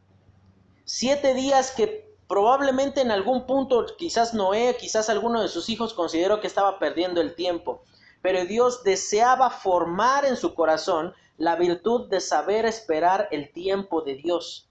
Siete 0.85 1.33
días 1.35 1.71
que 1.71 2.07
Probablemente 2.29 3.01
en 3.01 3.13
algún 3.13 3.47
punto, 3.47 3.87
quizás 3.97 4.35
Noé, 4.35 4.77
quizás 4.77 5.09
alguno 5.09 5.43
de 5.43 5.49
sus 5.49 5.69
hijos 5.69 5.95
consideró 5.95 6.41
que 6.41 6.49
estaba 6.49 6.81
perdiendo 6.81 7.21
el 7.21 7.37
tiempo, 7.37 7.85
pero 8.21 8.45
Dios 8.45 8.83
deseaba 8.83 9.51
formar 9.51 10.25
en 10.25 10.37
su 10.37 10.55
corazón 10.55 11.15
la 11.39 11.55
virtud 11.55 12.09
de 12.09 12.21
saber 12.21 12.67
esperar 12.67 13.29
el 13.31 13.53
tiempo 13.53 14.03
de 14.03 14.17
Dios. 14.17 14.69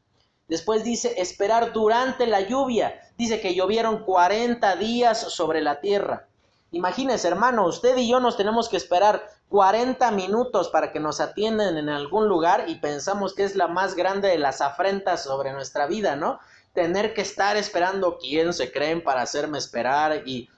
Después 0.48 0.84
dice 0.84 1.16
esperar 1.18 1.74
durante 1.74 2.28
la 2.28 2.42
lluvia. 2.42 3.02
Dice 3.18 3.42
que 3.42 3.56
llovieron 3.56 4.04
40 4.04 4.76
días 4.76 5.20
sobre 5.20 5.62
la 5.62 5.80
tierra. 5.80 6.28
Imagínese, 6.72 7.28
hermano, 7.28 7.66
usted 7.66 7.96
y 7.98 8.10
yo 8.10 8.20
nos 8.20 8.38
tenemos 8.38 8.70
que 8.70 8.78
esperar 8.78 9.30
40 9.50 10.12
minutos 10.12 10.70
para 10.70 10.92
que 10.92 11.00
nos 11.00 11.20
atiendan 11.20 11.78
en 11.78 11.90
algún 11.90 12.28
lugar 12.28 12.66
y 12.68 12.76
pensamos 12.76 13.34
que 13.34 13.44
es 13.44 13.56
la 13.56 13.68
más 13.68 13.96
grande 13.96 14.28
de 14.28 14.38
las 14.38 14.62
afrentas 14.62 15.24
sobre 15.24 15.54
nuestra 15.54 15.88
vida, 15.88 16.16
¿no? 16.16 16.40
Tener 16.74 17.14
que 17.14 17.22
estar 17.22 17.56
esperando 17.56 18.18
quién 18.18 18.54
se 18.54 18.72
creen 18.72 19.04
para 19.04 19.22
hacerme 19.22 19.58
esperar 19.58 20.28
y 20.28 20.50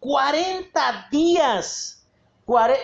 40 0.00 1.08
días. 1.10 2.04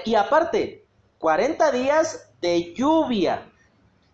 y 0.05 0.14
aparte, 0.14 0.86
40 1.18 1.72
días 1.72 2.30
de 2.41 2.72
lluvia. 2.72 3.51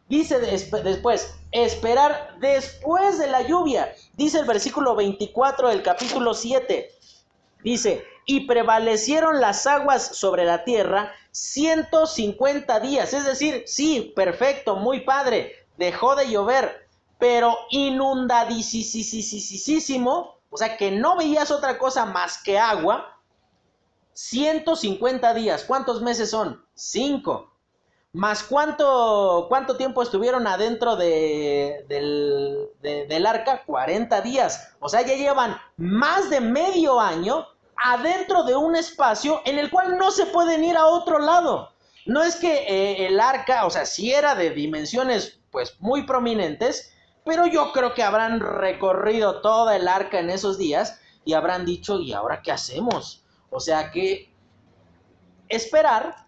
Dice 0.08 0.40
después, 0.40 1.34
esperar 1.64 2.36
después 2.40 3.18
de 3.18 3.28
la 3.28 3.42
lluvia. 3.42 3.94
Dice 4.14 4.40
el 4.40 4.44
versículo 4.44 4.94
24 4.94 5.70
del 5.70 5.82
capítulo 5.82 6.34
7. 6.34 6.90
Dice, 7.62 8.04
y 8.26 8.46
prevalecieron 8.46 9.40
las 9.40 9.66
aguas 9.66 10.18
sobre 10.18 10.44
la 10.44 10.64
tierra 10.64 11.14
150 11.30 12.80
días. 12.80 13.14
Es 13.14 13.24
decir, 13.24 13.62
sí, 13.66 14.12
perfecto, 14.14 14.76
muy 14.76 15.00
padre, 15.00 15.66
dejó 15.78 16.14
de 16.16 16.28
llover, 16.28 16.86
pero 17.18 17.56
inundadísimo, 17.70 20.36
o 20.50 20.56
sea 20.56 20.76
que 20.76 20.90
no 20.90 21.16
veías 21.16 21.50
otra 21.50 21.78
cosa 21.78 22.04
más 22.04 22.42
que 22.42 22.58
agua. 22.58 23.18
150 24.12 25.32
días, 25.34 25.64
¿cuántos 25.64 26.02
meses 26.02 26.30
son? 26.30 26.64
Cinco. 26.74 27.55
Más 28.16 28.42
cuánto, 28.42 29.44
cuánto 29.50 29.76
tiempo 29.76 30.02
estuvieron 30.02 30.46
adentro 30.46 30.96
de, 30.96 31.84
del, 31.86 32.70
del 32.80 33.26
arca? 33.26 33.62
40 33.66 34.22
días. 34.22 34.74
O 34.80 34.88
sea, 34.88 35.02
ya 35.02 35.16
llevan 35.16 35.58
más 35.76 36.30
de 36.30 36.40
medio 36.40 36.98
año 36.98 37.46
adentro 37.76 38.42
de 38.44 38.56
un 38.56 38.74
espacio 38.74 39.42
en 39.44 39.58
el 39.58 39.70
cual 39.70 39.98
no 39.98 40.10
se 40.10 40.24
pueden 40.24 40.64
ir 40.64 40.78
a 40.78 40.86
otro 40.86 41.18
lado. 41.18 41.72
No 42.06 42.22
es 42.22 42.36
que 42.36 42.54
eh, 42.66 43.06
el 43.06 43.20
arca, 43.20 43.66
o 43.66 43.70
sea, 43.70 43.84
si 43.84 44.14
era 44.14 44.34
de 44.34 44.48
dimensiones 44.48 45.38
pues 45.50 45.76
muy 45.80 46.06
prominentes, 46.06 46.94
pero 47.22 47.44
yo 47.46 47.70
creo 47.72 47.92
que 47.92 48.02
habrán 48.02 48.40
recorrido 48.40 49.42
toda 49.42 49.76
el 49.76 49.86
arca 49.88 50.20
en 50.20 50.30
esos 50.30 50.56
días 50.56 51.02
y 51.26 51.34
habrán 51.34 51.66
dicho, 51.66 52.00
¿y 52.00 52.14
ahora 52.14 52.40
qué 52.40 52.50
hacemos? 52.50 53.22
O 53.50 53.60
sea 53.60 53.90
que 53.90 54.32
esperar 55.50 56.25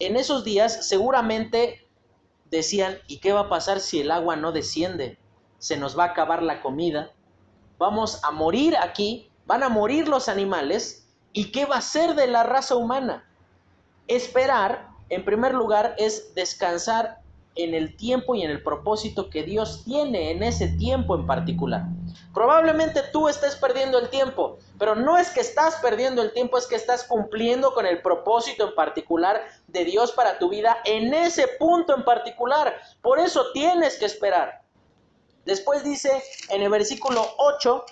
en 0.00 0.16
esos 0.16 0.44
días 0.44 0.86
seguramente 0.88 1.86
decían, 2.50 2.98
¿y 3.06 3.18
qué 3.18 3.32
va 3.32 3.40
a 3.40 3.48
pasar 3.48 3.80
si 3.80 4.00
el 4.00 4.10
agua 4.10 4.34
no 4.34 4.50
desciende? 4.50 5.18
Se 5.58 5.76
nos 5.76 5.96
va 5.96 6.04
a 6.04 6.08
acabar 6.08 6.42
la 6.42 6.62
comida, 6.62 7.12
vamos 7.78 8.24
a 8.24 8.30
morir 8.30 8.76
aquí, 8.76 9.30
van 9.46 9.62
a 9.62 9.68
morir 9.68 10.08
los 10.08 10.28
animales, 10.28 11.06
¿y 11.32 11.52
qué 11.52 11.66
va 11.66 11.76
a 11.76 11.82
ser 11.82 12.14
de 12.14 12.26
la 12.26 12.42
raza 12.42 12.74
humana? 12.76 13.30
Esperar, 14.08 14.88
en 15.08 15.24
primer 15.24 15.54
lugar, 15.54 15.94
es 15.98 16.34
descansar 16.34 17.19
en 17.62 17.74
el 17.74 17.96
tiempo 17.96 18.34
y 18.34 18.42
en 18.42 18.50
el 18.50 18.62
propósito 18.62 19.30
que 19.30 19.42
Dios 19.42 19.82
tiene 19.84 20.30
en 20.30 20.42
ese 20.42 20.68
tiempo 20.68 21.14
en 21.14 21.26
particular. 21.26 21.84
Probablemente 22.32 23.02
tú 23.12 23.28
estés 23.28 23.56
perdiendo 23.56 23.98
el 23.98 24.08
tiempo, 24.08 24.58
pero 24.78 24.94
no 24.94 25.18
es 25.18 25.30
que 25.30 25.40
estás 25.40 25.76
perdiendo 25.76 26.22
el 26.22 26.32
tiempo, 26.32 26.58
es 26.58 26.66
que 26.66 26.76
estás 26.76 27.04
cumpliendo 27.04 27.74
con 27.74 27.86
el 27.86 28.02
propósito 28.02 28.68
en 28.68 28.74
particular 28.74 29.42
de 29.66 29.84
Dios 29.84 30.12
para 30.12 30.38
tu 30.38 30.48
vida 30.48 30.78
en 30.84 31.12
ese 31.12 31.48
punto 31.58 31.94
en 31.94 32.04
particular. 32.04 32.80
Por 33.02 33.18
eso 33.18 33.52
tienes 33.52 33.98
que 33.98 34.06
esperar. 34.06 34.62
Después 35.44 35.82
dice 35.82 36.22
en 36.50 36.62
el 36.62 36.70
versículo 36.70 37.26
8, 37.38 37.84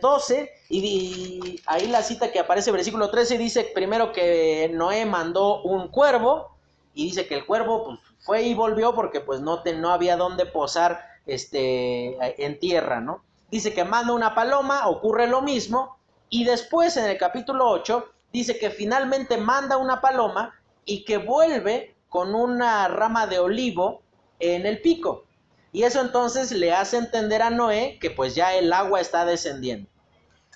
12, 0.00 0.50
y 0.68 1.60
ahí 1.66 1.86
la 1.86 2.02
cita 2.02 2.32
que 2.32 2.40
aparece 2.40 2.72
versículo 2.72 3.08
13 3.10 3.38
dice 3.38 3.70
primero 3.72 4.12
que 4.12 4.68
Noé 4.74 5.06
mandó 5.06 5.62
un 5.62 5.88
cuervo, 5.88 6.57
y 6.98 7.04
dice 7.04 7.28
que 7.28 7.36
el 7.36 7.46
cuervo 7.46 7.84
pues, 7.84 8.00
fue 8.18 8.42
y 8.42 8.54
volvió 8.54 8.92
porque 8.92 9.20
pues 9.20 9.40
no, 9.40 9.62
no 9.76 9.90
había 9.90 10.16
dónde 10.16 10.46
posar 10.46 11.00
este, 11.26 12.44
en 12.44 12.58
tierra, 12.58 13.00
¿no? 13.00 13.22
Dice 13.52 13.72
que 13.72 13.84
manda 13.84 14.12
una 14.12 14.34
paloma, 14.34 14.88
ocurre 14.88 15.28
lo 15.28 15.40
mismo, 15.40 15.96
y 16.28 16.42
después 16.42 16.96
en 16.96 17.04
el 17.04 17.16
capítulo 17.16 17.70
8 17.70 18.04
dice 18.32 18.58
que 18.58 18.70
finalmente 18.70 19.36
manda 19.36 19.76
una 19.76 20.00
paloma 20.00 20.60
y 20.84 21.04
que 21.04 21.18
vuelve 21.18 21.94
con 22.08 22.34
una 22.34 22.88
rama 22.88 23.28
de 23.28 23.38
olivo 23.38 24.02
en 24.40 24.66
el 24.66 24.80
pico. 24.80 25.22
Y 25.70 25.84
eso 25.84 26.00
entonces 26.00 26.50
le 26.50 26.72
hace 26.72 26.96
entender 26.96 27.42
a 27.42 27.50
Noé 27.50 27.98
que 28.00 28.10
pues 28.10 28.34
ya 28.34 28.56
el 28.56 28.72
agua 28.72 29.00
está 29.00 29.24
descendiendo. 29.24 29.88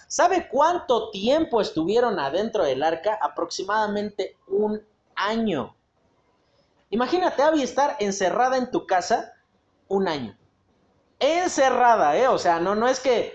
¿Sabe 0.09 0.49
cuánto 0.49 1.11
tiempo 1.11 1.61
estuvieron 1.61 2.19
adentro 2.19 2.65
del 2.65 2.83
arca? 2.83 3.17
Aproximadamente 3.23 4.37
un 4.49 4.83
año. 5.15 5.77
Imagínate, 6.93 7.43
Abby, 7.43 7.63
estar 7.63 7.97
encerrada 8.01 8.59
en 8.59 8.71
tu 8.71 8.87
casa 8.87 9.33
un 9.89 10.09
año. 10.09 10.37
Encerrada, 11.19 12.19
¿eh? 12.19 12.29
O 12.29 12.37
sea, 12.37 12.61
no, 12.61 12.75
no 12.75 12.87
es 12.87 13.01
que... 13.01 13.35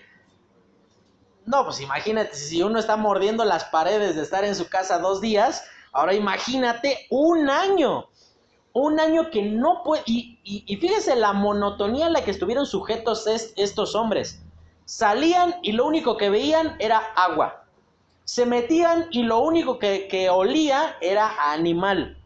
No, 1.43 1.63
pues 1.65 1.81
imagínate, 1.81 2.35
si 2.35 2.61
uno 2.61 2.77
está 2.77 2.97
mordiendo 2.97 3.43
las 3.45 3.65
paredes 3.65 4.15
de 4.15 4.21
estar 4.21 4.45
en 4.45 4.53
su 4.53 4.69
casa 4.69 4.99
dos 4.99 5.21
días, 5.21 5.63
ahora 5.91 6.13
imagínate 6.13 7.07
un 7.09 7.49
año. 7.49 8.09
Un 8.73 8.99
año 8.99 9.31
que 9.31 9.41
no 9.41 9.81
puede... 9.83 10.03
Y, 10.05 10.39
y, 10.43 10.77
fíjese 10.77 11.15
la 11.15 11.33
monotonía 11.33 12.05
en 12.05 12.13
la 12.13 12.23
que 12.23 12.29
estuvieron 12.29 12.67
sujetos 12.67 13.25
estos 13.55 13.95
hombres. 13.95 14.39
Salían 14.85 15.55
y 15.63 15.71
lo 15.71 15.87
único 15.87 16.15
que 16.15 16.29
veían 16.29 16.75
era 16.77 16.99
agua. 17.15 17.65
Se 18.23 18.45
metían 18.45 19.07
y 19.09 19.23
lo 19.23 19.39
único 19.39 19.79
que, 19.79 20.07
que 20.07 20.29
olía 20.29 20.95
era 21.01 21.51
animal. 21.51 22.16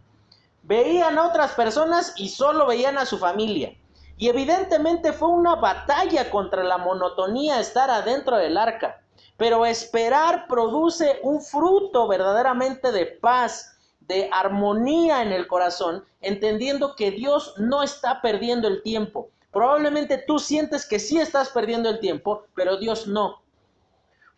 Veían 0.63 1.17
a 1.17 1.27
otras 1.27 1.53
personas 1.53 2.13
y 2.17 2.29
solo 2.29 2.67
veían 2.67 2.97
a 2.97 3.05
su 3.05 3.17
familia. 3.17 3.75
Y 4.17 4.29
evidentemente 4.29 5.13
fue 5.13 5.29
una 5.29 5.55
batalla 5.55 6.29
contra 6.29 6.63
la 6.63 6.77
monotonía 6.77 7.59
estar 7.59 7.89
adentro 7.89 8.37
del 8.37 8.57
arca. 8.57 9.01
Pero 9.37 9.65
esperar 9.65 10.45
produce 10.47 11.19
un 11.23 11.41
fruto 11.41 12.07
verdaderamente 12.07 12.91
de 12.91 13.07
paz, 13.07 13.77
de 14.01 14.29
armonía 14.31 15.23
en 15.23 15.31
el 15.31 15.47
corazón, 15.47 16.05
entendiendo 16.21 16.95
que 16.95 17.11
Dios 17.11 17.55
no 17.57 17.81
está 17.81 18.21
perdiendo 18.21 18.67
el 18.67 18.83
tiempo. 18.83 19.29
Probablemente 19.51 20.23
tú 20.27 20.37
sientes 20.37 20.85
que 20.85 20.99
sí 20.99 21.19
estás 21.19 21.49
perdiendo 21.49 21.89
el 21.89 21.99
tiempo, 21.99 22.45
pero 22.55 22.77
Dios 22.77 23.07
no 23.07 23.41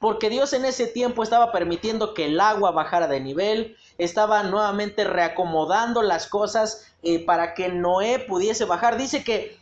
porque 0.03 0.29
Dios 0.29 0.51
en 0.51 0.65
ese 0.65 0.85
tiempo 0.85 1.23
estaba 1.23 1.53
permitiendo 1.53 2.13
que 2.13 2.25
el 2.25 2.41
agua 2.41 2.71
bajara 2.71 3.07
de 3.07 3.21
nivel, 3.21 3.77
estaba 3.97 4.43
nuevamente 4.43 5.05
reacomodando 5.05 6.01
las 6.01 6.27
cosas 6.27 6.93
eh, 7.03 7.23
para 7.25 7.53
que 7.53 7.69
Noé 7.69 8.19
pudiese 8.19 8.65
bajar. 8.65 8.97
Dice 8.97 9.23
que 9.23 9.57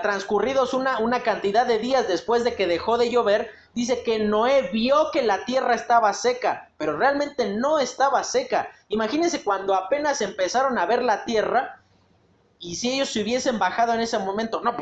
transcurridos 0.00 0.72
una, 0.72 1.00
una 1.00 1.24
cantidad 1.24 1.66
de 1.66 1.80
días 1.80 2.06
después 2.06 2.44
de 2.44 2.54
que 2.54 2.68
dejó 2.68 2.96
de 2.96 3.10
llover, 3.10 3.50
dice 3.74 4.04
que 4.04 4.20
Noé 4.20 4.70
vio 4.72 5.10
que 5.12 5.22
la 5.22 5.44
tierra 5.46 5.74
estaba 5.74 6.12
seca, 6.12 6.70
pero 6.78 6.96
realmente 6.96 7.52
no 7.52 7.80
estaba 7.80 8.22
seca. 8.22 8.70
Imagínense 8.86 9.42
cuando 9.42 9.74
apenas 9.74 10.20
empezaron 10.20 10.78
a 10.78 10.86
ver 10.86 11.02
la 11.02 11.24
tierra 11.24 11.82
y 12.60 12.76
si 12.76 12.92
ellos 12.92 13.08
se 13.08 13.20
hubiesen 13.20 13.58
bajado 13.58 13.94
en 13.94 14.00
ese 14.00 14.20
momento, 14.20 14.60
no, 14.60 14.76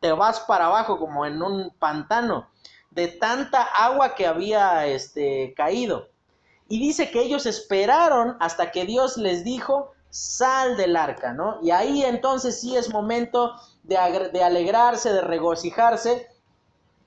te 0.00 0.12
vas 0.12 0.40
para 0.40 0.64
abajo 0.64 0.98
como 0.98 1.26
en 1.26 1.42
un 1.42 1.74
pantano 1.78 2.53
de 2.94 3.08
tanta 3.08 3.62
agua 3.62 4.14
que 4.14 4.26
había 4.26 4.86
este, 4.86 5.52
caído. 5.56 6.08
Y 6.68 6.78
dice 6.78 7.10
que 7.10 7.22
ellos 7.22 7.46
esperaron 7.46 8.36
hasta 8.40 8.70
que 8.70 8.84
Dios 8.86 9.16
les 9.16 9.44
dijo, 9.44 9.92
sal 10.10 10.76
del 10.76 10.96
arca, 10.96 11.32
¿no? 11.32 11.58
Y 11.62 11.72
ahí 11.72 12.04
entonces 12.04 12.60
sí 12.60 12.76
es 12.76 12.90
momento 12.90 13.54
de, 13.82 14.30
de 14.32 14.42
alegrarse, 14.42 15.12
de 15.12 15.20
regocijarse. 15.20 16.28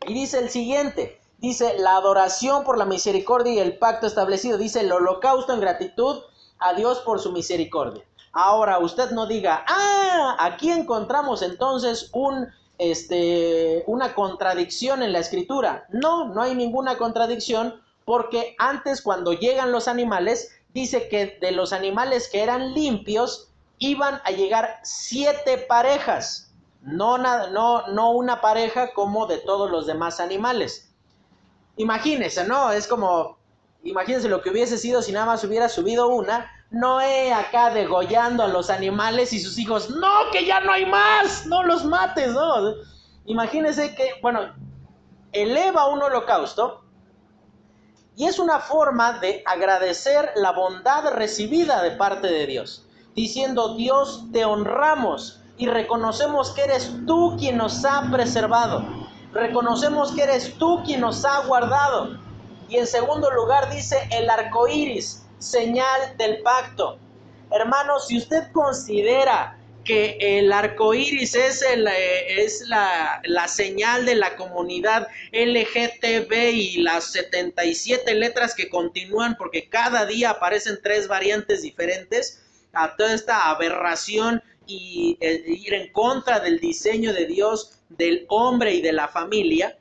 Y 0.05 0.13
dice 0.13 0.39
el 0.39 0.49
siguiente, 0.49 1.19
dice 1.37 1.79
la 1.79 1.95
adoración 1.95 2.63
por 2.63 2.77
la 2.77 2.85
misericordia 2.85 3.53
y 3.53 3.59
el 3.59 3.77
pacto 3.77 4.07
establecido, 4.07 4.57
dice 4.57 4.81
el 4.81 4.91
holocausto 4.91 5.53
en 5.53 5.61
gratitud 5.61 6.21
a 6.59 6.73
Dios 6.73 6.99
por 6.99 7.19
su 7.19 7.31
misericordia. 7.31 8.03
Ahora 8.33 8.77
usted 8.79 9.11
no 9.11 9.25
diga, 9.25 9.63
ah, 9.67 10.35
aquí 10.39 10.69
encontramos 10.69 11.41
entonces 11.41 12.09
un 12.13 12.47
este, 12.77 13.83
una 13.87 14.13
contradicción 14.13 15.03
en 15.03 15.13
la 15.13 15.19
escritura. 15.19 15.87
No, 15.89 16.33
no 16.33 16.41
hay 16.41 16.55
ninguna 16.55 16.97
contradicción 16.97 17.81
porque 18.05 18.55
antes 18.57 19.01
cuando 19.01 19.33
llegan 19.33 19.71
los 19.71 19.87
animales, 19.87 20.51
dice 20.73 21.09
que 21.09 21.37
de 21.41 21.51
los 21.51 21.73
animales 21.73 22.29
que 22.29 22.41
eran 22.41 22.73
limpios 22.73 23.51
iban 23.79 24.21
a 24.23 24.31
llegar 24.31 24.79
siete 24.83 25.57
parejas, 25.57 26.53
no, 26.81 27.17
no, 27.17 27.87
no 27.87 28.11
una 28.11 28.39
pareja 28.39 28.93
como 28.93 29.27
de 29.27 29.39
todos 29.39 29.69
los 29.69 29.87
demás 29.87 30.19
animales. 30.19 30.93
Imagínense, 31.75 32.45
¿no? 32.45 32.71
Es 32.71 32.87
como, 32.87 33.37
imagínense 33.83 34.29
lo 34.29 34.41
que 34.41 34.51
hubiese 34.51 34.77
sido 34.77 35.01
si 35.01 35.11
nada 35.11 35.25
más 35.25 35.43
hubiera 35.43 35.69
subido 35.69 36.07
una. 36.07 36.51
Noé 36.69 37.33
acá 37.33 37.69
degollando 37.69 38.43
a 38.43 38.47
los 38.47 38.69
animales 38.69 39.31
y 39.31 39.39
sus 39.39 39.57
hijos, 39.57 39.89
no, 39.89 40.31
que 40.31 40.45
ya 40.45 40.59
no 40.59 40.71
hay 40.71 40.85
más, 40.85 41.45
no 41.45 41.63
los 41.63 41.85
mates, 41.85 42.33
¿no? 42.33 42.73
Imagínense 43.25 43.95
que, 43.95 44.13
bueno, 44.21 44.53
eleva 45.31 45.87
un 45.87 46.01
holocausto 46.01 46.83
y 48.17 48.25
es 48.25 48.39
una 48.39 48.59
forma 48.59 49.19
de 49.19 49.43
agradecer 49.45 50.31
la 50.35 50.51
bondad 50.51 51.13
recibida 51.13 51.81
de 51.83 51.91
parte 51.91 52.27
de 52.27 52.47
Dios, 52.47 52.85
diciendo, 53.15 53.75
Dios, 53.75 54.25
te 54.33 54.43
honramos 54.43 55.41
y 55.57 55.67
reconocemos 55.67 56.51
que 56.51 56.63
eres 56.63 56.91
tú 57.05 57.35
quien 57.37 57.57
nos 57.57 57.85
ha 57.85 58.09
preservado. 58.11 58.83
Reconocemos 59.33 60.11
que 60.13 60.23
eres 60.23 60.57
tú 60.57 60.81
quien 60.83 61.01
nos 61.01 61.23
ha 61.25 61.45
guardado. 61.45 62.17
Y 62.69 62.77
en 62.77 62.87
segundo 62.87 63.29
lugar 63.31 63.69
dice 63.71 63.97
el 64.11 64.29
arco 64.29 64.67
iris, 64.67 65.26
señal 65.39 66.15
del 66.17 66.41
pacto. 66.41 66.99
Hermanos, 67.51 68.07
si 68.07 68.17
usted 68.17 68.51
considera 68.51 69.57
que 69.87 70.17
el 70.19 70.51
arco 70.51 70.93
iris 70.93 71.33
es, 71.33 71.61
el, 71.61 71.87
eh, 71.87 72.43
es 72.43 72.67
la, 72.67 73.21
la, 73.23 73.47
señal 73.47 74.05
de 74.05 74.15
la 74.15 74.35
comunidad 74.35 75.07
LGTB 75.31 76.33
y 76.53 76.77
las 76.81 77.05
77 77.13 78.13
letras 78.15 78.53
que 78.53 78.67
continúan, 78.67 79.37
porque 79.37 79.69
cada 79.69 80.05
día 80.05 80.31
aparecen 80.31 80.77
tres 80.83 81.07
variantes 81.07 81.61
diferentes 81.61 82.43
a 82.73 82.97
toda 82.97 83.13
esta 83.13 83.49
aberración 83.49 84.43
y 84.65 85.17
eh, 85.21 85.41
ir 85.47 85.73
en 85.73 85.91
contra 85.93 86.41
del 86.41 86.59
diseño 86.59 87.13
de 87.13 87.25
Dios, 87.25 87.79
del 87.87 88.25
hombre 88.27 88.73
y 88.73 88.81
de 88.81 88.91
la 88.91 89.07
familia, 89.07 89.77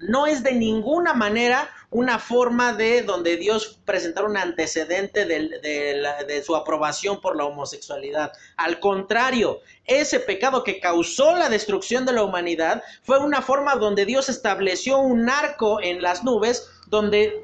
no 0.00 0.26
es 0.26 0.42
de 0.42 0.52
ninguna 0.52 1.14
manera 1.14 1.70
una 1.92 2.18
forma 2.18 2.72
de 2.72 3.02
donde 3.02 3.36
Dios 3.36 3.78
presentara 3.84 4.26
un 4.26 4.38
antecedente 4.38 5.26
de, 5.26 6.42
su 6.44 6.56
aprobación 6.56 7.20
por 7.20 7.36
la 7.36 7.44
homosexualidad. 7.44 8.32
Al 8.56 8.80
contrario, 8.80 9.60
ese 9.84 10.18
pecado 10.18 10.64
que 10.64 10.80
causó 10.80 11.36
la 11.36 11.50
destrucción 11.50 12.06
de 12.06 12.14
la 12.14 12.22
humanidad 12.22 12.82
fue 13.02 13.18
una 13.18 13.42
forma 13.42 13.76
donde 13.76 14.06
Dios 14.06 14.30
estableció 14.30 14.98
un 14.98 15.28
arco 15.28 15.80
en 15.82 16.00
las 16.00 16.24
nubes 16.24 16.66
donde, 16.86 17.42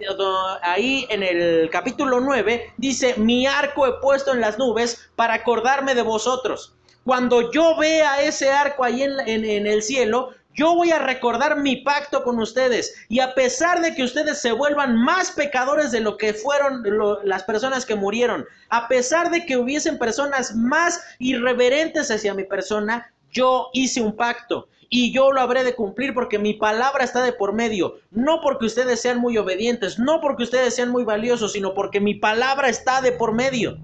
ahí 0.63 1.07
en 1.11 1.23
el 1.23 1.69
capítulo 1.71 2.21
9 2.21 2.73
dice, 2.79 3.15
mi 3.19 3.47
arco 3.47 3.87
he 3.87 4.01
puesto 4.01 4.33
en 4.33 4.41
las 4.41 4.59
nubes 4.59 5.11
para 5.15 5.35
acordarme 5.35 5.95
de 5.95 6.03
vosotros. 6.03 6.75
Cuando 7.05 7.53
yo 7.53 7.77
vea 7.77 8.23
ese 8.23 8.51
arco 8.51 8.85
ahí 8.85 9.03
en, 9.03 9.21
en 9.21 9.67
el 9.67 9.83
cielo, 9.83 10.31
yo 10.59 10.75
voy 10.75 10.91
a 10.91 10.99
recordar 10.99 11.57
mi 11.61 11.77
pacto 11.77 12.25
con 12.25 12.41
ustedes. 12.41 12.93
Y 13.09 13.21
a 13.21 13.33
pesar 13.33 13.81
de 13.81 13.95
que 13.95 14.03
ustedes 14.03 14.41
se 14.41 14.51
vuelvan 14.51 14.97
más 14.97 15.31
pecadores 15.31 15.93
de 15.93 16.01
lo 16.01 16.17
que 16.17 16.35
fueron 16.35 16.83
las 17.23 17.45
personas 17.45 17.87
que 17.87 17.95
murieron, 17.95 18.45
a 18.69 18.89
pesar 18.89 19.31
de 19.31 19.47
que 19.47 19.57
hubiesen 19.57 19.99
personas 19.99 20.57
más 20.57 21.01
irreverentes 21.21 22.11
hacia 22.11 22.35
mi 22.35 22.43
persona, 22.43 23.09
yo 23.31 23.69
hice 23.73 24.01
un 24.01 24.17
pacto 24.17 24.67
y 24.91 25.13
yo 25.13 25.31
lo 25.31 25.41
habré 25.41 25.63
de 25.63 25.77
cumplir 25.77 26.13
porque 26.13 26.41
mi 26.41 26.55
palabra 26.55 27.05
está 27.05 27.23
de 27.23 27.33
por 27.33 27.53
medio. 27.53 28.01
No 28.11 28.41
porque 28.41 28.67
ustedes 28.67 29.01
sean 29.01 29.21
muy 29.21 29.39
obedientes, 29.39 30.01
no 30.01 30.21
porque 30.21 30.43
ustedes 30.43 30.75
sean 30.75 30.91
muy 30.91 31.05
valiosos, 31.05 31.53
sino 31.53 31.73
porque 31.73 32.01
mi 32.01 32.17
palabra 32.17 32.69
está 32.69 33.01
de 33.01 33.13
por 33.13 33.33
medio. 33.33 33.79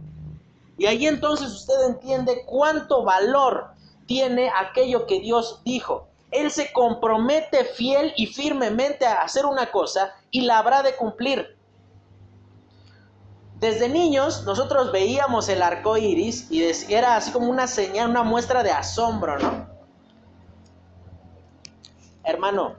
Y 0.76 0.86
ahí 0.86 1.06
entonces 1.06 1.52
usted 1.52 1.86
entiende 1.86 2.42
cuánto 2.46 3.04
valor 3.04 3.68
tiene 4.06 4.50
aquello 4.50 5.06
que 5.06 5.20
Dios 5.20 5.62
dijo. 5.64 6.08
Él 6.34 6.50
se 6.50 6.72
compromete 6.72 7.64
fiel 7.64 8.12
y 8.16 8.26
firmemente 8.26 9.06
a 9.06 9.22
hacer 9.22 9.46
una 9.46 9.70
cosa 9.70 10.16
y 10.32 10.40
la 10.40 10.58
habrá 10.58 10.82
de 10.82 10.96
cumplir. 10.96 11.56
Desde 13.60 13.88
niños 13.88 14.42
nosotros 14.42 14.90
veíamos 14.90 15.48
el 15.48 15.62
arco 15.62 15.96
iris 15.96 16.50
y 16.50 16.64
era 16.92 17.14
así 17.14 17.30
como 17.30 17.48
una 17.48 17.68
señal, 17.68 18.10
una 18.10 18.24
muestra 18.24 18.64
de 18.64 18.72
asombro, 18.72 19.38
¿no? 19.38 19.68
Hermano, 22.24 22.78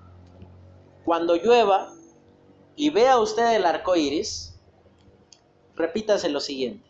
cuando 1.05 1.37
llueva 1.37 1.93
y 2.75 2.89
vea 2.89 3.17
usted 3.19 3.55
el 3.55 3.65
arco 3.65 3.95
iris, 3.95 4.59
repítase 5.75 6.27
lo 6.27 6.41
siguiente: 6.41 6.85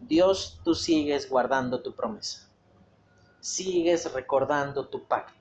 Dios, 0.00 0.58
tú 0.64 0.74
sigues 0.74 1.28
guardando 1.28 1.82
tu 1.82 1.94
promesa, 1.94 2.48
sigues 3.40 4.10
recordando 4.14 4.88
tu 4.88 5.04
pacto 5.04 5.39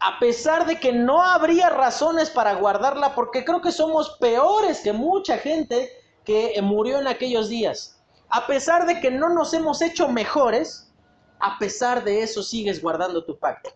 a 0.00 0.18
pesar 0.18 0.66
de 0.66 0.78
que 0.78 0.92
no 0.92 1.22
habría 1.22 1.70
razones 1.70 2.30
para 2.30 2.54
guardarla, 2.54 3.14
porque 3.14 3.44
creo 3.44 3.60
que 3.60 3.72
somos 3.72 4.16
peores 4.20 4.80
que 4.80 4.92
mucha 4.92 5.38
gente 5.38 5.90
que 6.24 6.60
murió 6.62 7.00
en 7.00 7.08
aquellos 7.08 7.48
días. 7.48 8.00
A 8.28 8.46
pesar 8.46 8.86
de 8.86 9.00
que 9.00 9.10
no 9.10 9.30
nos 9.30 9.54
hemos 9.54 9.80
hecho 9.80 10.08
mejores, 10.08 10.92
a 11.40 11.58
pesar 11.58 12.04
de 12.04 12.22
eso 12.22 12.42
sigues 12.42 12.82
guardando 12.82 13.24
tu 13.24 13.38
pacto. 13.38 13.70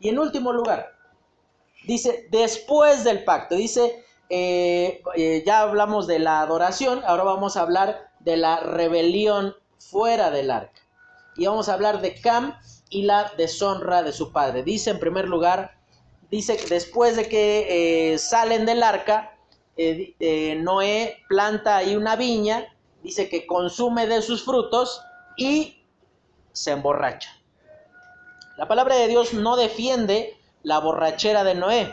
Y 0.00 0.08
en 0.08 0.18
último 0.18 0.52
lugar, 0.52 0.96
dice, 1.86 2.26
después 2.30 3.04
del 3.04 3.24
pacto, 3.24 3.54
dice, 3.54 4.04
eh, 4.30 5.02
eh, 5.14 5.42
ya 5.46 5.60
hablamos 5.60 6.06
de 6.06 6.18
la 6.18 6.40
adoración, 6.40 7.02
ahora 7.06 7.24
vamos 7.24 7.56
a 7.56 7.60
hablar 7.60 8.10
de 8.20 8.36
la 8.36 8.60
rebelión 8.60 9.54
fuera 9.78 10.30
del 10.30 10.50
arca. 10.50 10.80
Y 11.36 11.46
vamos 11.46 11.68
a 11.68 11.74
hablar 11.74 12.00
de 12.00 12.20
Cam 12.20 12.56
y 12.92 13.02
la 13.02 13.32
deshonra 13.36 14.02
de 14.02 14.12
su 14.12 14.32
padre. 14.32 14.62
Dice 14.62 14.90
en 14.90 15.00
primer 15.00 15.26
lugar, 15.26 15.74
dice 16.30 16.58
que 16.58 16.66
después 16.66 17.16
de 17.16 17.26
que 17.28 18.12
eh, 18.12 18.18
salen 18.18 18.66
del 18.66 18.82
arca, 18.82 19.34
Noé 19.76 21.16
planta 21.28 21.78
ahí 21.78 21.96
una 21.96 22.14
viña, 22.16 22.68
dice 23.02 23.30
que 23.30 23.46
consume 23.46 24.06
de 24.06 24.20
sus 24.20 24.44
frutos 24.44 25.02
y 25.36 25.82
se 26.52 26.72
emborracha. 26.72 27.30
La 28.58 28.68
palabra 28.68 28.96
de 28.96 29.08
Dios 29.08 29.32
no 29.32 29.56
defiende 29.56 30.36
la 30.62 30.78
borrachera 30.78 31.44
de 31.44 31.54
Noé. 31.54 31.90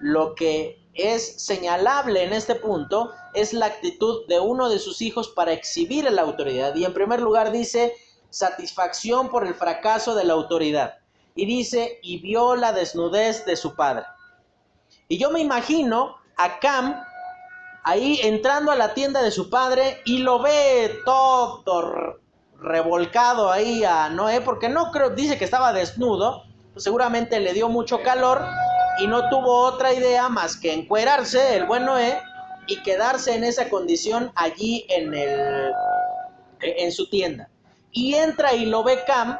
Lo 0.00 0.34
que 0.34 0.78
es 0.92 1.42
señalable 1.42 2.24
en 2.24 2.34
este 2.34 2.54
punto 2.54 3.12
es 3.32 3.54
la 3.54 3.66
actitud 3.66 4.26
de 4.28 4.38
uno 4.38 4.68
de 4.68 4.78
sus 4.78 5.00
hijos 5.00 5.28
para 5.28 5.52
exhibir 5.52 6.10
la 6.10 6.22
autoridad. 6.22 6.74
Y 6.74 6.84
en 6.84 6.92
primer 6.92 7.20
lugar 7.20 7.52
dice 7.52 7.94
satisfacción 8.36 9.30
por 9.30 9.46
el 9.46 9.54
fracaso 9.54 10.14
de 10.14 10.24
la 10.24 10.34
autoridad. 10.34 10.98
Y 11.34 11.46
dice, 11.46 11.98
y 12.02 12.18
vio 12.18 12.54
la 12.54 12.72
desnudez 12.72 13.46
de 13.46 13.56
su 13.56 13.74
padre. 13.74 14.04
Y 15.08 15.16
yo 15.16 15.30
me 15.30 15.40
imagino 15.40 16.16
a 16.36 16.58
Cam 16.58 17.00
ahí 17.82 18.20
entrando 18.22 18.72
a 18.72 18.76
la 18.76 18.92
tienda 18.92 19.22
de 19.22 19.30
su 19.30 19.48
padre 19.48 20.02
y 20.04 20.18
lo 20.18 20.40
ve 20.40 20.98
todo 21.06 22.20
revolcado 22.58 23.50
ahí 23.50 23.84
a 23.84 24.10
Noé, 24.10 24.40
porque 24.42 24.68
no 24.68 24.90
creo, 24.90 25.10
dice 25.10 25.38
que 25.38 25.44
estaba 25.44 25.72
desnudo, 25.72 26.44
pues 26.72 26.84
seguramente 26.84 27.40
le 27.40 27.54
dio 27.54 27.68
mucho 27.68 28.02
calor 28.02 28.42
y 28.98 29.06
no 29.06 29.30
tuvo 29.30 29.60
otra 29.62 29.94
idea 29.94 30.28
más 30.28 30.56
que 30.56 30.74
encuerarse 30.74 31.56
el 31.56 31.64
buen 31.64 31.86
Noé 31.86 32.20
y 32.66 32.82
quedarse 32.82 33.34
en 33.34 33.44
esa 33.44 33.70
condición 33.70 34.30
allí 34.34 34.84
en 34.90 35.14
el 35.14 35.72
en 36.60 36.92
su 36.92 37.08
tienda. 37.08 37.48
Y 37.96 38.14
entra 38.14 38.52
y 38.52 38.66
lo 38.66 38.84
ve 38.84 39.04
Cam 39.06 39.38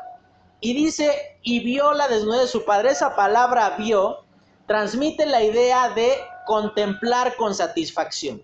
y 0.60 0.72
dice 0.72 1.38
y 1.42 1.60
vio 1.60 1.92
la 1.92 2.08
desnudez 2.08 2.40
de 2.40 2.46
su 2.48 2.64
padre. 2.64 2.90
Esa 2.90 3.14
palabra 3.14 3.76
vio 3.76 4.24
transmite 4.66 5.26
la 5.26 5.42
idea 5.42 5.90
de 5.90 6.14
contemplar 6.46 7.36
con 7.36 7.54
satisfacción. 7.54 8.42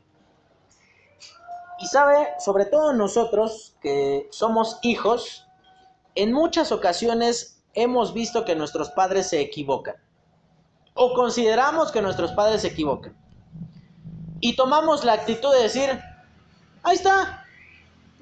Y 1.78 1.86
sabe, 1.86 2.28
sobre 2.38 2.66
todo 2.66 2.92
nosotros 2.92 3.74
que 3.80 4.28
somos 4.30 4.78
hijos, 4.82 5.48
en 6.14 6.34
muchas 6.34 6.72
ocasiones 6.72 7.64
hemos 7.72 8.12
visto 8.12 8.44
que 8.44 8.54
nuestros 8.54 8.90
padres 8.90 9.30
se 9.30 9.40
equivocan. 9.40 9.96
O 10.92 11.14
consideramos 11.14 11.90
que 11.90 12.02
nuestros 12.02 12.32
padres 12.32 12.60
se 12.60 12.68
equivocan. 12.68 13.16
Y 14.40 14.56
tomamos 14.56 15.04
la 15.04 15.14
actitud 15.14 15.54
de 15.54 15.62
decir, 15.62 15.98
ahí 16.82 16.96
está, 16.96 17.41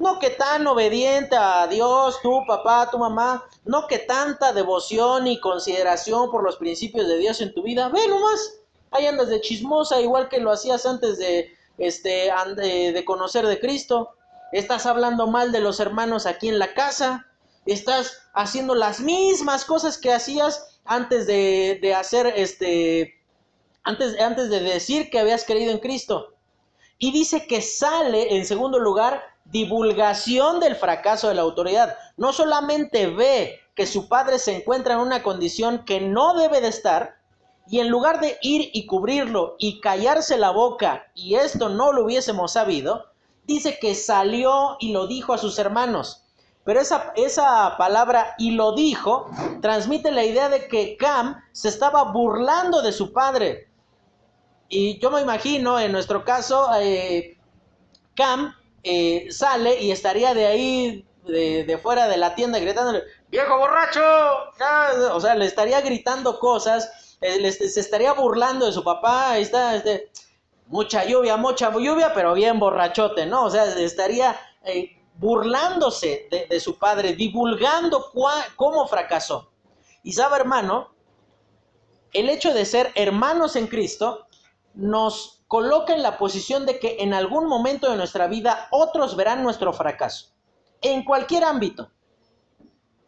no 0.01 0.19
que 0.19 0.31
tan 0.31 0.67
obediente 0.67 1.37
a 1.37 1.67
Dios, 1.67 2.21
tu 2.23 2.45
papá, 2.47 2.89
tu 2.91 2.99
mamá, 2.99 3.45
no 3.67 3.87
que 3.87 3.99
tanta 3.99 4.53
devoción 4.53 5.27
y 5.27 5.39
consideración 5.39 6.31
por 6.31 6.43
los 6.43 6.57
principios 6.57 7.07
de 7.07 7.19
Dios 7.19 7.41
en 7.43 7.53
tu 7.53 7.63
vida, 7.63 7.91
ve 7.91 8.09
nomás, 8.09 8.55
ahí 8.91 9.07
andas 9.07 9.29
de 9.29 9.43
chismosa 9.43 10.01
igual 10.01 10.31
que 10.31 10.41
lo 10.41 10.51
hacías 10.51 10.87
antes 10.87 11.19
de 11.19 11.55
este, 11.77 12.31
de 12.57 13.05
conocer 13.05 13.47
de 13.47 13.61
Cristo, 13.61 14.11
estás 14.53 14.87
hablando 14.87 15.27
mal 15.27 15.53
de 15.53 15.61
los 15.61 15.81
hermanos 15.81 16.25
aquí 16.25 16.49
en 16.49 16.59
la 16.59 16.73
casa, 16.73 17.27
estás 17.67 18.23
haciendo 18.33 18.75
las 18.75 19.01
mismas 19.01 19.67
cosas 19.67 19.99
que 19.99 20.13
hacías 20.13 20.81
antes 20.87 21.27
de, 21.27 21.95
hacer 21.95 22.27
este, 22.37 23.21
antes, 23.85 24.19
antes 24.19 24.49
de 24.49 24.61
decir 24.61 25.11
que 25.11 25.21
habías 25.21 25.45
creído 25.45 25.73
en 25.73 25.79
Cristo. 25.79 26.35
Y 26.99 27.13
dice 27.13 27.47
que 27.47 27.63
sale, 27.63 28.37
en 28.37 28.45
segundo 28.45 28.79
lugar, 28.79 29.23
divulgación 29.51 30.61
del 30.61 30.77
fracaso 30.77 31.29
de 31.29 31.35
la 31.35 31.43
autoridad. 31.43 31.97
No 32.17 32.33
solamente 32.33 33.09
ve 33.09 33.61
que 33.75 33.87
su 33.87 34.09
padre 34.09 34.39
se 34.39 34.57
encuentra 34.57 34.95
en 34.95 35.01
una 35.01 35.23
condición 35.23 35.85
que 35.85 36.01
no 36.01 36.35
debe 36.35 36.61
de 36.61 36.69
estar, 36.69 37.17
y 37.69 37.79
en 37.79 37.89
lugar 37.89 38.21
de 38.21 38.37
ir 38.43 38.71
y 38.73 38.87
cubrirlo 38.87 39.55
y 39.59 39.81
callarse 39.81 40.37
la 40.37 40.51
boca, 40.51 41.07
y 41.15 41.37
esto 41.37 41.69
no 41.69 41.93
lo 41.93 42.05
hubiésemos 42.05 42.53
sabido, 42.53 43.07
dice 43.47 43.79
que 43.81 43.95
salió 43.95 44.77
y 44.81 44.93
lo 44.93 45.07
dijo 45.07 45.33
a 45.33 45.39
sus 45.39 45.59
hermanos. 45.59 46.25
Pero 46.65 46.81
esa, 46.81 47.13
esa 47.17 47.77
palabra 47.79 48.35
y 48.39 48.53
lo 48.53 48.73
dijo 48.73 49.31
transmite 49.63 50.11
la 50.11 50.25
idea 50.25 50.49
de 50.49 50.69
que 50.69 50.97
Cam 50.97 51.41
se 51.53 51.69
estaba 51.69 52.13
burlando 52.13 52.83
de 52.83 52.93
su 52.93 53.13
padre. 53.13 53.69
Y 54.69 54.99
yo 55.01 55.11
me 55.11 55.21
imagino, 55.21 55.81
en 55.81 55.91
nuestro 55.91 56.25
caso, 56.25 56.69
eh, 56.79 57.39
Cam 58.15 58.55
eh, 58.83 59.29
sale 59.31 59.81
y 59.81 59.91
estaría 59.91 60.35
de 60.35 60.47
ahí, 60.47 61.07
de, 61.27 61.79
fuera 61.83 62.09
de 62.09 62.17
la 62.17 62.35
tienda, 62.35 62.59
gritando, 62.59 62.99
viejo 63.29 63.59
borracho, 63.59 64.01
o 65.13 65.21
sea, 65.21 65.35
le 65.35 65.45
estaría 65.45 65.81
gritando 65.81 66.39
cosas, 66.39 67.17
eh, 67.21 67.51
se 67.53 67.81
estaría 67.81 68.13
burlando 68.13 68.67
de 68.67 68.73
su 68.73 68.83
papá, 68.83 69.33
ahí 69.33 69.43
está, 69.43 69.77
este, 69.77 70.11
mucha 70.67 71.05
lluvia, 71.05 71.37
mucha 71.37 71.71
lluvia, 71.73 72.13
pero 72.15 72.35
bien 72.35 72.59
borrachote, 72.59 73.27
¿no? 73.27 73.45
O 73.45 73.51
sea, 73.51 73.65
estaría 73.79 74.39
burlándose 75.21 76.29
de, 76.31 76.61
su 76.61 76.79
padre, 76.79 77.13
divulgando 77.13 78.11
cómo 78.57 78.87
fracasó. 78.87 79.51
Y 80.03 80.13
sabe, 80.13 80.37
hermano, 80.37 80.95
el 82.13 82.31
hecho 82.31 82.55
de 82.55 82.65
ser 82.65 82.91
hermanos 82.95 83.55
en 83.57 83.67
Cristo 83.67 84.27
nos 84.75 85.40
coloca 85.51 85.93
en 85.93 86.05
la 86.05 86.17
posición 86.17 86.65
de 86.65 86.79
que 86.79 86.99
en 87.01 87.13
algún 87.13 87.49
momento 87.49 87.91
de 87.91 87.97
nuestra 87.97 88.29
vida 88.29 88.69
otros 88.71 89.17
verán 89.17 89.43
nuestro 89.43 89.73
fracaso, 89.73 90.27
en 90.81 91.03
cualquier 91.03 91.43
ámbito, 91.43 91.91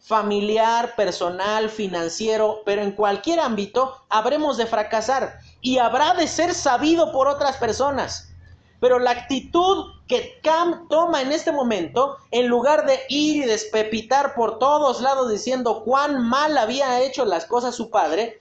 familiar, 0.01 0.97
personal, 0.97 1.71
financiero, 1.71 2.63
pero 2.67 2.83
en 2.83 2.97
cualquier 2.97 3.39
ámbito 3.39 3.97
habremos 4.09 4.57
de 4.57 4.67
fracasar 4.67 5.39
y 5.61 5.79
habrá 5.79 6.15
de 6.15 6.27
ser 6.27 6.53
sabido 6.53 7.13
por 7.13 7.29
otras 7.29 7.59
personas. 7.59 8.33
Pero 8.81 8.99
la 8.99 9.13
actitud 9.13 9.93
que 10.09 10.41
Cam 10.43 10.89
toma 10.89 11.23
en 11.23 11.31
este 11.31 11.53
momento, 11.53 12.17
en 12.33 12.49
lugar 12.49 12.87
de 12.87 12.99
ir 13.09 13.45
y 13.45 13.47
despepitar 13.47 14.35
por 14.35 14.59
todos 14.59 15.01
lados 15.01 15.31
diciendo 15.31 15.85
cuán 15.85 16.21
mal 16.21 16.59
había 16.59 17.03
hecho 17.03 17.25
las 17.25 17.47
cosas 17.47 17.77
su 17.77 17.89
padre, 17.89 18.41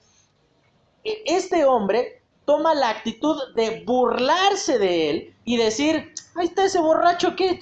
e, 1.03 1.21
este 1.27 1.65
hombre 1.65 2.20
toma 2.45 2.73
la 2.73 2.89
actitud 2.89 3.53
de 3.55 3.83
burlarse 3.85 4.79
de 4.79 5.09
él 5.09 5.35
y 5.45 5.57
decir, 5.57 6.13
ahí 6.35 6.47
está 6.47 6.65
ese 6.65 6.79
borracho 6.79 7.35
que 7.35 7.59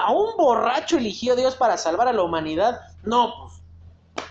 a 0.00 0.12
un 0.12 0.36
borracho 0.36 0.96
eligió 0.96 1.36
Dios 1.36 1.56
para 1.56 1.76
salvar 1.76 2.08
a 2.08 2.12
la 2.12 2.22
humanidad. 2.22 2.80
No, 3.04 3.34
pues 3.40 3.62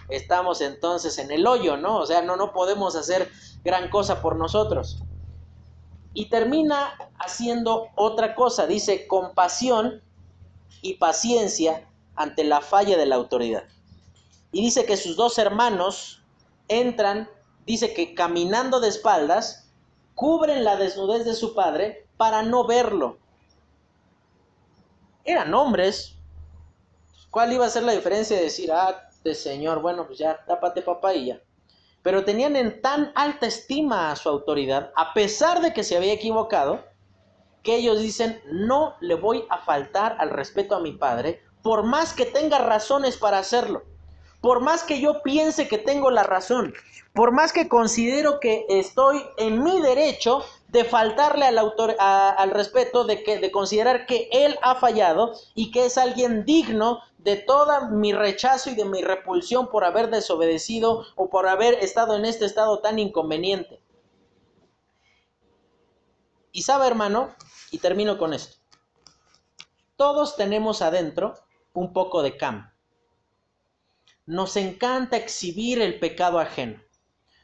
estamos 0.09 0.61
entonces 0.61 1.17
en 1.17 1.31
el 1.31 1.47
hoyo, 1.47 1.77
¿no? 1.77 1.97
O 1.97 2.05
sea, 2.05 2.21
no, 2.21 2.35
no 2.35 2.53
podemos 2.53 2.95
hacer 2.95 3.29
gran 3.63 3.89
cosa 3.89 4.21
por 4.21 4.35
nosotros 4.35 5.03
y 6.13 6.25
termina 6.29 6.93
haciendo 7.19 7.89
otra 7.95 8.35
cosa. 8.35 8.67
Dice 8.67 9.07
compasión 9.07 10.01
y 10.81 10.95
paciencia 10.95 11.87
ante 12.15 12.43
la 12.43 12.61
falla 12.61 12.97
de 12.97 13.05
la 13.05 13.15
autoridad. 13.15 13.63
Y 14.51 14.61
dice 14.61 14.85
que 14.85 14.97
sus 14.97 15.15
dos 15.15 15.37
hermanos 15.37 16.21
entran, 16.67 17.29
dice 17.65 17.93
que 17.93 18.13
caminando 18.13 18.79
de 18.79 18.89
espaldas, 18.89 19.71
cubren 20.15 20.63
la 20.63 20.75
desnudez 20.75 21.25
de 21.25 21.33
su 21.33 21.55
padre 21.55 22.07
para 22.17 22.43
no 22.43 22.65
verlo. 22.65 23.17
Eran 25.23 25.53
hombres. 25.53 26.15
¿Cuál 27.29 27.53
iba 27.53 27.65
a 27.65 27.69
ser 27.69 27.83
la 27.83 27.93
diferencia 27.93 28.37
de 28.37 28.43
decir, 28.43 28.71
ah, 28.71 29.09
de 29.23 29.33
señor, 29.33 29.81
bueno, 29.81 30.05
pues 30.05 30.19
ya, 30.19 30.43
tápate 30.45 30.81
papá 30.81 31.13
y 31.13 31.27
ya? 31.27 31.41
pero 32.03 32.25
tenían 32.25 32.55
en 32.57 32.81
tan 32.81 33.11
alta 33.15 33.47
estima 33.47 34.11
a 34.11 34.15
su 34.17 34.29
autoridad, 34.29 34.91
a 34.95 35.13
pesar 35.13 35.61
de 35.61 35.73
que 35.73 35.83
se 35.83 35.95
había 35.95 36.13
equivocado, 36.13 36.83
que 37.63 37.77
ellos 37.77 37.99
dicen, 37.99 38.41
no 38.51 38.95
le 38.99 39.15
voy 39.15 39.45
a 39.49 39.57
faltar 39.59 40.17
al 40.19 40.29
respeto 40.29 40.75
a 40.75 40.81
mi 40.81 40.91
padre, 40.91 41.41
por 41.63 41.83
más 41.83 42.13
que 42.13 42.25
tenga 42.25 42.57
razones 42.57 43.15
para 43.15 43.39
hacerlo, 43.39 43.83
por 44.43 44.59
más 44.59 44.83
que 44.83 44.99
yo 44.99 45.23
piense 45.23 45.69
que 45.69 45.77
tengo 45.77 46.11
la 46.11 46.23
razón, 46.23 46.73
por 47.13 47.31
más 47.31 47.53
que 47.53 47.69
considero 47.69 48.41
que 48.41 48.65
estoy 48.67 49.23
en 49.37 49.63
mi 49.63 49.79
derecho 49.79 50.43
de 50.67 50.83
faltarle 50.83 51.45
al, 51.45 51.57
autor, 51.57 51.95
al 51.97 52.51
respeto, 52.51 53.05
de, 53.05 53.23
que, 53.23 53.39
de 53.39 53.51
considerar 53.51 54.05
que 54.05 54.27
él 54.33 54.59
ha 54.61 54.75
fallado 54.75 55.31
y 55.55 55.71
que 55.71 55.85
es 55.85 55.97
alguien 55.97 56.43
digno 56.43 56.99
de 57.19 57.37
toda 57.37 57.87
mi 57.87 58.11
rechazo 58.11 58.69
y 58.69 58.75
de 58.75 58.83
mi 58.83 59.01
repulsión 59.01 59.69
por 59.69 59.85
haber 59.85 60.09
desobedecido 60.09 61.05
o 61.15 61.29
por 61.29 61.47
haber 61.47 61.75
estado 61.75 62.17
en 62.17 62.25
este 62.25 62.43
estado 62.43 62.79
tan 62.79 62.99
inconveniente. 62.99 63.81
Y 66.51 66.63
sabe, 66.63 66.85
hermano, 66.85 67.33
y 67.71 67.77
termino 67.77 68.17
con 68.17 68.33
esto. 68.33 68.57
Todos 69.95 70.35
tenemos 70.35 70.81
adentro 70.81 71.35
un 71.71 71.93
poco 71.93 72.21
de 72.21 72.35
cam. 72.35 72.72
Nos 74.25 74.55
encanta 74.55 75.17
exhibir 75.17 75.81
el 75.81 75.99
pecado 75.99 76.39
ajeno. 76.39 76.81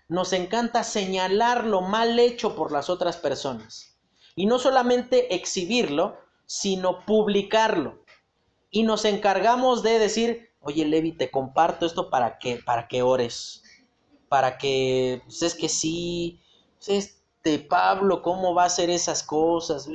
Nos 0.07 0.33
encanta 0.33 0.83
señalar 0.83 1.65
lo 1.65 1.81
mal 1.81 2.17
hecho 2.19 2.55
por 2.55 2.71
las 2.71 2.89
otras 2.89 3.17
personas. 3.17 3.99
Y 4.35 4.45
no 4.45 4.59
solamente 4.59 5.35
exhibirlo, 5.35 6.17
sino 6.45 7.05
publicarlo 7.05 7.99
y 8.71 8.83
nos 8.83 9.05
encargamos 9.05 9.83
de 9.83 9.99
decir, 9.99 10.49
oye 10.61 10.85
Levi, 10.85 11.11
te 11.11 11.31
comparto 11.31 11.85
esto 11.85 12.09
para 12.09 12.37
que, 12.37 12.57
para 12.57 12.87
que 12.87 13.01
ores, 13.01 13.63
para 14.27 14.57
que, 14.57 15.21
pues 15.25 15.41
es 15.41 15.55
que 15.55 15.69
sí, 15.69 16.39
pues 16.77 16.89
este 16.89 17.59
Pablo, 17.59 18.21
¿cómo 18.21 18.53
va 18.53 18.63
a 18.63 18.67
hacer 18.67 18.89
esas 18.89 19.23
cosas? 19.23 19.89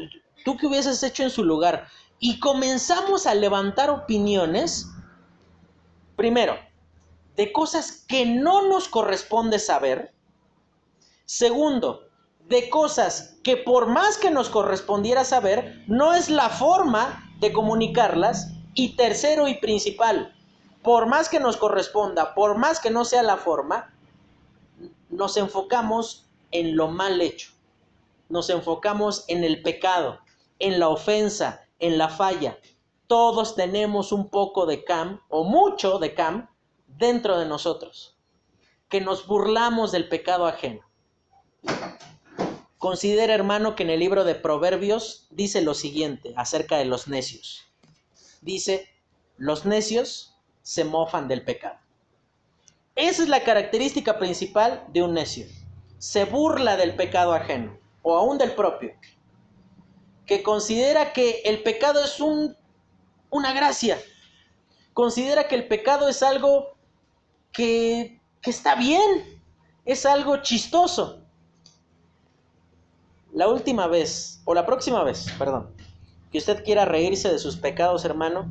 ¿Tú 0.44 0.56
qué 0.56 0.66
hubieses 0.66 1.02
hecho 1.02 1.22
en 1.22 1.30
su 1.30 1.44
lugar? 1.44 1.86
Y 2.18 2.40
comenzamos 2.40 3.26
a 3.26 3.34
levantar 3.34 3.90
opiniones, 3.90 4.88
primero, 6.16 6.56
de 7.36 7.52
cosas 7.52 8.04
que 8.06 8.26
no 8.26 8.68
nos 8.68 8.88
corresponde 8.88 9.58
saber. 9.58 10.14
Segundo, 11.24 12.08
de 12.48 12.68
cosas 12.68 13.38
que 13.42 13.56
por 13.56 13.86
más 13.86 14.18
que 14.18 14.30
nos 14.30 14.48
correspondiera 14.48 15.24
saber, 15.24 15.82
no 15.86 16.14
es 16.14 16.28
la 16.28 16.48
forma 16.48 17.32
de 17.40 17.52
comunicarlas. 17.52 18.50
Y 18.76 18.96
tercero 18.96 19.46
y 19.46 19.54
principal, 19.54 20.34
por 20.82 21.06
más 21.06 21.28
que 21.28 21.38
nos 21.38 21.56
corresponda, 21.56 22.34
por 22.34 22.58
más 22.58 22.80
que 22.80 22.90
no 22.90 23.04
sea 23.04 23.22
la 23.22 23.36
forma, 23.36 23.94
nos 25.10 25.36
enfocamos 25.36 26.26
en 26.50 26.76
lo 26.76 26.88
mal 26.88 27.20
hecho. 27.20 27.52
Nos 28.28 28.50
enfocamos 28.50 29.24
en 29.28 29.44
el 29.44 29.62
pecado, 29.62 30.18
en 30.58 30.80
la 30.80 30.88
ofensa, 30.88 31.62
en 31.78 31.98
la 31.98 32.08
falla. 32.08 32.58
Todos 33.06 33.54
tenemos 33.54 34.10
un 34.10 34.28
poco 34.28 34.66
de 34.66 34.82
cam 34.82 35.20
o 35.28 35.44
mucho 35.44 35.98
de 35.98 36.14
cam 36.14 36.48
dentro 36.96 37.38
de 37.38 37.46
nosotros, 37.46 38.16
que 38.88 39.00
nos 39.00 39.26
burlamos 39.26 39.92
del 39.92 40.08
pecado 40.08 40.46
ajeno. 40.46 40.82
Considera, 42.78 43.34
hermano, 43.34 43.76
que 43.76 43.82
en 43.82 43.90
el 43.90 44.00
libro 44.00 44.24
de 44.24 44.34
Proverbios 44.34 45.26
dice 45.30 45.62
lo 45.62 45.74
siguiente 45.74 46.34
acerca 46.36 46.76
de 46.76 46.84
los 46.84 47.08
necios 47.08 47.64
dice, 48.44 48.88
los 49.36 49.64
necios 49.64 50.36
se 50.62 50.84
mofan 50.84 51.28
del 51.28 51.44
pecado. 51.44 51.78
Esa 52.94 53.22
es 53.22 53.28
la 53.28 53.42
característica 53.42 54.18
principal 54.18 54.84
de 54.92 55.02
un 55.02 55.14
necio. 55.14 55.46
Se 55.98 56.24
burla 56.24 56.76
del 56.76 56.94
pecado 56.94 57.32
ajeno 57.32 57.76
o 58.02 58.16
aún 58.16 58.38
del 58.38 58.52
propio. 58.52 58.92
Que 60.26 60.42
considera 60.42 61.12
que 61.12 61.42
el 61.44 61.62
pecado 61.62 62.04
es 62.04 62.20
un, 62.20 62.56
una 63.30 63.52
gracia. 63.52 63.98
Considera 64.92 65.48
que 65.48 65.56
el 65.56 65.66
pecado 65.66 66.08
es 66.08 66.22
algo 66.22 66.73
que, 67.54 68.20
está 68.42 68.74
bien. 68.74 69.40
Es 69.86 70.04
algo 70.04 70.38
chistoso. 70.38 71.20
La 73.32 73.48
última 73.48 73.86
vez, 73.86 74.42
o 74.44 74.54
la 74.54 74.66
próxima 74.66 75.02
vez, 75.02 75.26
perdón, 75.38 75.70
que 76.30 76.38
usted 76.38 76.62
quiera 76.64 76.84
reírse 76.84 77.30
de 77.30 77.38
sus 77.38 77.56
pecados, 77.56 78.04
hermano, 78.04 78.48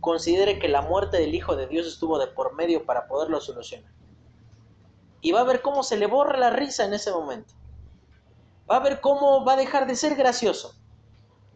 considere 0.00 0.58
que 0.58 0.68
la 0.68 0.82
muerte 0.82 1.18
del 1.18 1.34
Hijo 1.34 1.56
de 1.56 1.66
Dios 1.66 1.86
estuvo 1.86 2.18
de 2.18 2.26
por 2.26 2.54
medio 2.54 2.84
para 2.84 3.06
poderlo 3.06 3.40
solucionar. 3.40 3.90
Y 5.20 5.32
va 5.32 5.40
a 5.40 5.44
ver 5.44 5.62
cómo 5.62 5.82
se 5.82 5.96
le 5.96 6.06
borra 6.06 6.38
la 6.38 6.50
risa 6.50 6.84
en 6.84 6.94
ese 6.94 7.10
momento. 7.10 7.54
Va 8.70 8.76
a 8.76 8.80
ver 8.80 9.00
cómo 9.00 9.44
va 9.44 9.54
a 9.54 9.56
dejar 9.56 9.86
de 9.86 9.96
ser 9.96 10.14
gracioso. 10.14 10.74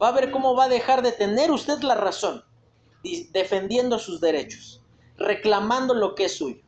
Va 0.01 0.09
a 0.09 0.13
ver 0.13 0.31
cómo 0.31 0.57
va 0.57 0.65
a 0.65 0.69
dejar 0.69 1.03
de 1.03 1.13
tener 1.13 1.51
usted 1.51 1.81
la 1.83 1.95
razón, 1.95 2.43
defendiendo 3.31 3.99
sus 3.99 4.21
derechos, 4.21 4.82
reclamando 5.23 5.95
lo 5.95 6.15
que 6.15 6.27
es 6.27 6.37
suyo. 6.37 6.61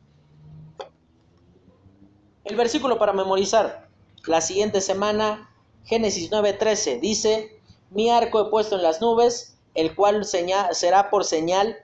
El 2.43 2.55
versículo 2.55 2.97
para 2.97 3.13
memorizar. 3.13 3.89
La 4.25 4.41
siguiente 4.41 4.81
semana, 4.81 5.49
Génesis 5.83 6.31
9:13, 6.31 6.99
dice, 6.99 7.59
mi 7.91 8.09
arco 8.09 8.41
he 8.41 8.49
puesto 8.49 8.75
en 8.75 8.83
las 8.83 9.01
nubes, 9.01 9.57
el 9.75 9.95
cual 9.95 10.25
será 10.25 11.09
por 11.09 11.25
señal 11.25 11.77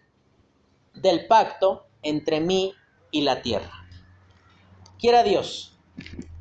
del 0.94 1.28
pacto 1.28 1.86
entre 2.02 2.40
mí 2.40 2.74
y 3.12 3.22
la 3.22 3.42
tierra. 3.42 3.86
Quiera 5.00 5.24
Dios 5.24 5.72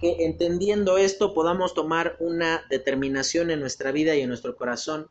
que 0.01 0.24
entendiendo 0.24 0.97
esto 0.97 1.35
podamos 1.35 1.74
tomar 1.74 2.16
una 2.20 2.64
determinación 2.70 3.51
en 3.51 3.61
nuestra 3.61 3.93
vida 3.93 4.14
y 4.16 4.22
en 4.22 4.28
nuestro 4.28 4.57
corazón 4.57 5.11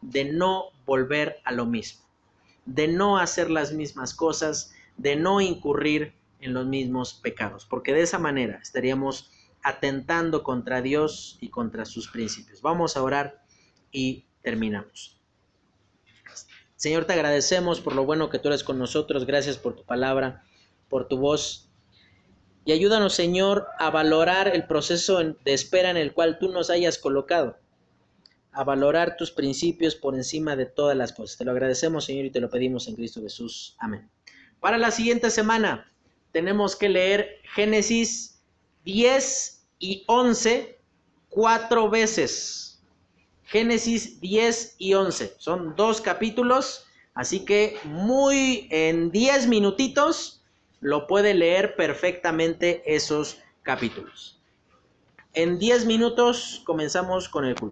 de 0.00 0.24
no 0.24 0.70
volver 0.86 1.40
a 1.44 1.52
lo 1.52 1.66
mismo, 1.66 2.02
de 2.70 2.86
no 2.86 3.18
hacer 3.18 3.50
las 3.50 3.72
mismas 3.72 4.14
cosas, 4.14 4.72
de 4.96 5.16
no 5.16 5.40
incurrir 5.40 6.14
en 6.40 6.54
los 6.54 6.66
mismos 6.66 7.14
pecados, 7.14 7.66
porque 7.66 7.92
de 7.92 8.02
esa 8.02 8.18
manera 8.18 8.60
estaríamos 8.62 9.32
atentando 9.62 10.44
contra 10.44 10.80
Dios 10.80 11.36
y 11.40 11.48
contra 11.48 11.84
sus 11.84 12.08
principios. 12.08 12.62
Vamos 12.62 12.96
a 12.96 13.02
orar 13.02 13.42
y 13.90 14.24
terminamos. 14.42 15.20
Señor, 16.76 17.06
te 17.06 17.12
agradecemos 17.12 17.80
por 17.80 17.94
lo 17.94 18.04
bueno 18.04 18.30
que 18.30 18.38
tú 18.38 18.48
eres 18.48 18.62
con 18.62 18.78
nosotros, 18.78 19.26
gracias 19.26 19.58
por 19.58 19.74
tu 19.74 19.82
palabra, 19.82 20.44
por 20.88 21.08
tu 21.08 21.18
voz. 21.18 21.68
Y 22.64 22.70
ayúdanos, 22.70 23.14
Señor, 23.14 23.66
a 23.78 23.90
valorar 23.90 24.46
el 24.54 24.66
proceso 24.66 25.18
de 25.18 25.52
espera 25.52 25.90
en 25.90 25.96
el 25.96 26.14
cual 26.14 26.38
tú 26.38 26.50
nos 26.50 26.70
hayas 26.70 26.98
colocado, 26.98 27.58
a 28.52 28.64
valorar 28.64 29.16
tus 29.16 29.30
principios 29.30 29.94
por 29.94 30.14
encima 30.14 30.56
de 30.56 30.66
todas 30.66 30.96
las 30.96 31.12
cosas. 31.12 31.38
Te 31.38 31.44
lo 31.44 31.52
agradecemos, 31.52 32.04
Señor, 32.04 32.26
y 32.26 32.30
te 32.30 32.40
lo 32.40 32.50
pedimos 32.50 32.88
en 32.88 32.96
Cristo 32.96 33.20
Jesús. 33.20 33.76
Amén. 33.78 34.10
Para 34.60 34.78
la 34.78 34.90
siguiente 34.90 35.30
semana 35.30 35.92
tenemos 36.32 36.76
que 36.76 36.88
leer 36.88 37.40
Génesis 37.54 38.42
10 38.84 39.66
y 39.78 40.04
11 40.06 40.80
cuatro 41.30 41.88
veces. 41.88 42.82
Génesis 43.44 44.20
10 44.20 44.76
y 44.78 44.94
11. 44.94 45.34
Son 45.38 45.74
dos 45.74 46.00
capítulos, 46.00 46.86
así 47.14 47.44
que 47.44 47.78
muy 47.84 48.68
en 48.70 49.10
10 49.10 49.46
minutitos 49.46 50.44
lo 50.80 51.06
puede 51.06 51.34
leer 51.34 51.74
perfectamente 51.76 52.82
esos 52.86 53.38
capítulos. 53.62 54.40
En 55.32 55.58
10 55.58 55.86
minutos 55.86 56.62
comenzamos 56.64 57.28
con 57.28 57.44
el 57.44 57.54
culto. 57.54 57.68